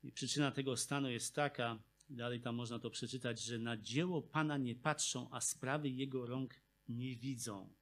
I 0.03 0.11
przyczyna 0.11 0.51
tego 0.51 0.77
stanu 0.77 1.09
jest 1.09 1.35
taka, 1.35 1.83
dalej 2.09 2.41
tam 2.41 2.55
można 2.55 2.79
to 2.79 2.89
przeczytać, 2.89 3.43
że 3.43 3.59
na 3.59 3.77
dzieło 3.77 4.21
Pana 4.21 4.57
nie 4.57 4.75
patrzą, 4.75 5.27
a 5.31 5.41
sprawy 5.41 5.89
Jego 5.89 6.25
rąk 6.25 6.61
nie 6.89 7.15
widzą. 7.15 7.73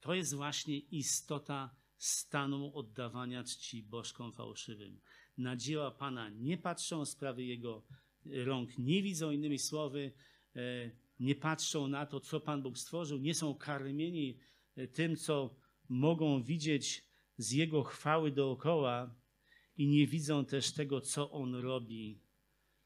To 0.00 0.14
jest 0.14 0.34
właśnie 0.34 0.78
istota 0.78 1.76
stanu 1.96 2.72
oddawania 2.74 3.44
czci 3.44 3.82
bożkom 3.82 4.32
fałszywym. 4.32 5.00
Na 5.38 5.56
dzieła 5.56 5.90
Pana 5.90 6.28
nie 6.28 6.58
patrzą, 6.58 7.04
sprawy 7.04 7.44
Jego 7.44 7.86
rąk 8.26 8.78
nie 8.78 9.02
widzą, 9.02 9.30
innymi 9.30 9.58
słowy, 9.58 10.12
e, 10.56 10.90
nie 11.20 11.34
patrzą 11.34 11.88
na 11.88 12.06
to, 12.06 12.20
co 12.20 12.40
Pan 12.40 12.62
Bóg 12.62 12.78
stworzył, 12.78 13.18
nie 13.18 13.34
są 13.34 13.54
karmieni 13.54 14.38
e, 14.76 14.88
tym, 14.88 15.16
co 15.16 15.56
mogą 15.88 16.42
widzieć 16.42 17.04
z 17.36 17.52
Jego 17.52 17.82
chwały 17.82 18.32
dookoła 18.32 19.14
i 19.76 19.86
nie 19.86 20.06
widzą 20.06 20.44
też 20.44 20.72
tego, 20.72 21.00
co 21.00 21.30
On 21.30 21.54
robi. 21.54 22.20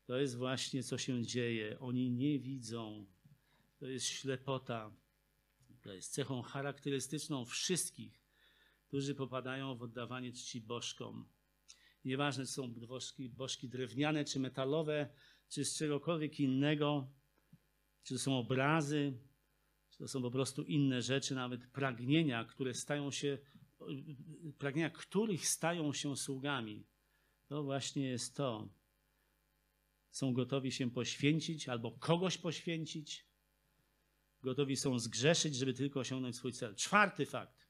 To 0.07 0.19
jest 0.19 0.37
właśnie, 0.37 0.83
co 0.83 0.99
się 0.99 1.23
dzieje. 1.23 1.79
Oni 1.81 2.11
nie 2.11 2.39
widzą. 2.39 3.07
To 3.79 3.87
jest 3.87 4.07
ślepota. 4.07 4.97
To 5.83 5.93
jest 5.93 6.13
cechą 6.13 6.43
charakterystyczną 6.43 7.45
wszystkich, 7.45 8.23
którzy 8.89 9.15
popadają 9.15 9.77
w 9.77 9.83
oddawanie 9.83 10.33
czci 10.33 10.61
bożkom. 10.61 11.29
Nieważne, 12.05 12.45
czy 12.47 12.53
są 12.53 12.75
bożki, 12.75 13.29
bożki 13.29 13.69
drewniane, 13.69 14.25
czy 14.25 14.41
metalowe, 14.41 15.09
czy 15.49 15.65
z 15.65 15.79
czegokolwiek 15.79 16.41
innego, 16.41 17.11
czy 18.03 18.15
to 18.15 18.21
są 18.21 18.39
obrazy, 18.39 19.19
czy 19.91 19.99
to 19.99 20.09
są 20.09 20.23
po 20.23 20.31
prostu 20.31 20.63
inne 20.63 21.03
rzeczy, 21.03 21.35
nawet 21.35 21.67
pragnienia, 21.67 22.45
które 22.45 22.75
stają 22.75 23.11
się, 23.11 23.39
pragnienia 24.59 24.91
których 24.91 25.49
stają 25.49 25.93
się 25.93 26.17
sługami. 26.17 26.87
To 27.47 27.63
właśnie 27.63 28.09
jest 28.09 28.37
to. 28.37 28.69
Są 30.15 30.33
gotowi 30.33 30.73
się 30.73 30.91
poświęcić 30.91 31.69
albo 31.69 31.93
kogoś 31.93 32.39
poświęcić. 32.39 33.27
Gotowi 34.43 34.77
są 34.77 34.99
zgrzeszyć, 34.99 35.57
żeby 35.57 35.75
tylko 35.75 36.01
osiągnąć 36.01 36.37
swój 36.37 36.53
cel. 36.53 36.75
Czwarty 36.75 37.27
fakt. 37.27 37.69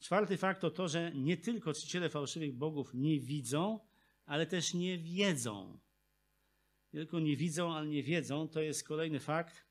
Czwarty 0.00 0.36
fakt 0.36 0.60
to 0.60 0.70
to, 0.70 0.88
że 0.88 1.12
nie 1.14 1.36
tylko 1.36 1.72
czciciele 1.72 2.08
fałszywych 2.08 2.54
bogów 2.54 2.90
nie 2.94 3.20
widzą, 3.20 3.80
ale 4.26 4.46
też 4.46 4.74
nie 4.74 4.98
wiedzą. 4.98 5.78
Nie 6.92 7.00
tylko 7.00 7.20
nie 7.20 7.36
widzą, 7.36 7.74
ale 7.74 7.86
nie 7.86 8.02
wiedzą. 8.02 8.48
To 8.48 8.60
jest 8.60 8.84
kolejny 8.84 9.20
fakt 9.20 9.66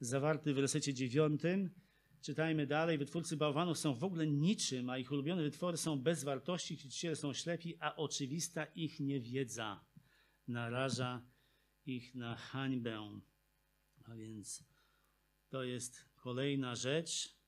zawarty 0.00 0.52
w 0.52 0.56
wersecie 0.56 0.94
dziewiątym. 0.94 1.70
Czytajmy 2.22 2.66
dalej. 2.66 2.98
Wytwórcy 2.98 3.36
bałwanów 3.36 3.78
są 3.78 3.94
w 3.94 4.04
ogóle 4.04 4.26
niczym, 4.26 4.90
a 4.90 4.98
ich 4.98 5.12
ulubione 5.12 5.42
wytwory 5.42 5.76
są 5.76 6.00
bez 6.00 6.24
wartości, 6.24 6.76
czciciele 6.76 7.16
są 7.16 7.32
ślepi, 7.32 7.76
a 7.80 7.96
oczywista 7.96 8.64
ich 8.64 9.00
niewiedza 9.00 9.84
naraża 10.48 11.29
ich 11.90 12.14
na 12.14 12.36
hańbę. 12.36 13.20
A 14.04 14.14
więc 14.14 14.64
to 15.48 15.62
jest 15.62 16.04
kolejna 16.16 16.74
rzecz. 16.74 17.40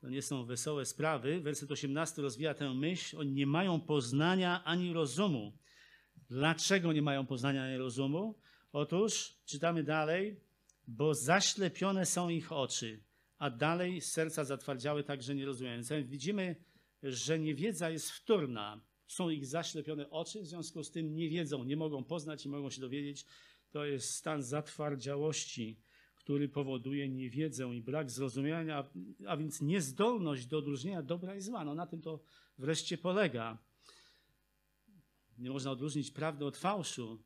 To 0.00 0.08
nie 0.08 0.22
są 0.22 0.44
wesołe 0.44 0.84
sprawy. 0.84 1.40
Werset 1.40 1.70
18 1.70 2.22
rozwija 2.22 2.54
tę 2.54 2.74
myśl. 2.74 3.18
Oni 3.18 3.32
nie 3.32 3.46
mają 3.46 3.80
poznania 3.80 4.64
ani 4.64 4.92
rozumu. 4.92 5.58
Dlaczego 6.28 6.92
nie 6.92 7.02
mają 7.02 7.26
poznania 7.26 7.64
ani 7.64 7.76
rozumu? 7.76 8.38
Otóż 8.72 9.36
czytamy 9.44 9.84
dalej, 9.84 10.40
bo 10.86 11.14
zaślepione 11.14 12.06
są 12.06 12.28
ich 12.28 12.52
oczy, 12.52 13.02
a 13.38 13.50
dalej 13.50 14.00
serca 14.00 14.44
zatwardziały, 14.44 15.04
także 15.04 15.34
nie 15.34 15.46
rozumieją. 15.46 15.76
Więc 15.76 16.08
widzimy, 16.08 16.56
że 17.02 17.38
niewiedza 17.38 17.90
jest 17.90 18.10
wtórna. 18.10 18.80
Są 19.06 19.30
ich 19.30 19.46
zaślepione 19.46 20.10
oczy, 20.10 20.42
w 20.42 20.46
związku 20.46 20.84
z 20.84 20.90
tym 20.90 21.14
nie 21.14 21.28
wiedzą, 21.28 21.64
nie 21.64 21.76
mogą 21.76 22.04
poznać, 22.04 22.44
nie 22.44 22.50
mogą 22.50 22.70
się 22.70 22.80
dowiedzieć. 22.80 23.26
To 23.76 23.84
jest 23.84 24.14
stan 24.14 24.42
zatwardziałości, 24.42 25.80
który 26.14 26.48
powoduje 26.48 27.08
niewiedzę 27.08 27.64
i 27.74 27.82
brak 27.82 28.10
zrozumienia, 28.10 28.90
a 29.26 29.36
więc 29.36 29.60
niezdolność 29.60 30.46
do 30.46 30.58
odróżnienia 30.58 31.02
dobra 31.02 31.36
i 31.36 31.40
zła. 31.40 31.64
No 31.64 31.74
na 31.74 31.86
tym 31.86 32.02
to 32.02 32.20
wreszcie 32.58 32.98
polega. 32.98 33.58
Nie 35.38 35.50
można 35.50 35.70
odróżnić 35.70 36.10
prawdy 36.10 36.44
od 36.44 36.56
fałszu 36.56 37.22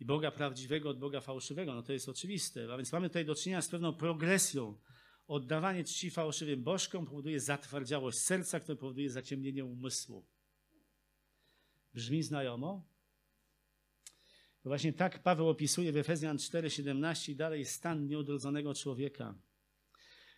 i 0.00 0.04
Boga 0.04 0.30
prawdziwego 0.30 0.90
od 0.90 0.98
Boga 0.98 1.20
fałszywego. 1.20 1.74
No 1.74 1.82
to 1.82 1.92
jest 1.92 2.08
oczywiste. 2.08 2.72
A 2.72 2.76
więc 2.76 2.92
mamy 2.92 3.08
tutaj 3.08 3.24
do 3.24 3.34
czynienia 3.34 3.62
z 3.62 3.68
pewną 3.68 3.92
progresją. 3.92 4.78
Oddawanie 5.26 5.84
czci 5.84 6.10
fałszywym 6.10 6.62
bożkom 6.62 7.06
powoduje 7.06 7.40
zatwardziałość 7.40 8.18
serca, 8.18 8.60
które 8.60 8.76
powoduje 8.76 9.10
zaciemnienie 9.10 9.64
umysłu. 9.64 10.26
Brzmi 11.94 12.22
znajomo? 12.22 12.91
Właśnie 14.64 14.92
tak 14.92 15.22
Paweł 15.22 15.48
opisuje 15.48 15.92
w 15.92 15.96
Efezjan 15.96 16.36
4,17 16.36 17.30
i 17.30 17.36
dalej 17.36 17.64
stan 17.64 18.06
nieodrodzonego 18.06 18.74
człowieka. 18.74 19.34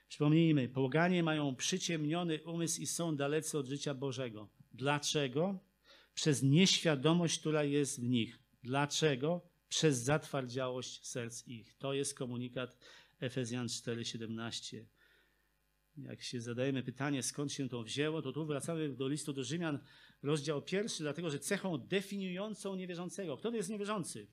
Przypomnijmy, 0.08 0.68
poganie 0.68 1.22
mają 1.22 1.56
przyciemniony 1.56 2.42
umysł 2.42 2.80
i 2.80 2.86
są 2.86 3.16
dalecy 3.16 3.58
od 3.58 3.66
życia 3.66 3.94
Bożego. 3.94 4.48
Dlaczego? 4.72 5.58
Przez 6.14 6.42
nieświadomość, 6.42 7.38
która 7.40 7.64
jest 7.64 8.00
w 8.00 8.08
nich. 8.08 8.38
Dlaczego? 8.62 9.40
Przez 9.68 9.98
zatwardziałość 9.98 11.06
serc 11.06 11.48
ich. 11.48 11.74
To 11.74 11.94
jest 11.94 12.14
komunikat 12.14 12.78
Efezjan 13.20 13.66
4,17. 13.66 14.84
Jak 15.96 16.22
się 16.22 16.40
zadajemy 16.40 16.82
pytanie, 16.82 17.22
skąd 17.22 17.52
się 17.52 17.68
to 17.68 17.82
wzięło, 17.82 18.22
to 18.22 18.32
tu 18.32 18.46
wracamy 18.46 18.88
do 18.88 19.08
listu 19.08 19.32
do 19.32 19.44
Rzymian, 19.44 19.78
rozdział 20.24 20.62
pierwszy, 20.62 21.02
dlatego 21.02 21.30
że 21.30 21.38
cechą 21.38 21.78
definiującą 21.78 22.74
niewierzącego. 22.74 23.36
Kto 23.36 23.50
to 23.50 23.56
jest 23.56 23.70
niewierzący? 23.70 24.26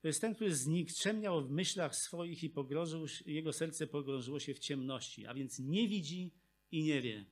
To 0.00 0.08
jest 0.08 0.20
ten, 0.20 0.34
który 0.34 0.54
znikczemniał 0.54 1.44
w 1.44 1.50
myślach 1.50 1.96
swoich 1.96 2.42
i 2.42 2.50
pogrążył, 2.50 3.06
jego 3.26 3.52
serce 3.52 3.86
pogrążyło 3.86 4.40
się 4.40 4.54
w 4.54 4.58
ciemności, 4.58 5.26
a 5.26 5.34
więc 5.34 5.58
nie 5.58 5.88
widzi 5.88 6.34
i 6.70 6.84
nie 6.84 7.02
wie. 7.02 7.26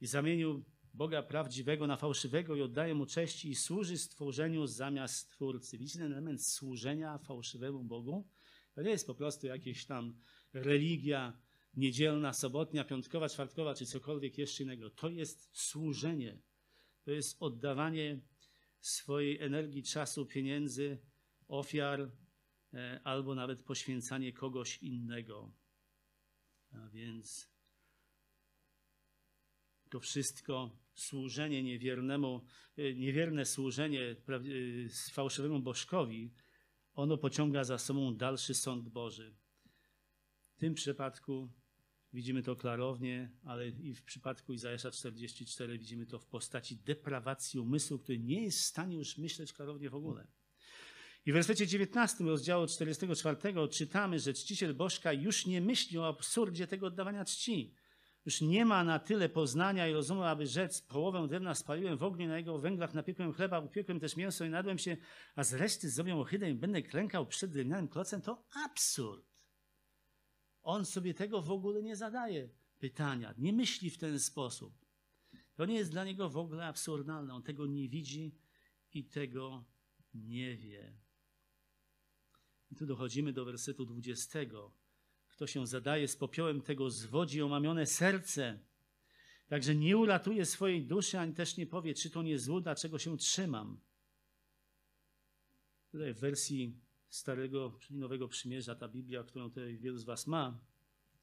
I 0.00 0.06
zamienił 0.06 0.64
Boga 0.94 1.22
prawdziwego 1.22 1.86
na 1.86 1.96
fałszywego 1.96 2.56
i 2.56 2.62
oddaje 2.62 2.94
mu 2.94 3.06
cześć 3.06 3.44
i 3.44 3.54
służy 3.54 3.98
stworzeniu 3.98 4.66
zamiast 4.66 5.16
Stwórcy. 5.16 5.78
Widzicie 5.78 5.98
ten 5.98 6.12
element 6.12 6.46
służenia 6.46 7.18
fałszywemu 7.18 7.84
Bogu? 7.84 8.28
To 8.74 8.82
nie 8.82 8.90
jest 8.90 9.06
po 9.06 9.14
prostu 9.14 9.46
jakieś 9.46 9.86
tam 9.86 10.18
religia 10.52 11.41
niedzielna, 11.74 12.32
sobotnia, 12.32 12.84
piątkowa, 12.84 13.28
czwartkowa, 13.28 13.74
czy 13.74 13.86
cokolwiek 13.86 14.38
jeszcze 14.38 14.62
innego. 14.62 14.90
To 14.90 15.08
jest 15.08 15.50
służenie. 15.52 16.38
To 17.04 17.10
jest 17.10 17.36
oddawanie 17.42 18.20
swojej 18.80 19.40
energii, 19.40 19.82
czasu, 19.82 20.26
pieniędzy, 20.26 20.98
ofiar, 21.48 22.10
e, 22.74 23.00
albo 23.04 23.34
nawet 23.34 23.62
poświęcanie 23.62 24.32
kogoś 24.32 24.78
innego. 24.78 25.52
A 26.70 26.88
więc 26.88 27.48
to 29.90 30.00
wszystko 30.00 30.78
służenie 30.94 31.62
niewiernemu, 31.62 32.44
e, 32.76 32.94
niewierne 32.94 33.44
służenie 33.44 34.02
e, 34.02 34.16
fałszywemu 35.12 35.60
bożkowi, 35.60 36.34
ono 36.94 37.18
pociąga 37.18 37.64
za 37.64 37.78
sobą 37.78 38.16
dalszy 38.16 38.54
sąd 38.54 38.88
Boży. 38.88 39.34
W 40.52 40.56
tym 40.56 40.74
przypadku 40.74 41.52
Widzimy 42.12 42.42
to 42.42 42.56
klarownie, 42.56 43.30
ale 43.44 43.68
i 43.68 43.94
w 43.94 44.02
przypadku 44.02 44.52
Izajasza 44.52 44.90
44 44.90 45.78
widzimy 45.78 46.06
to 46.06 46.18
w 46.18 46.26
postaci 46.26 46.76
deprawacji 46.76 47.60
umysłu, 47.60 47.98
który 47.98 48.18
nie 48.18 48.42
jest 48.42 48.58
w 48.58 48.64
stanie 48.64 48.96
już 48.96 49.18
myśleć 49.18 49.52
klarownie 49.52 49.90
w 49.90 49.94
ogóle. 49.94 50.26
I 51.26 51.32
w 51.32 51.34
wersecie 51.34 51.66
19 51.66 52.24
rozdziału 52.24 52.66
44 52.66 53.68
czytamy, 53.70 54.18
że 54.18 54.32
czciciel 54.32 54.74
bożka 54.74 55.12
już 55.12 55.46
nie 55.46 55.60
myśli 55.60 55.98
o 55.98 56.08
absurdzie 56.08 56.66
tego 56.66 56.86
oddawania 56.86 57.24
czci. 57.24 57.74
Już 58.26 58.40
nie 58.40 58.64
ma 58.64 58.84
na 58.84 58.98
tyle 58.98 59.28
poznania 59.28 59.88
i 59.88 59.92
rozumu, 59.92 60.22
aby 60.22 60.46
rzec, 60.46 60.80
połowę 60.80 61.28
drewna 61.28 61.54
spaliłem 61.54 61.98
w 61.98 62.02
ogniu, 62.02 62.28
na 62.28 62.38
jego 62.38 62.58
węglach 62.58 62.94
napiekłem 62.94 63.32
chleba, 63.32 63.60
upiekłem 63.60 64.00
też 64.00 64.16
mięso 64.16 64.44
i 64.44 64.50
nadłem 64.50 64.78
się, 64.78 64.96
a 65.36 65.44
z 65.44 65.54
reszty 65.54 65.90
zrobią 65.90 66.20
ohydę 66.20 66.50
i 66.50 66.54
będę 66.54 66.82
klękał 66.82 67.26
przed 67.26 67.50
drewnianym 67.50 67.88
klocem. 67.88 68.22
To 68.22 68.44
absurd. 68.64 69.31
On 70.62 70.84
sobie 70.84 71.14
tego 71.14 71.42
w 71.42 71.50
ogóle 71.50 71.82
nie 71.82 71.96
zadaje 71.96 72.48
pytania, 72.78 73.34
nie 73.38 73.52
myśli 73.52 73.90
w 73.90 73.98
ten 73.98 74.20
sposób. 74.20 74.82
To 75.54 75.66
nie 75.66 75.74
jest 75.74 75.90
dla 75.90 76.04
niego 76.04 76.28
w 76.28 76.36
ogóle 76.36 76.66
absurdalne. 76.66 77.34
On 77.34 77.42
tego 77.42 77.66
nie 77.66 77.88
widzi 77.88 78.34
i 78.94 79.04
tego 79.04 79.64
nie 80.14 80.56
wie. 80.56 80.92
I 82.70 82.76
tu 82.76 82.86
dochodzimy 82.86 83.32
do 83.32 83.44
wersetu 83.44 83.86
20. 83.86 84.38
Kto 85.28 85.46
się 85.46 85.66
zadaje 85.66 86.08
z 86.08 86.16
popiołem 86.16 86.62
tego 86.62 86.90
zwodzi 86.90 87.42
omamione 87.42 87.86
serce. 87.86 88.58
Także 89.48 89.74
nie 89.74 89.96
uratuje 89.96 90.46
swojej 90.46 90.86
duszy, 90.86 91.18
ani 91.18 91.34
też 91.34 91.56
nie 91.56 91.66
powie, 91.66 91.94
czy 91.94 92.10
to 92.10 92.22
nie 92.22 92.38
zło, 92.38 92.74
czego 92.76 92.98
się 92.98 93.16
trzymam. 93.16 93.80
Tutaj 95.90 96.14
w 96.14 96.18
wersji 96.18 96.76
Starego 97.12 97.78
i 97.90 97.96
Nowego 97.96 98.28
Przymierza, 98.28 98.74
ta 98.74 98.88
Biblia, 98.88 99.24
którą 99.24 99.48
tutaj 99.48 99.78
wielu 99.78 99.98
z 99.98 100.04
Was 100.04 100.26
ma, 100.26 100.58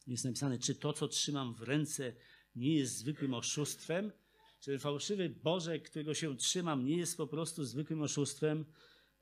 jest 0.07 0.25
napisane, 0.25 0.59
czy 0.59 0.75
to, 0.75 0.93
co 0.93 1.07
trzymam 1.07 1.53
w 1.53 1.61
ręce, 1.61 2.13
nie 2.55 2.75
jest 2.75 2.97
zwykłym 2.97 3.33
oszustwem? 3.33 4.11
Czy 4.59 4.71
ten 4.71 4.79
fałszywy 4.79 5.29
Boże, 5.29 5.79
którego 5.79 6.13
się 6.13 6.37
trzymam, 6.37 6.85
nie 6.85 6.97
jest 6.97 7.17
po 7.17 7.27
prostu 7.27 7.63
zwykłym 7.63 8.01
oszustwem? 8.01 8.65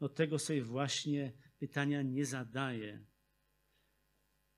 No 0.02 0.10
tego 0.10 0.40
sobie 0.40 0.62
właśnie 0.62 1.32
pytania 1.60 2.02
nie 2.02 2.26
zadaję. 2.26 3.06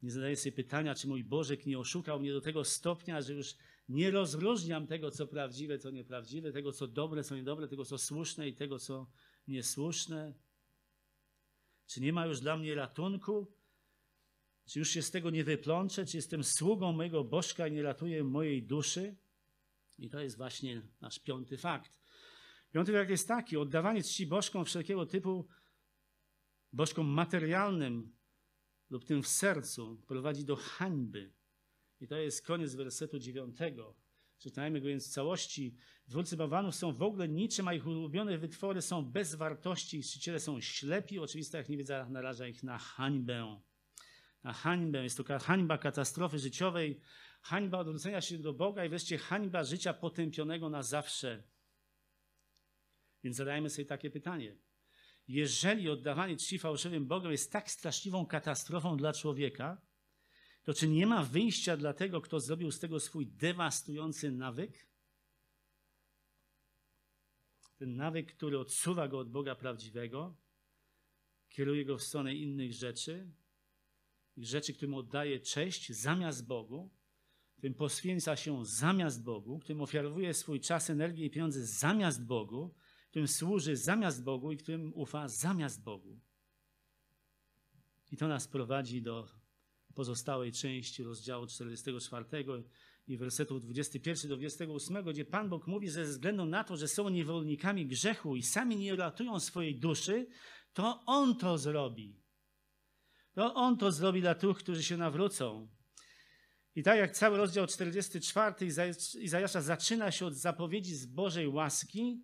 Nie 0.02 0.12
zadaję 0.12 0.36
sobie 0.36 0.52
pytania, 0.52 0.96
czy 0.96 1.08
mój 1.08 1.24
Bożek 1.24 1.66
nie 1.66 1.80
oszukał 1.80 2.20
mnie 2.20 2.34
do 2.34 2.42
tego 2.42 2.64
stopnia, 2.64 3.22
że 3.22 3.34
już 3.34 3.56
nie 3.90 4.12
rozróżniam 4.12 4.88
tego, 4.88 5.12
co 5.12 5.28
prawdziwe, 5.28 5.80
co 5.80 5.92
nieprawdziwe, 5.92 6.52
tego, 6.52 6.72
co 6.72 6.88
dobre, 6.88 7.24
co 7.24 7.36
niedobre, 7.36 7.68
tego, 7.68 7.86
co 7.86 7.98
słuszne 7.98 8.48
i 8.48 8.54
tego, 8.54 8.80
co 8.80 9.08
niesłuszne. 9.48 10.49
Czy 11.90 12.02
nie 12.02 12.14
ma 12.14 12.26
już 12.26 12.40
dla 12.40 12.58
mnie 12.58 12.76
ratunku? 12.76 13.54
Czy 14.66 14.80
już 14.80 14.90
się 14.90 15.02
z 15.02 15.12
tego 15.12 15.30
nie 15.30 15.44
wyplączę? 15.44 16.06
Czy 16.06 16.18
jestem 16.18 16.44
sługą 16.44 16.92
mojego 16.92 17.24
Bożka 17.24 17.68
i 17.68 17.72
nie 17.72 17.84
ratuję 17.84 18.24
mojej 18.24 18.64
duszy? 18.64 19.16
I 19.98 20.10
to 20.10 20.20
jest 20.20 20.38
właśnie 20.38 20.82
nasz 21.02 21.20
piąty 21.20 21.58
fakt. 21.58 22.00
Piąty 22.72 22.94
fakt 22.94 23.10
jest 23.10 23.28
taki: 23.28 23.58
oddawanie 23.58 24.04
czci 24.04 24.28
bożkom 24.28 24.66
wszelkiego 24.66 25.06
typu, 25.06 25.48
bożkom 26.74 27.08
materialnym 27.08 28.16
lub 28.90 29.06
tym 29.06 29.24
w 29.24 29.28
sercu, 29.28 30.04
prowadzi 30.08 30.46
do 30.46 30.56
hańby. 30.56 31.34
I 32.02 32.08
to 32.08 32.16
jest 32.16 32.46
koniec 32.46 32.76
wersetu 32.76 33.20
dziewiątego. 33.20 33.96
Czytajmy 34.40 34.82
go 34.82 34.88
więc 34.88 35.08
w 35.08 35.12
całości. 35.12 35.76
Dwórcy 36.08 36.38
bałwanów 36.38 36.76
są 36.76 36.94
w 36.94 37.04
ogóle 37.04 37.28
niczym, 37.28 37.68
a 37.68 37.74
ich 37.74 37.88
ulubione 37.88 38.38
wytwory 38.38 38.82
są 38.82 39.06
bez 39.06 39.36
wartości. 39.36 40.00
Ich 40.00 40.42
są 40.42 40.62
ślepi, 40.62 41.20
oczywista 41.20 41.58
jak 41.58 41.70
niewiedza 41.70 42.10
naraża 42.10 42.48
ich 42.48 42.64
na 42.64 42.78
hańbę. 42.78 43.62
na 44.44 44.54
hańbę. 44.54 45.04
Jest 45.04 45.18
to 45.18 45.40
hańba 45.40 45.78
katastrofy 45.78 46.40
życiowej, 46.40 47.00
hańba 47.42 47.80
odwrócenia 47.80 48.22
się 48.22 48.38
do 48.38 48.54
Boga 48.54 48.86
i 48.86 48.90
wreszcie 48.90 49.18
hańba 49.18 49.64
życia 49.64 49.94
potępionego 49.94 50.70
na 50.70 50.84
zawsze. 50.84 51.44
Więc 53.24 53.38
zadajmy 53.38 53.70
sobie 53.70 53.86
takie 53.86 54.10
pytanie. 54.10 54.56
Jeżeli 55.28 55.90
oddawanie 55.90 56.38
czci 56.38 56.60
fałszywym 56.60 57.06
Bogom 57.06 57.32
jest 57.32 57.52
tak 57.52 57.72
straszliwą 57.72 58.26
katastrofą 58.26 58.98
dla 58.98 59.14
człowieka, 59.14 59.82
to 60.64 60.74
czy 60.74 60.88
nie 60.88 61.08
ma 61.08 61.24
wyjścia 61.24 61.78
dla 61.78 61.94
tego, 61.94 62.22
kto 62.22 62.40
zrobił 62.40 62.72
z 62.72 62.80
tego 62.80 63.00
swój 63.00 63.28
dewastujący 63.28 64.32
nawyk? 64.32 64.88
Ten 67.78 67.96
nawyk, 67.96 68.36
który 68.36 68.60
odsuwa 68.60 69.08
go 69.08 69.20
od 69.20 69.32
Boga 69.32 69.56
prawdziwego, 69.56 70.36
kieruje 71.50 71.86
go 71.86 71.98
w 71.98 72.04
stronę 72.04 72.36
innych 72.36 72.74
rzeczy, 72.74 73.32
rzeczy, 74.38 74.74
którym 74.74 74.94
oddaje 74.94 75.40
cześć 75.40 75.92
zamiast 75.92 76.48
Bogu, 76.48 76.90
którym 77.58 77.74
poświęca 77.74 78.36
się 78.36 78.66
zamiast 78.66 79.24
Bogu, 79.24 79.60
którym 79.60 79.82
ofiarowuje 79.82 80.34
swój 80.34 80.60
czas, 80.60 80.90
energię 80.90 81.26
i 81.26 81.30
pieniądze 81.30 81.66
zamiast 81.66 82.26
Bogu, 82.26 82.74
którym 83.10 83.28
służy 83.28 83.76
zamiast 83.76 84.24
Bogu 84.24 84.52
i 84.52 84.58
którym 84.58 84.94
ufa 84.96 85.28
zamiast 85.28 85.84
Bogu. 85.84 86.20
I 88.12 88.18
to 88.18 88.28
nas 88.28 88.48
prowadzi 88.48 89.02
do 89.02 89.39
pozostałej 90.00 90.52
części 90.52 91.04
rozdziału 91.04 91.48
44 91.48 92.26
i 93.08 93.18
wersetów 93.18 93.62
21 93.62 94.30
do 94.30 94.38
28, 94.38 95.04
gdzie 95.04 95.26
Pan 95.26 95.50
Bóg 95.50 95.68
mówi, 95.68 95.90
że 95.90 96.06
ze 96.06 96.12
względu 96.12 96.46
na 96.46 96.64
to, 96.64 96.78
że 96.78 96.88
są 96.88 97.10
niewolnikami 97.10 97.88
grzechu 97.88 98.36
i 98.36 98.44
sami 98.44 98.76
nie 98.76 98.96
ratują 98.96 99.40
swojej 99.40 99.76
duszy, 99.76 100.28
to 100.74 101.04
On 101.06 101.36
to 101.36 101.58
zrobi. 101.58 102.16
To 103.34 103.54
On 103.54 103.78
to 103.78 103.92
zrobi 103.92 104.22
dla 104.22 104.36
tych, 104.36 104.58
którzy 104.58 104.84
się 104.84 104.98
nawrócą. 104.98 105.68
I 106.76 106.84
tak 106.84 106.98
jak 106.98 107.12
cały 107.12 107.38
rozdział 107.38 107.68
44 107.68 108.68
Izajasza 109.22 109.62
zaczyna 109.62 110.12
się 110.12 110.26
od 110.26 110.36
zapowiedzi 110.36 110.96
z 110.96 111.06
Bożej 111.06 111.48
łaski, 111.48 112.24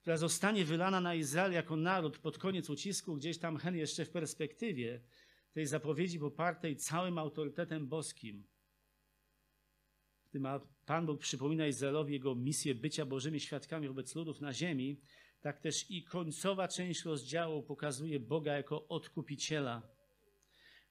która 0.00 0.16
zostanie 0.16 0.64
wylana 0.64 1.00
na 1.00 1.14
Izrael 1.14 1.52
jako 1.52 1.76
naród 1.76 2.18
pod 2.18 2.38
koniec 2.38 2.70
ucisku, 2.70 3.16
gdzieś 3.16 3.38
tam 3.38 3.56
hen 3.56 3.76
jeszcze 3.76 4.04
w 4.04 4.10
perspektywie 4.10 5.00
tej 5.54 5.66
zapowiedzi 5.66 6.18
popartej 6.18 6.76
całym 6.76 7.18
autorytetem 7.18 7.86
boskim. 7.86 8.44
Gdy 10.30 10.40
ma 10.40 10.60
Pan 10.86 11.06
Bóg 11.06 11.20
przypomina 11.20 11.66
Izraelowi 11.66 12.12
jego 12.12 12.34
misję 12.34 12.74
bycia 12.74 13.06
Bożymi 13.06 13.40
świadkami 13.40 13.88
wobec 13.88 14.14
ludów 14.14 14.40
na 14.40 14.52
ziemi, 14.52 15.00
tak 15.40 15.60
też 15.60 15.90
i 15.90 16.04
końcowa 16.04 16.68
część 16.68 17.04
rozdziału 17.04 17.62
pokazuje 17.62 18.20
Boga 18.20 18.52
jako 18.52 18.88
odkupiciela, 18.88 19.82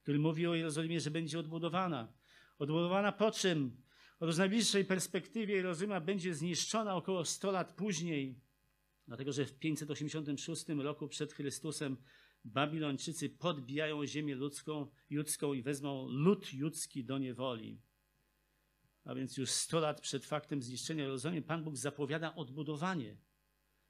który 0.02 0.18
mówi 0.18 0.46
o 0.46 0.54
Jerozolimie, 0.54 1.00
że 1.00 1.10
będzie 1.10 1.38
odbudowana. 1.38 2.12
Odbudowana 2.58 3.12
po 3.12 3.30
czym? 3.30 3.76
Otóż 4.20 4.34
w 4.34 4.38
najbliższej 4.38 4.84
perspektywie 4.84 5.54
Jerozolima 5.54 6.00
będzie 6.00 6.34
zniszczona 6.34 6.96
około 6.96 7.24
100 7.24 7.50
lat 7.50 7.72
później, 7.72 8.40
dlatego 9.08 9.32
że 9.32 9.46
w 9.46 9.58
586 9.58 10.68
roku 10.68 11.08
przed 11.08 11.32
Chrystusem 11.32 11.96
Babilończycy 12.44 13.30
podbijają 13.30 14.06
ziemię 14.06 14.34
ludzką, 14.34 14.86
judzką 15.10 15.52
i 15.52 15.62
wezmą 15.62 16.08
lud 16.08 16.54
judzki 16.54 17.04
do 17.04 17.18
niewoli. 17.18 17.80
A 19.04 19.14
więc 19.14 19.36
już 19.36 19.50
100 19.50 19.80
lat 19.80 20.00
przed 20.00 20.26
faktem 20.26 20.62
zniszczenia 20.62 21.02
Jerozolimy 21.02 21.42
Pan 21.42 21.64
Bóg 21.64 21.76
zapowiada 21.76 22.34
odbudowanie. 22.34 23.16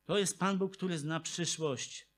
To 0.05 0.18
jest 0.18 0.38
Pan 0.38 0.59
Bóg, 0.59 0.76
który 0.76 0.98
zna 0.98 1.20
przyszłość. 1.20 2.09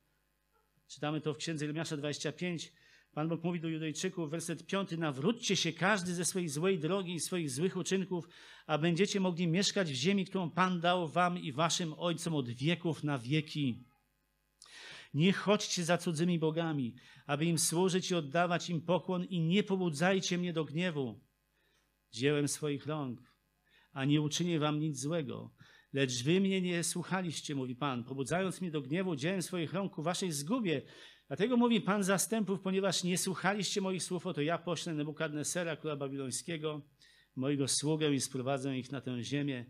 Czytamy 0.88 1.20
to 1.20 1.34
w 1.34 1.36
Księdze 1.36 1.64
Jeremiasza 1.64 1.96
25. 1.96 2.72
Pan 3.12 3.28
Bóg 3.28 3.44
mówi 3.44 3.60
do 3.60 3.68
Judejczyków, 3.68 4.30
werset 4.30 4.66
5. 4.66 4.90
Nawróćcie 4.90 5.56
się 5.56 5.72
każdy 5.72 6.14
ze 6.14 6.24
swojej 6.24 6.48
złej 6.48 6.78
drogi 6.78 7.14
i 7.14 7.20
swoich 7.20 7.50
złych 7.50 7.76
uczynków, 7.76 8.28
a 8.66 8.78
będziecie 8.78 9.20
mogli 9.20 9.48
mieszkać 9.48 9.92
w 9.92 9.94
ziemi, 9.94 10.24
którą 10.24 10.50
Pan 10.50 10.80
dał 10.80 11.08
wam 11.08 11.38
i 11.38 11.52
waszym 11.52 11.94
ojcom 11.98 12.34
od 12.34 12.48
wieków 12.48 13.04
na 13.04 13.18
wieki. 13.18 13.84
Nie 15.14 15.32
chodźcie 15.32 15.84
za 15.84 15.98
cudzymi 15.98 16.38
bogami, 16.38 16.94
aby 17.26 17.44
im 17.44 17.58
służyć 17.58 18.10
i 18.10 18.14
oddawać 18.14 18.70
im 18.70 18.82
pokłon 18.82 19.24
i 19.24 19.40
nie 19.40 19.62
pobudzajcie 19.62 20.38
mnie 20.38 20.52
do 20.52 20.64
gniewu. 20.64 21.20
Dziełem 22.12 22.48
swoich 22.48 22.86
rąk, 22.86 23.20
a 23.92 24.04
nie 24.04 24.20
uczynię 24.20 24.58
wam 24.58 24.80
nic 24.80 25.00
złego. 25.00 25.54
Lecz 25.92 26.22
wy 26.22 26.40
mnie 26.40 26.62
nie 26.62 26.84
słuchaliście, 26.84 27.54
mówi 27.54 27.76
Pan, 27.76 28.04
pobudzając 28.04 28.60
mnie 28.60 28.70
do 28.70 28.80
gniewu 28.80 29.16
dziełem 29.16 29.42
swoich 29.42 29.72
rąk 29.72 29.94
ku 29.94 30.02
waszej 30.02 30.32
zgubie. 30.32 30.82
Dlatego 31.28 31.56
mówi 31.56 31.80
Pan 31.80 32.02
zastępów, 32.02 32.60
ponieważ 32.60 33.04
nie 33.04 33.18
słuchaliście 33.18 33.80
moich 33.80 34.02
słów, 34.02 34.26
oto 34.26 34.40
ja 34.40 34.58
poślę 34.58 34.94
Nebukadnesera, 34.94 35.76
króla 35.76 35.96
babilońskiego, 35.96 36.82
mojego 37.36 37.68
sługę 37.68 38.14
i 38.14 38.20
sprowadzę 38.20 38.78
ich 38.78 38.92
na 38.92 39.00
tę 39.00 39.22
ziemię, 39.22 39.66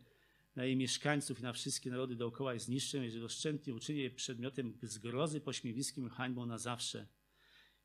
na 0.56 0.64
jej 0.64 0.76
mieszkańców 0.76 1.40
i 1.40 1.42
na 1.42 1.52
wszystkie 1.52 1.90
narody 1.90 2.16
dookoła 2.16 2.54
i 2.54 2.60
zniszczę, 2.60 2.98
jeżeli 2.98 3.22
doszczętnie 3.22 3.74
uczynię 3.74 4.02
je 4.02 4.10
przedmiotem 4.10 4.78
zgrozy, 4.82 5.40
pośmiewiskiem 5.40 6.08
hańbą 6.08 6.46
na 6.46 6.58
zawsze. 6.58 7.06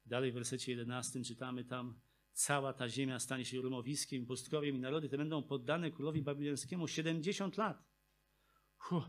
Dalej 0.05 0.31
w 0.31 0.33
wersecie 0.33 0.71
11 0.71 1.23
czytamy 1.23 1.65
tam, 1.65 1.99
cała 2.33 2.73
ta 2.73 2.89
ziemia 2.89 3.19
stanie 3.19 3.45
się 3.45 3.61
rumowiskiem, 3.61 4.25
pustkowiem 4.25 4.75
i 4.75 4.79
narody 4.79 5.09
te 5.09 5.17
będą 5.17 5.43
poddane 5.43 5.91
królowi 5.91 6.21
babilońskiemu 6.21 6.87
70 6.87 7.57
lat. 7.57 7.83
Huh. 8.77 9.03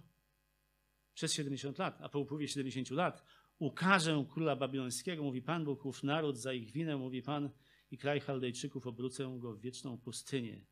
Przez 1.15 1.33
70 1.33 1.79
lat, 1.79 1.99
a 2.01 2.09
po 2.09 2.19
upływie 2.19 2.49
70 2.49 2.91
lat 2.91 3.25
ukażę 3.59 4.27
króla 4.33 4.57
babilońskiego, 4.57 5.23
mówi 5.23 5.43
Pan 5.43 5.65
Bóg, 5.65 5.87
ów 5.87 6.03
naród 6.03 6.39
za 6.39 6.53
ich 6.53 6.71
winę, 6.71 6.97
mówi 6.97 7.23
Pan, 7.23 7.51
i 7.91 7.99
kraj 7.99 8.21
Chaldejczyków 8.21 8.87
obrócę 8.87 9.39
go 9.39 9.53
w 9.53 9.61
wieczną 9.61 9.99
pustynię. 9.99 10.67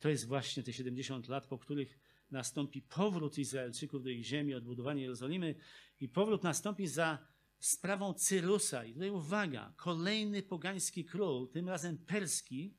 To 0.00 0.08
jest 0.08 0.26
właśnie 0.26 0.62
te 0.62 0.72
70 0.72 1.28
lat, 1.28 1.46
po 1.46 1.58
których 1.58 1.98
nastąpi 2.30 2.82
powrót 2.82 3.38
Izraelczyków 3.38 4.02
do 4.02 4.10
ich 4.10 4.24
ziemi, 4.24 4.54
odbudowanie 4.54 5.02
Jerozolimy 5.02 5.54
i 6.00 6.08
powrót 6.08 6.42
nastąpi 6.42 6.86
za 6.86 7.18
sprawą 7.58 8.14
Cyrusa. 8.14 8.84
I 8.84 8.92
tutaj 8.92 9.10
uwaga, 9.10 9.74
kolejny 9.76 10.42
pogański 10.42 11.04
król, 11.04 11.48
tym 11.48 11.68
razem 11.68 11.98
perski, 11.98 12.74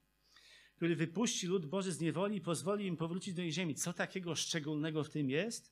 który 0.76 0.95
wypuści 0.95 1.47
lud 1.47 1.65
Boży 1.65 1.91
z 1.91 1.99
niewoli 1.99 2.38
i 2.38 2.41
pozwoli 2.41 2.86
im 2.86 2.97
powrócić 2.97 3.34
do 3.34 3.41
ich 3.41 3.53
ziemi. 3.53 3.76
Co 3.76 3.93
takiego 3.93 4.36
szczególnego 4.36 5.03
w 5.03 5.09
tym 5.09 5.30
jest? 5.30 5.72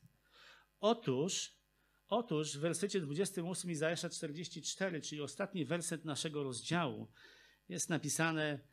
Otóż, 0.80 1.56
otóż 2.08 2.56
w 2.56 2.60
wersecie 2.60 3.00
28 3.00 3.70
Izajasza 3.70 4.08
44, 4.08 5.00
czyli 5.00 5.20
ostatni 5.20 5.64
werset 5.64 6.04
naszego 6.04 6.42
rozdziału, 6.42 7.08
jest 7.68 7.88
napisane 7.88 8.69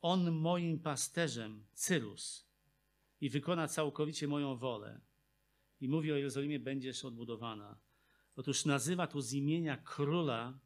On 0.00 0.30
moim 0.30 0.78
pasterzem, 0.78 1.64
Cyrus, 1.74 2.50
i 3.20 3.30
wykona 3.30 3.68
całkowicie 3.68 4.28
moją 4.28 4.56
wolę. 4.56 5.00
I 5.80 5.88
mówi 5.88 6.12
o 6.12 6.16
Jerozolimie, 6.16 6.60
będziesz 6.60 7.04
odbudowana. 7.04 7.78
Otóż 8.36 8.64
nazywa 8.64 9.06
to 9.06 9.22
z 9.22 9.32
imienia 9.32 9.76
króla, 9.76 10.60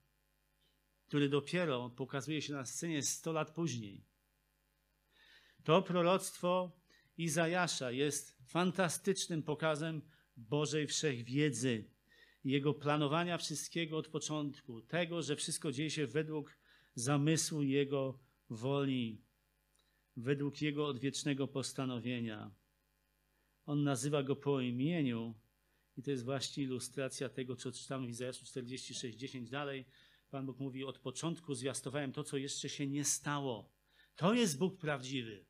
który 1.07 1.28
dopiero 1.28 1.91
pokazuje 1.91 2.43
się 2.43 2.53
na 2.53 2.64
scenie 2.64 3.03
100 3.03 3.32
lat 3.32 3.51
później. 3.51 4.05
To 5.64 5.82
proroctwo 5.82 6.72
Izajasza 7.18 7.91
jest 7.91 8.39
fantastycznym 8.47 9.43
pokazem 9.43 10.03
Bożej 10.37 10.87
wszechwiedzy, 10.87 11.91
Jego 12.45 12.74
planowania 12.74 13.39
wszystkiego 13.39 13.99
od 13.99 14.09
początku, 14.09 14.82
tego, 14.82 15.22
że 15.22 15.37
wszystko 15.37 15.72
dzieje 15.72 15.91
się 15.91 16.07
według 16.07 16.59
zamysłu 16.95 17.62
Jego 17.62 18.18
woli, 18.51 19.24
według 20.17 20.62
Jego 20.62 20.87
odwiecznego 20.87 21.49
postanowienia. 21.49 22.51
On 23.67 23.83
nazywa 23.83 24.23
Go 24.23 24.37
po 24.37 24.61
imieniu 24.61 25.35
i 25.97 26.03
to 26.03 26.11
jest 26.11 26.25
właśnie 26.25 26.65
ilustracja 26.65 27.29
tego, 27.29 27.57
co 27.57 27.73
czytamy 27.73 28.07
w 28.07 28.11
Izajaszu 28.11 28.45
46:10 28.45 29.49
dalej. 29.49 29.87
Pan 30.31 30.47
Bóg 30.47 30.59
mówi, 30.59 30.85
od 30.85 30.99
początku 30.99 31.55
zwiastowałem 31.55 32.12
to, 32.12 32.25
co 32.25 32.37
jeszcze 32.37 32.69
się 32.69 32.87
nie 32.87 33.05
stało. 33.05 33.73
To 34.17 34.35
jest 34.35 34.59
Bóg 34.59 34.79
prawdziwy. 34.79 35.45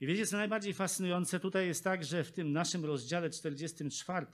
I 0.00 0.06
wiecie, 0.06 0.26
co 0.26 0.36
najbardziej 0.36 0.74
fascynujące 0.74 1.40
tutaj 1.40 1.66
jest 1.66 1.84
tak, 1.84 2.04
że 2.04 2.24
w 2.24 2.32
tym 2.32 2.52
naszym 2.52 2.84
rozdziale 2.84 3.30
44, 3.30 4.26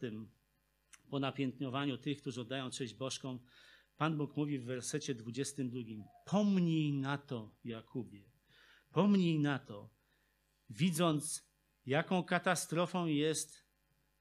po 1.11 1.20
napiętniowaniu 1.20 1.99
tych, 1.99 2.20
którzy 2.20 2.41
oddają 2.41 2.70
cześć 2.70 2.95
bożkom, 2.95 3.41
Pan 3.97 4.16
Bóg 4.16 4.36
mówi 4.36 4.59
w 4.59 4.64
wersecie 4.64 5.14
22: 5.14 5.80
Pomnij 6.24 6.92
na 6.92 7.18
to, 7.18 7.55
Jakubie, 7.64 8.24
pomnij 8.92 9.38
na 9.38 9.59
to, 9.59 9.90
widząc, 10.70 11.49
jaką 11.86 12.24
katastrofą 12.24 13.07
jest 13.07 13.66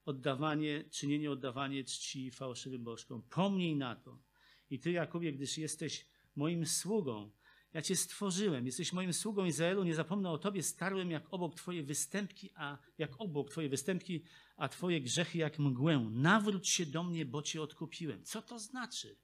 oddawanie, 0.04 0.84
czynienie 0.84 1.30
oddawanie 1.30 1.84
czci 1.84 2.30
fałszywym 2.30 2.84
bożkom. 2.84 3.22
Pomnij 3.22 3.76
na 3.76 3.96
to. 3.96 4.22
I 4.70 4.80
ty, 4.80 4.90
Jakubie, 4.90 5.32
gdyż 5.32 5.58
jesteś 5.58 6.06
moim 6.36 6.66
sługą, 6.66 7.30
ja 7.72 7.82
cię 7.82 7.96
stworzyłem, 7.96 8.66
jesteś 8.66 8.92
moim 8.92 9.12
sługą 9.12 9.44
Izraelu, 9.44 9.84
nie 9.84 9.94
zapomnę 9.94 10.30
o 10.30 10.38
tobie, 10.38 10.62
starłem 10.62 11.10
jak 11.10 11.26
obok 11.30 11.54
twoje 11.54 11.82
występki, 11.82 12.50
a 12.54 12.78
jak 12.98 13.20
obok 13.20 13.50
twoje 13.50 13.68
występki, 13.68 14.22
a 14.56 14.68
twoje 14.68 15.00
grzechy 15.00 15.38
jak 15.38 15.58
mgłę. 15.58 15.98
Nawróć 16.10 16.68
się 16.68 16.86
do 16.86 17.02
mnie, 17.02 17.26
bo 17.26 17.42
cię 17.42 17.62
odkupiłem. 17.62 18.24
Co 18.24 18.42
to 18.42 18.58
znaczy? 18.58 19.16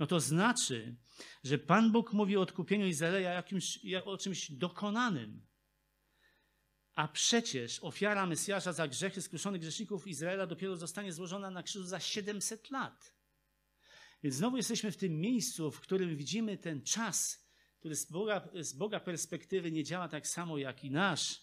No 0.00 0.06
to 0.06 0.20
znaczy, 0.20 0.96
że 1.44 1.58
Pan 1.58 1.92
Bóg 1.92 2.12
mówi 2.12 2.36
o 2.36 2.40
odkupieniu 2.40 2.86
Izraela 2.86 3.30
jakimś, 3.30 3.78
o 4.04 4.18
czymś 4.18 4.50
dokonanym. 4.50 5.46
A 6.94 7.08
przecież 7.08 7.80
ofiara 7.80 8.26
Mesjasza 8.26 8.72
za 8.72 8.88
grzechy 8.88 9.22
skruszonych 9.22 9.60
grzeszników 9.60 10.06
Izraela 10.06 10.46
dopiero 10.46 10.76
zostanie 10.76 11.12
złożona 11.12 11.50
na 11.50 11.62
krzyżu 11.62 11.84
za 11.84 12.00
700 12.00 12.70
lat. 12.70 13.14
Więc 14.22 14.34
znowu 14.34 14.56
jesteśmy 14.56 14.92
w 14.92 14.96
tym 14.96 15.20
miejscu, 15.20 15.70
w 15.70 15.80
którym 15.80 16.16
widzimy 16.16 16.58
ten 16.58 16.82
czas, 16.82 17.48
który 17.78 17.96
z 17.96 18.10
Boga, 18.10 18.48
z 18.60 18.72
Boga 18.72 19.00
perspektywy 19.00 19.72
nie 19.72 19.84
działa 19.84 20.08
tak 20.08 20.26
samo 20.26 20.58
jak 20.58 20.84
i 20.84 20.90
nasz. 20.90 21.42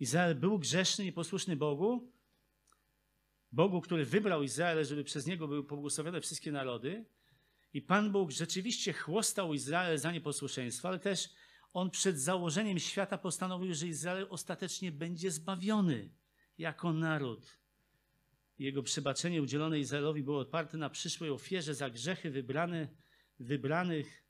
Izrael 0.00 0.34
był 0.34 0.58
grzeszny 0.58 1.06
i 1.06 1.12
posłuszny 1.12 1.56
Bogu, 1.56 2.12
Bogu, 3.52 3.80
który 3.80 4.04
wybrał 4.04 4.42
Izrael, 4.42 4.84
żeby 4.84 5.04
przez 5.04 5.26
niego 5.26 5.48
były 5.48 5.64
pobłogosławione 5.64 6.20
wszystkie 6.20 6.52
narody. 6.52 7.04
I 7.72 7.82
Pan 7.82 8.12
Bóg 8.12 8.30
rzeczywiście 8.30 8.92
chłostał 8.92 9.54
Izrael 9.54 9.98
za 9.98 10.12
nieposłuszeństwo, 10.12 10.88
ale 10.88 10.98
też 10.98 11.28
on 11.72 11.90
przed 11.90 12.20
założeniem 12.20 12.78
świata 12.78 13.18
postanowił, 13.18 13.74
że 13.74 13.86
Izrael 13.86 14.26
ostatecznie 14.30 14.92
będzie 14.92 15.30
zbawiony 15.30 16.10
jako 16.58 16.92
naród. 16.92 17.58
Jego 18.58 18.82
przebaczenie 18.82 19.42
udzielone 19.42 19.78
Izraelowi 19.78 20.22
było 20.22 20.40
oparte 20.40 20.78
na 20.78 20.90
przyszłej 20.90 21.30
ofierze 21.30 21.74
za 21.74 21.90
grzechy 21.90 22.30
wybrane, 22.30 22.88
wybranych, 23.38 24.24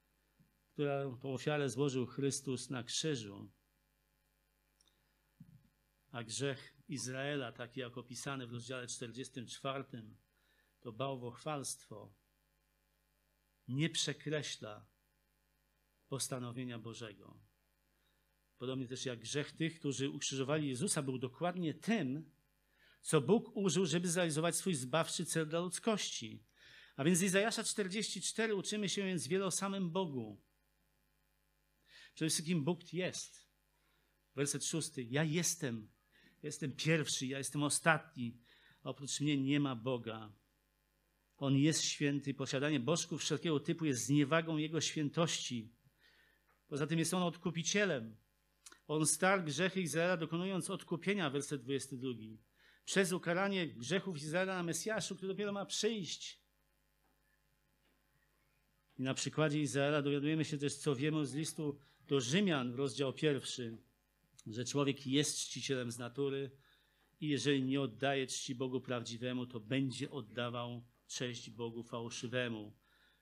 którą 0.72 1.18
tą 1.18 1.34
ofiarę 1.34 1.68
złożył 1.68 2.06
Chrystus 2.06 2.70
na 2.70 2.82
krzyżu. 2.82 3.50
A 6.12 6.24
grzech 6.24 6.74
Izraela, 6.88 7.52
taki 7.52 7.80
jak 7.80 7.98
opisany 7.98 8.46
w 8.46 8.52
rozdziale 8.52 8.86
44, 8.86 9.84
to 10.80 10.92
bałwochwalstwo, 10.92 12.12
nie 13.70 13.90
przekreśla 13.90 14.86
postanowienia 16.08 16.78
Bożego. 16.78 17.40
Podobnie 18.58 18.88
też 18.88 19.06
jak 19.06 19.18
grzech 19.18 19.52
tych, 19.52 19.78
którzy 19.78 20.10
ukrzyżowali 20.10 20.68
Jezusa, 20.68 21.02
był 21.02 21.18
dokładnie 21.18 21.74
tym, 21.74 22.30
co 23.00 23.20
Bóg 23.20 23.56
użył, 23.56 23.86
żeby 23.86 24.08
zrealizować 24.08 24.56
swój 24.56 24.74
zbawczy 24.74 25.24
cel 25.24 25.48
dla 25.48 25.60
ludzkości. 25.60 26.44
A 26.96 27.04
więc 27.04 27.18
z 27.18 27.22
Izajasza 27.22 27.64
44 27.64 28.54
uczymy 28.54 28.88
się 28.88 29.02
więc 29.02 29.26
wiele 29.26 29.46
o 29.46 29.50
samym 29.50 29.90
Bogu. 29.90 30.42
Przede 32.14 32.30
wszystkim 32.30 32.64
Bóg 32.64 32.92
jest. 32.92 33.50
Werset 34.34 34.64
szósty. 34.64 35.02
Ja 35.02 35.24
jestem. 35.24 35.90
Jestem 36.42 36.72
pierwszy, 36.72 37.26
ja 37.26 37.38
jestem 37.38 37.62
ostatni. 37.62 38.38
Oprócz 38.82 39.20
mnie 39.20 39.36
nie 39.36 39.60
ma 39.60 39.76
Boga. 39.76 40.32
On 41.40 41.56
jest 41.56 41.84
święty. 41.84 42.34
Posiadanie 42.34 42.80
bożków 42.80 43.20
wszelkiego 43.20 43.60
typu 43.60 43.84
jest 43.84 44.04
zniewagą 44.04 44.56
Jego 44.56 44.80
świętości. 44.80 45.72
Poza 46.68 46.86
tym 46.86 46.98
jest 46.98 47.14
On 47.14 47.22
odkupicielem. 47.22 48.16
On 48.88 49.06
starł 49.06 49.42
grzechy 49.42 49.80
Izraela, 49.80 50.16
dokonując 50.16 50.70
odkupienia, 50.70 51.30
werset 51.30 51.62
22. 51.62 52.12
Przez 52.84 53.12
ukaranie 53.12 53.68
grzechów 53.68 54.16
Izraela 54.16 54.54
na 54.54 54.62
Mesjaszu, 54.62 55.16
który 55.16 55.32
dopiero 55.32 55.52
ma 55.52 55.66
przyjść. 55.66 56.40
I 58.98 59.02
na 59.02 59.14
przykładzie 59.14 59.60
Izraela 59.60 60.02
dowiadujemy 60.02 60.44
się 60.44 60.58
też, 60.58 60.74
co 60.74 60.96
wiemy 60.96 61.26
z 61.26 61.34
listu 61.34 61.78
do 62.08 62.20
Rzymian, 62.20 62.74
rozdział 62.74 63.12
pierwszy, 63.12 63.78
że 64.46 64.64
człowiek 64.64 65.06
jest 65.06 65.38
czcicielem 65.38 65.90
z 65.90 65.98
natury 65.98 66.50
i 67.20 67.28
jeżeli 67.28 67.62
nie 67.62 67.80
oddaje 67.80 68.26
czci 68.26 68.54
Bogu 68.54 68.80
prawdziwemu, 68.80 69.46
to 69.46 69.60
będzie 69.60 70.10
oddawał 70.10 70.82
cześć 71.10 71.50
Bogu 71.50 71.82
fałszywemu 71.82 72.72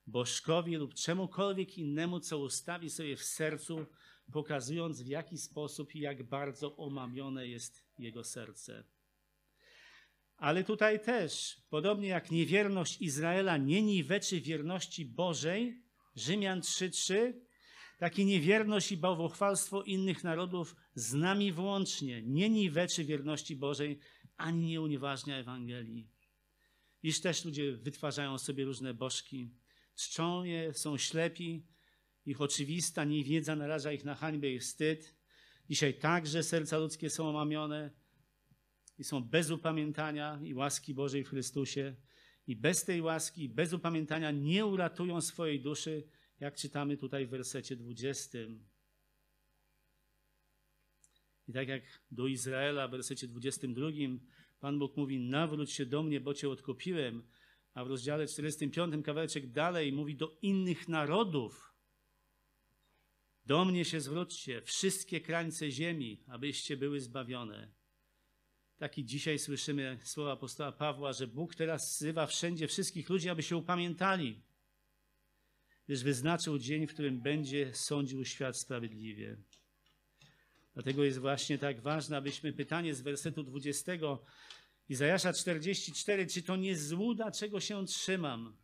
bożkowi 0.09 0.76
lub 0.76 0.95
czemukolwiek 0.95 1.78
innemu, 1.78 2.20
co 2.20 2.39
ustawi 2.39 2.91
sobie 2.91 3.16
w 3.16 3.24
sercu, 3.24 3.86
pokazując 4.32 5.03
w 5.03 5.07
jaki 5.07 5.39
sposób 5.39 5.95
i 5.95 6.01
jak 6.01 6.22
bardzo 6.22 6.76
omamione 6.76 7.49
jest 7.49 7.84
jego 7.99 8.24
serce. 8.24 8.84
Ale 10.36 10.64
tutaj 10.64 11.01
też, 11.01 11.62
podobnie 11.70 12.09
jak 12.09 12.30
niewierność 12.30 13.01
Izraela 13.01 13.57
nie 13.57 13.82
niweczy 13.82 14.41
wierności 14.41 15.05
Bożej, 15.05 15.82
Rzymian 16.16 16.61
3:3, 16.61 17.32
tak 17.99 18.18
i 18.18 18.24
niewierność 18.24 18.93
i 18.93 18.97
bałwochwalstwo 18.97 19.82
innych 19.82 20.24
narodów 20.24 20.76
z 20.95 21.14
nami 21.14 21.53
włącznie 21.53 22.22
nie 22.22 22.51
niweczy 22.51 23.05
wierności 23.05 23.57
Bożej, 23.57 23.99
ani 24.36 24.66
nie 24.66 24.80
unieważnia 24.80 25.36
Ewangelii. 25.36 26.09
Iż 27.03 27.20
też 27.20 27.44
ludzie 27.44 27.72
wytwarzają 27.72 28.38
sobie 28.38 28.64
różne 28.64 28.94
bożki, 28.94 29.51
czczą 29.94 30.44
je, 30.44 30.74
są 30.74 30.99
ślepi, 30.99 31.66
ich 32.26 32.40
oczywista 32.40 33.05
niewiedza 33.05 33.57
naraża 33.57 33.92
ich 33.92 34.05
na 34.05 34.14
hańbę 34.14 34.49
i 34.51 34.59
wstyd. 34.59 35.14
Dzisiaj 35.68 35.94
także 35.94 36.42
serca 36.42 36.78
ludzkie 36.78 37.11
są 37.11 37.28
omamione 37.28 37.90
i 38.99 39.05
są 39.05 39.24
bez 39.24 39.51
upamiętania 39.51 40.40
i 40.42 40.55
łaski 40.55 40.94
Bożej 40.94 41.24
w 41.24 41.28
Chrystusie. 41.28 41.96
I 42.46 42.57
bez 42.57 42.84
tej 42.84 43.03
łaski, 43.03 43.49
bez 43.49 43.72
upamiętania 43.72 44.30
nie 44.30 44.66
uratują 44.66 45.20
swojej 45.20 45.61
duszy, 45.61 46.09
jak 46.40 46.57
czytamy 46.57 46.96
tutaj 46.96 47.26
w 47.26 47.30
wersecie 47.30 47.76
20. 47.76 48.38
I 51.49 51.53
tak 51.53 51.68
jak 51.68 51.82
do 52.11 52.26
Izraela 52.26 52.88
w 52.88 52.90
wersecie 52.90 53.28
22 53.28 53.86
Pan 54.61 54.78
Bóg 54.78 54.96
mówi: 54.96 55.18
Nawróć 55.18 55.72
się 55.72 55.86
do 55.86 56.02
mnie, 56.02 56.20
bo 56.20 56.34
cię 56.34 56.50
odkupiłem 56.50 57.22
a 57.78 57.84
w 57.84 57.88
rozdziale 57.88 58.26
45 58.26 59.04
kawałeczek 59.04 59.52
dalej 59.52 59.92
mówi 59.92 60.16
do 60.16 60.38
innych 60.42 60.88
narodów. 60.88 61.74
Do 63.44 63.64
mnie 63.64 63.84
się 63.84 64.00
zwróćcie, 64.00 64.62
wszystkie 64.62 65.20
krańce 65.20 65.70
ziemi, 65.70 66.24
abyście 66.26 66.76
były 66.76 67.00
zbawione. 67.00 67.72
Taki 68.76 69.04
dzisiaj 69.04 69.38
słyszymy 69.38 69.98
słowa 70.02 70.32
apostoła 70.32 70.72
Pawła, 70.72 71.12
że 71.12 71.26
Bóg 71.26 71.54
teraz 71.54 71.94
wzywa 71.94 72.26
wszędzie 72.26 72.68
wszystkich 72.68 73.09
ludzi, 73.09 73.28
aby 73.28 73.42
się 73.42 73.56
upamiętali, 73.56 74.42
gdyż 75.86 76.02
wyznaczył 76.02 76.59
dzień, 76.59 76.86
w 76.86 76.92
którym 76.92 77.20
będzie 77.20 77.74
sądził 77.74 78.24
świat 78.24 78.56
sprawiedliwie. 78.56 79.36
Dlatego 80.78 81.04
jest 81.04 81.18
właśnie 81.18 81.58
tak 81.58 81.80
ważne, 81.80 82.16
abyśmy 82.16 82.52
pytanie 82.52 82.94
z 82.94 83.00
wersetu 83.00 83.42
20 83.42 83.92
Izajasza 84.88 85.32
44, 85.32 86.26
czy 86.26 86.42
to 86.42 86.56
nie 86.56 86.76
złuda, 86.76 87.30
czego 87.30 87.60
się 87.60 87.86
trzymam? 87.86 88.56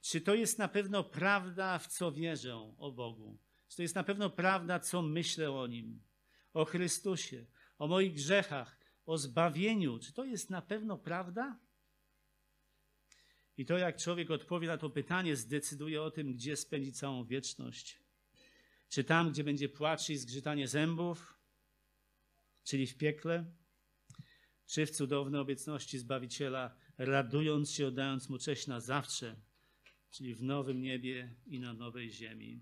Czy 0.00 0.20
to 0.20 0.34
jest 0.34 0.58
na 0.58 0.68
pewno 0.68 1.04
prawda, 1.04 1.78
w 1.78 1.86
co 1.86 2.12
wierzę 2.12 2.56
o 2.78 2.92
Bogu? 2.92 3.38
Czy 3.68 3.76
to 3.76 3.82
jest 3.82 3.94
na 3.94 4.04
pewno 4.04 4.30
prawda, 4.30 4.80
co 4.80 5.02
myślę 5.02 5.52
o 5.52 5.66
Nim, 5.66 6.02
o 6.52 6.64
Chrystusie, 6.64 7.46
o 7.78 7.86
moich 7.86 8.14
grzechach, 8.14 8.80
o 9.06 9.18
zbawieniu? 9.18 9.98
Czy 9.98 10.12
to 10.12 10.24
jest 10.24 10.50
na 10.50 10.62
pewno 10.62 10.98
prawda? 10.98 11.58
I 13.56 13.66
to, 13.66 13.78
jak 13.78 13.96
człowiek 13.96 14.30
odpowie 14.30 14.68
na 14.68 14.78
to 14.78 14.90
pytanie, 14.90 15.36
zdecyduje 15.36 16.02
o 16.02 16.10
tym, 16.10 16.32
gdzie 16.32 16.56
spędzi 16.56 16.92
całą 16.92 17.24
wieczność. 17.24 18.05
Czy 18.88 19.04
tam, 19.04 19.30
gdzie 19.32 19.44
będzie 19.44 19.68
płacz 19.68 20.10
i 20.10 20.16
zgrzytanie 20.16 20.68
zębów, 20.68 21.34
czyli 22.64 22.86
w 22.86 22.96
piekle? 22.96 23.56
czy 24.66 24.86
w 24.86 24.90
cudownej 24.90 25.40
obecności 25.40 25.98
Zbawiciela, 25.98 26.76
radując 26.98 27.70
się, 27.70 27.86
oddając 27.86 28.28
Mu 28.28 28.38
cześć 28.38 28.66
na 28.66 28.80
zawsze, 28.80 29.36
czyli 30.10 30.34
w 30.34 30.42
nowym 30.42 30.80
niebie 30.80 31.34
i 31.46 31.60
na 31.60 31.74
nowej 31.74 32.10
ziemi. 32.10 32.60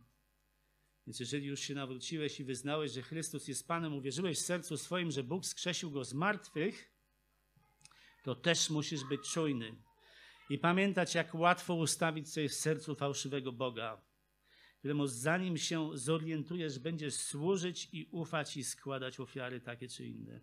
Więc 1.06 1.20
jeżeli 1.20 1.46
już 1.46 1.60
się 1.60 1.74
nawróciłeś 1.74 2.40
i 2.40 2.44
wyznałeś, 2.44 2.92
że 2.92 3.02
Chrystus 3.02 3.48
jest 3.48 3.68
Panem, 3.68 3.94
uwierzyłeś 3.94 4.38
w 4.38 4.42
sercu 4.42 4.76
swoim, 4.76 5.10
że 5.10 5.22
Bóg 5.22 5.46
skrzesił 5.46 5.90
Go 5.90 6.04
z 6.04 6.14
martwych, 6.14 6.90
to 8.24 8.34
też 8.34 8.70
musisz 8.70 9.04
być 9.04 9.20
czujny 9.32 9.76
i 10.50 10.58
pamiętać, 10.58 11.14
jak 11.14 11.34
łatwo 11.34 11.74
ustawić 11.74 12.32
sobie 12.32 12.48
w 12.48 12.54
sercu 12.54 12.94
fałszywego 12.94 13.52
Boga, 13.52 14.02
któremu 14.84 15.06
zanim 15.06 15.58
się 15.58 15.90
zorientujesz, 15.94 16.78
będziesz 16.78 17.14
służyć 17.14 17.88
i 17.92 18.08
ufać 18.10 18.56
i 18.56 18.64
składać 18.64 19.20
ofiary 19.20 19.60
takie 19.60 19.88
czy 19.88 20.06
inne. 20.06 20.40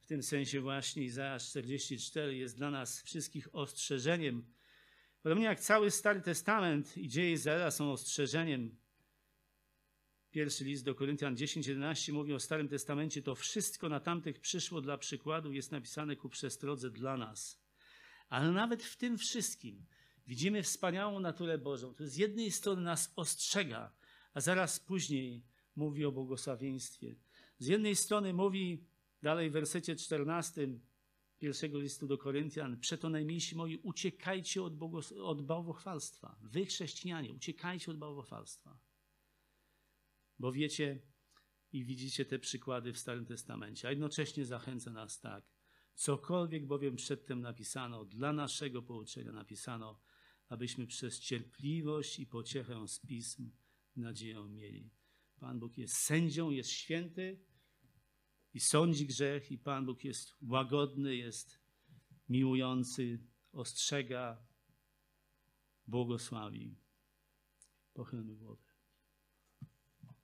W 0.00 0.06
tym 0.06 0.22
sensie 0.22 0.60
właśnie 0.60 1.04
Izajasz 1.04 1.50
44 1.50 2.36
jest 2.36 2.56
dla 2.56 2.70
nas 2.70 3.02
wszystkich 3.02 3.54
ostrzeżeniem. 3.54 4.44
Podobnie 5.22 5.44
jak 5.44 5.60
cały 5.60 5.90
Stary 5.90 6.20
Testament 6.20 6.96
i 6.96 7.08
dzieje 7.08 7.32
Izraela 7.32 7.70
są 7.70 7.92
ostrzeżeniem. 7.92 8.76
Pierwszy 10.30 10.64
list 10.64 10.84
do 10.84 10.94
Koryntian 10.94 11.36
10:11 11.36 12.12
mówi 12.12 12.32
o 12.32 12.40
Starym 12.40 12.68
Testamencie, 12.68 13.22
to 13.22 13.34
wszystko 13.34 13.88
na 13.88 14.00
tamtych 14.00 14.40
przyszło 14.40 14.80
dla 14.80 14.98
przykładu, 14.98 15.52
jest 15.52 15.72
napisane 15.72 16.16
ku 16.16 16.28
przestrodze 16.28 16.90
dla 16.90 17.16
nas. 17.16 17.60
Ale 18.28 18.52
nawet 18.52 18.82
w 18.82 18.96
tym 18.96 19.18
wszystkim 19.18 19.86
widzimy 20.26 20.62
wspaniałą 20.62 21.20
naturę 21.20 21.58
Bożą, 21.58 21.94
To 21.94 22.06
z 22.06 22.16
jednej 22.16 22.50
strony 22.50 22.82
nas 22.82 23.12
ostrzega, 23.16 23.92
a 24.34 24.40
zaraz 24.40 24.80
później 24.80 25.44
mówi 25.76 26.04
o 26.04 26.12
błogosławieństwie. 26.12 27.16
Z 27.58 27.66
jednej 27.66 27.96
strony 27.96 28.32
mówi 28.32 28.86
Dalej 29.22 29.50
w 29.50 29.52
wersecie 29.52 29.96
14 29.96 30.68
pierwszego 31.38 31.78
listu 31.78 32.06
do 32.06 32.18
Koryntian, 32.18 32.80
przeto 32.80 33.08
najmilsi 33.08 33.56
moi, 33.56 33.76
uciekajcie 33.82 34.62
od, 34.62 34.76
bogos- 34.76 35.20
od 35.22 35.42
bałwochwalstwa. 35.42 36.36
Wy 36.42 36.66
chrześcijanie, 36.66 37.32
uciekajcie 37.32 37.90
od 37.90 37.98
bałwochwalstwa. 37.98 38.78
Bo 40.38 40.52
wiecie 40.52 41.02
i 41.72 41.84
widzicie 41.84 42.24
te 42.24 42.38
przykłady 42.38 42.92
w 42.92 42.98
Starym 42.98 43.26
Testamencie, 43.26 43.88
a 43.88 43.90
jednocześnie 43.90 44.44
zachęca 44.44 44.90
nas 44.90 45.20
tak. 45.20 45.44
Cokolwiek 45.94 46.66
bowiem 46.66 46.96
przedtem 46.96 47.40
napisano, 47.40 48.04
dla 48.04 48.32
naszego 48.32 48.82
pouczenia 48.82 49.32
napisano, 49.32 50.00
abyśmy 50.48 50.86
przez 50.86 51.20
cierpliwość 51.20 52.18
i 52.18 52.26
pociechę 52.26 52.88
z 52.88 53.00
pism 53.00 53.50
nadzieję 53.96 54.48
mieli. 54.48 54.90
Pan 55.40 55.58
Bóg 55.58 55.78
jest 55.78 55.96
sędzią, 55.96 56.50
jest 56.50 56.70
święty 56.70 57.44
i 58.54 58.60
sądzi 58.60 59.06
grzech, 59.06 59.52
i 59.52 59.58
Pan 59.58 59.86
Bóg 59.86 60.04
jest 60.04 60.34
łagodny, 60.42 61.16
jest 61.16 61.60
miłujący, 62.28 63.18
ostrzega, 63.52 64.46
błogosławi. 65.86 66.76
Pochylmy 67.94 68.36
głowę. 68.36 68.65